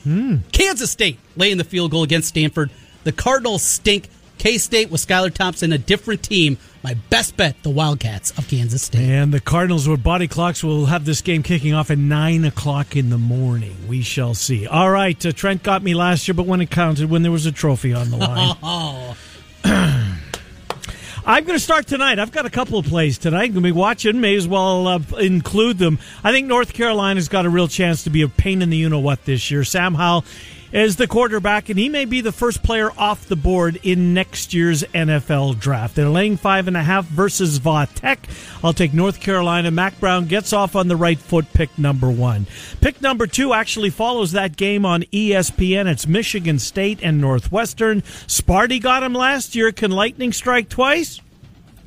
Kansas 0.52 0.90
State 0.90 1.18
laying 1.36 1.58
the 1.58 1.64
field 1.64 1.90
goal 1.90 2.02
against 2.02 2.28
Stanford. 2.28 2.70
The 3.04 3.12
Cardinals 3.12 3.62
stink. 3.62 4.08
K 4.36 4.58
State 4.58 4.90
with 4.90 5.06
Skylar 5.06 5.32
Thompson, 5.32 5.72
a 5.72 5.78
different 5.78 6.22
team. 6.22 6.58
My 6.82 6.94
best 7.08 7.36
bet, 7.36 7.62
the 7.62 7.70
Wildcats 7.70 8.36
of 8.36 8.48
Kansas 8.48 8.82
State. 8.82 9.08
And 9.08 9.32
the 9.32 9.40
Cardinals 9.40 9.88
with 9.88 10.02
body 10.02 10.26
clocks 10.28 10.62
will 10.62 10.86
have 10.86 11.04
this 11.04 11.20
game 11.22 11.42
kicking 11.42 11.72
off 11.72 11.90
at 11.90 11.98
9 11.98 12.44
o'clock 12.44 12.96
in 12.96 13.10
the 13.10 13.16
morning. 13.16 13.76
We 13.88 14.02
shall 14.02 14.34
see. 14.34 14.66
All 14.66 14.90
right, 14.90 15.24
uh, 15.24 15.32
Trent 15.32 15.62
got 15.62 15.82
me 15.82 15.94
last 15.94 16.26
year, 16.26 16.34
but 16.34 16.46
when 16.46 16.60
it 16.60 16.70
counted, 16.70 17.08
when 17.08 17.22
there 17.22 17.32
was 17.32 17.46
a 17.46 17.52
trophy 17.52 17.94
on 17.94 18.10
the 18.10 18.16
line. 18.16 18.56
I'm 21.26 21.44
going 21.44 21.56
to 21.56 21.62
start 21.62 21.86
tonight. 21.86 22.18
I've 22.18 22.32
got 22.32 22.44
a 22.44 22.50
couple 22.50 22.78
of 22.78 22.84
plays 22.84 23.16
tonight. 23.16 23.44
I'm 23.44 23.52
Going 23.52 23.62
to 23.62 23.68
be 23.68 23.72
watching. 23.72 24.20
May 24.20 24.36
as 24.36 24.46
well 24.46 24.86
uh, 24.86 24.98
include 25.18 25.78
them. 25.78 25.98
I 26.22 26.32
think 26.32 26.46
North 26.46 26.74
Carolina's 26.74 27.30
got 27.30 27.46
a 27.46 27.48
real 27.48 27.66
chance 27.66 28.04
to 28.04 28.10
be 28.10 28.20
a 28.20 28.28
pain 28.28 28.60
in 28.60 28.68
the 28.68 28.76
you 28.76 28.90
know 28.90 28.98
what 28.98 29.24
this 29.24 29.50
year. 29.50 29.64
Sam 29.64 29.94
Howell 29.94 30.26
as 30.74 30.96
the 30.96 31.06
quarterback, 31.06 31.68
and 31.68 31.78
he 31.78 31.88
may 31.88 32.04
be 32.04 32.20
the 32.20 32.32
first 32.32 32.62
player 32.64 32.90
off 32.98 33.26
the 33.26 33.36
board 33.36 33.78
in 33.84 34.12
next 34.12 34.52
year's 34.52 34.82
NFL 34.82 35.60
draft. 35.60 35.94
They're 35.94 36.08
laying 36.08 36.36
five 36.36 36.66
and 36.66 36.76
a 36.76 36.82
half 36.82 37.06
versus 37.06 37.58
Va 37.58 37.88
Tech. 37.94 38.28
I'll 38.62 38.72
take 38.72 38.92
North 38.92 39.20
Carolina. 39.20 39.70
Mack 39.70 39.98
Brown 40.00 40.26
gets 40.26 40.52
off 40.52 40.74
on 40.74 40.88
the 40.88 40.96
right 40.96 41.18
foot, 41.18 41.46
pick 41.54 41.78
number 41.78 42.10
one. 42.10 42.46
Pick 42.80 43.00
number 43.00 43.28
two 43.28 43.54
actually 43.54 43.90
follows 43.90 44.32
that 44.32 44.56
game 44.56 44.84
on 44.84 45.02
ESPN. 45.04 45.86
It's 45.86 46.08
Michigan 46.08 46.58
State 46.58 46.98
and 47.02 47.20
Northwestern. 47.20 48.02
Sparty 48.02 48.82
got 48.82 49.04
him 49.04 49.14
last 49.14 49.54
year. 49.54 49.70
Can 49.70 49.92
Lightning 49.92 50.32
strike 50.32 50.68
twice? 50.68 51.20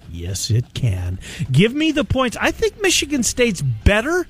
Yes, 0.10 0.50
it 0.50 0.74
can. 0.74 1.20
Give 1.52 1.74
me 1.74 1.92
the 1.92 2.06
points. 2.06 2.38
I 2.40 2.52
think 2.52 2.82
Michigan 2.82 3.24
State's 3.24 3.62
better 3.62 4.26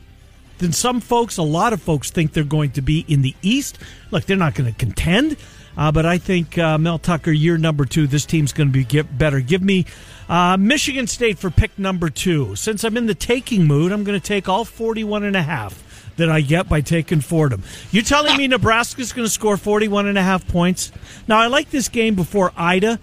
than 0.57 0.71
some 0.71 0.99
folks, 0.99 1.37
a 1.37 1.43
lot 1.43 1.73
of 1.73 1.81
folks 1.81 2.09
think 2.09 2.33
they're 2.33 2.43
going 2.43 2.71
to 2.71 2.81
be 2.81 3.05
in 3.07 3.21
the 3.21 3.35
East. 3.41 3.77
Look, 4.11 4.25
they're 4.25 4.37
not 4.37 4.55
going 4.55 4.71
to 4.71 4.77
contend, 4.77 5.37
uh, 5.77 5.91
but 5.91 6.05
I 6.05 6.17
think 6.17 6.57
uh, 6.57 6.77
Mel 6.77 6.99
Tucker, 6.99 7.31
year 7.31 7.57
number 7.57 7.85
two, 7.85 8.07
this 8.07 8.25
team's 8.25 8.53
going 8.53 8.69
to 8.69 8.73
be 8.73 8.83
get 8.83 9.17
better. 9.17 9.39
Give 9.39 9.61
me 9.61 9.85
uh, 10.29 10.57
Michigan 10.57 11.07
State 11.07 11.37
for 11.39 11.49
pick 11.49 11.77
number 11.77 12.09
two. 12.09 12.55
Since 12.55 12.83
I'm 12.83 12.97
in 12.97 13.05
the 13.05 13.15
taking 13.15 13.65
mood, 13.65 13.91
I'm 13.91 14.03
going 14.03 14.19
to 14.19 14.25
take 14.25 14.49
all 14.49 14.65
41 14.65 15.23
and 15.23 15.35
a 15.35 15.43
half 15.43 15.83
that 16.17 16.29
I 16.29 16.41
get 16.41 16.67
by 16.67 16.81
taking 16.81 17.21
Fordham. 17.21 17.63
You're 17.91 18.03
telling 18.03 18.37
me 18.37 18.47
Nebraska's 18.47 19.13
going 19.13 19.25
to 19.25 19.31
score 19.31 19.55
41 19.55 20.07
and 20.07 20.17
a 20.17 20.23
half 20.23 20.47
points? 20.47 20.91
Now, 21.27 21.37
I 21.37 21.47
like 21.47 21.69
this 21.69 21.89
game 21.89 22.15
before 22.15 22.51
Ida 22.57 22.99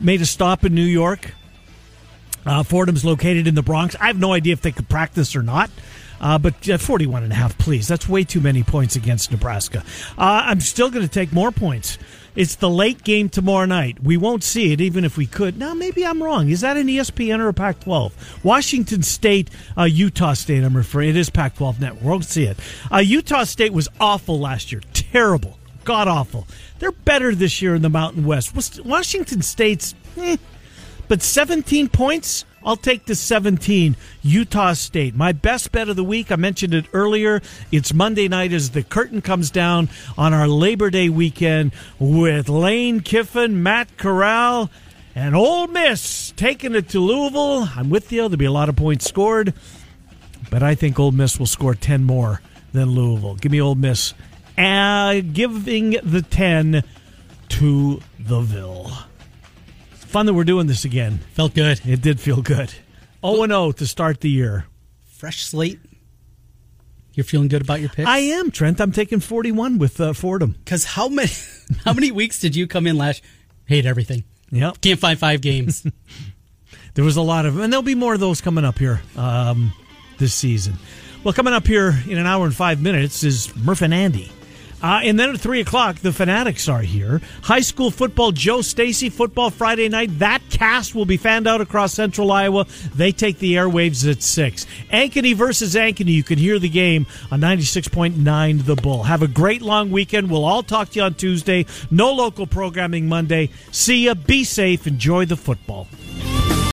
made 0.00 0.20
a 0.20 0.26
stop 0.26 0.64
in 0.64 0.74
New 0.74 0.82
York. 0.82 1.32
Uh, 2.46 2.62
Fordham's 2.62 3.04
located 3.04 3.46
in 3.46 3.54
the 3.54 3.62
Bronx. 3.62 3.96
I 4.00 4.06
have 4.06 4.18
no 4.18 4.32
idea 4.32 4.52
if 4.52 4.62
they 4.62 4.72
could 4.72 4.88
practice 4.88 5.34
or 5.34 5.42
not. 5.42 5.70
Uh, 6.20 6.38
but 6.38 6.68
uh, 6.68 6.78
41 6.78 7.22
and 7.22 7.32
a 7.32 7.36
half, 7.36 7.56
please. 7.58 7.88
That's 7.88 8.08
way 8.08 8.24
too 8.24 8.40
many 8.40 8.62
points 8.62 8.96
against 8.96 9.30
Nebraska. 9.30 9.84
Uh, 10.16 10.42
I'm 10.46 10.60
still 10.60 10.90
going 10.90 11.06
to 11.06 11.12
take 11.12 11.32
more 11.32 11.50
points. 11.50 11.98
It's 12.34 12.54
the 12.54 12.70
late 12.70 13.02
game 13.02 13.28
tomorrow 13.28 13.64
night. 13.66 14.00
We 14.02 14.16
won't 14.16 14.44
see 14.44 14.72
it, 14.72 14.80
even 14.80 15.04
if 15.04 15.16
we 15.16 15.26
could. 15.26 15.58
Now, 15.58 15.74
maybe 15.74 16.06
I'm 16.06 16.22
wrong. 16.22 16.48
Is 16.48 16.60
that 16.60 16.76
an 16.76 16.86
ESPN 16.86 17.40
or 17.40 17.48
a 17.48 17.54
Pac 17.54 17.80
12? 17.80 18.44
Washington 18.44 19.02
State, 19.02 19.50
uh, 19.76 19.82
Utah 19.84 20.34
State, 20.34 20.62
I'm 20.62 20.76
referring. 20.76 21.08
It 21.10 21.16
is 21.16 21.30
Pac 21.30 21.56
12 21.56 21.80
network. 21.80 22.04
We'll 22.04 22.20
see 22.22 22.44
it. 22.44 22.58
Uh, 22.92 22.98
Utah 22.98 23.44
State 23.44 23.72
was 23.72 23.88
awful 23.98 24.38
last 24.38 24.70
year. 24.70 24.82
Terrible. 24.92 25.58
God 25.84 26.06
awful. 26.06 26.46
They're 26.78 26.92
better 26.92 27.34
this 27.34 27.60
year 27.60 27.74
in 27.74 27.82
the 27.82 27.88
Mountain 27.88 28.24
West. 28.24 28.54
Washington 28.84 29.42
State's, 29.42 29.94
eh, 30.16 30.36
but 31.08 31.22
17 31.22 31.88
points? 31.88 32.44
I'll 32.64 32.76
take 32.76 33.06
the 33.06 33.14
17. 33.14 33.96
Utah 34.22 34.72
State. 34.72 35.14
My 35.14 35.32
best 35.32 35.72
bet 35.72 35.88
of 35.88 35.96
the 35.96 36.04
week. 36.04 36.32
I 36.32 36.36
mentioned 36.36 36.74
it 36.74 36.86
earlier. 36.92 37.40
It's 37.72 37.94
Monday 37.94 38.28
night 38.28 38.52
as 38.52 38.70
the 38.70 38.82
curtain 38.82 39.22
comes 39.22 39.50
down 39.50 39.88
on 40.16 40.34
our 40.34 40.48
Labor 40.48 40.90
Day 40.90 41.08
weekend 41.08 41.72
with 41.98 42.48
Lane 42.48 43.00
Kiffin, 43.00 43.62
Matt 43.62 43.96
Corral, 43.96 44.70
and 45.14 45.34
Ole 45.34 45.66
Miss 45.68 46.32
taking 46.36 46.74
it 46.74 46.88
to 46.90 47.00
Louisville. 47.00 47.68
I'm 47.74 47.90
with 47.90 48.12
you. 48.12 48.22
There'll 48.22 48.36
be 48.36 48.44
a 48.44 48.52
lot 48.52 48.68
of 48.68 48.76
points 48.76 49.06
scored, 49.06 49.54
but 50.50 50.62
I 50.62 50.74
think 50.74 50.98
Ole 50.98 51.12
Miss 51.12 51.38
will 51.38 51.46
score 51.46 51.74
10 51.74 52.04
more 52.04 52.40
than 52.72 52.90
Louisville. 52.90 53.36
Give 53.36 53.52
me 53.52 53.60
Ole 53.60 53.74
Miss. 53.74 54.14
Uh, 54.56 55.20
giving 55.32 55.96
the 56.02 56.22
10 56.22 56.82
to 57.48 58.00
the 58.18 58.40
Ville. 58.40 58.92
Fun 60.08 60.24
that 60.24 60.32
we're 60.32 60.44
doing 60.44 60.66
this 60.66 60.86
again. 60.86 61.18
Felt 61.34 61.54
good. 61.54 61.82
It 61.84 62.00
did 62.00 62.18
feel 62.18 62.40
good. 62.40 62.72
0 63.22 63.46
0 63.46 63.72
to 63.72 63.86
start 63.86 64.22
the 64.22 64.30
year. 64.30 64.64
Fresh 65.04 65.42
slate. 65.44 65.80
You're 67.12 67.24
feeling 67.24 67.48
good 67.48 67.60
about 67.60 67.80
your 67.80 67.90
pick. 67.90 68.06
I 68.06 68.18
am, 68.18 68.50
Trent. 68.50 68.80
I'm 68.80 68.90
taking 68.90 69.20
41 69.20 69.76
with 69.76 70.00
uh, 70.00 70.14
Fordham. 70.14 70.52
Because 70.64 70.84
how 70.84 71.08
many 71.08 71.30
how 71.84 71.92
many 71.92 72.10
weeks 72.10 72.40
did 72.40 72.56
you 72.56 72.66
come 72.66 72.86
in 72.86 72.96
last? 72.96 73.22
Hate 73.66 73.84
everything. 73.84 74.24
Yep. 74.50 74.80
Can't 74.80 74.98
find 74.98 75.18
five 75.18 75.42
games. 75.42 75.86
There 76.94 77.04
was 77.04 77.16
a 77.16 77.22
lot 77.22 77.46
of, 77.46 77.60
and 77.60 77.72
there'll 77.72 77.84
be 77.84 77.94
more 77.94 78.14
of 78.14 78.18
those 78.18 78.40
coming 78.40 78.64
up 78.64 78.76
here 78.76 79.00
um, 79.16 79.72
this 80.18 80.34
season. 80.34 80.74
Well, 81.22 81.32
coming 81.32 81.54
up 81.54 81.64
here 81.64 81.96
in 82.08 82.18
an 82.18 82.26
hour 82.26 82.44
and 82.44 82.52
five 82.52 82.82
minutes 82.82 83.22
is 83.22 83.54
Murph 83.54 83.82
and 83.82 83.94
Andy. 83.94 84.32
Uh, 84.82 85.00
and 85.02 85.18
then 85.18 85.30
at 85.30 85.40
3 85.40 85.60
o'clock, 85.60 85.96
the 85.96 86.12
Fanatics 86.12 86.68
are 86.68 86.82
here. 86.82 87.20
High 87.42 87.60
school 87.60 87.90
football, 87.90 88.32
Joe 88.32 88.62
Stacy 88.62 89.10
football 89.10 89.50
Friday 89.50 89.88
night. 89.88 90.18
That 90.18 90.42
cast 90.50 90.94
will 90.94 91.04
be 91.04 91.16
fanned 91.16 91.46
out 91.46 91.60
across 91.60 91.94
central 91.94 92.30
Iowa. 92.30 92.66
They 92.94 93.12
take 93.12 93.38
the 93.38 93.54
airwaves 93.54 94.08
at 94.10 94.22
6. 94.22 94.66
Ankeny 94.92 95.34
versus 95.34 95.74
Ankeny. 95.74 96.12
You 96.12 96.22
can 96.22 96.38
hear 96.38 96.58
the 96.58 96.68
game 96.68 97.06
on 97.30 97.40
96.9 97.40 98.64
The 98.64 98.76
Bull. 98.76 99.04
Have 99.04 99.22
a 99.22 99.28
great 99.28 99.62
long 99.62 99.90
weekend. 99.90 100.30
We'll 100.30 100.44
all 100.44 100.62
talk 100.62 100.90
to 100.90 100.98
you 101.00 101.04
on 101.04 101.14
Tuesday. 101.14 101.66
No 101.90 102.12
local 102.12 102.46
programming 102.46 103.08
Monday. 103.08 103.50
See 103.72 104.04
ya. 104.06 104.14
Be 104.14 104.44
safe. 104.44 104.86
Enjoy 104.86 105.24
the 105.24 105.36
football. 105.36 105.88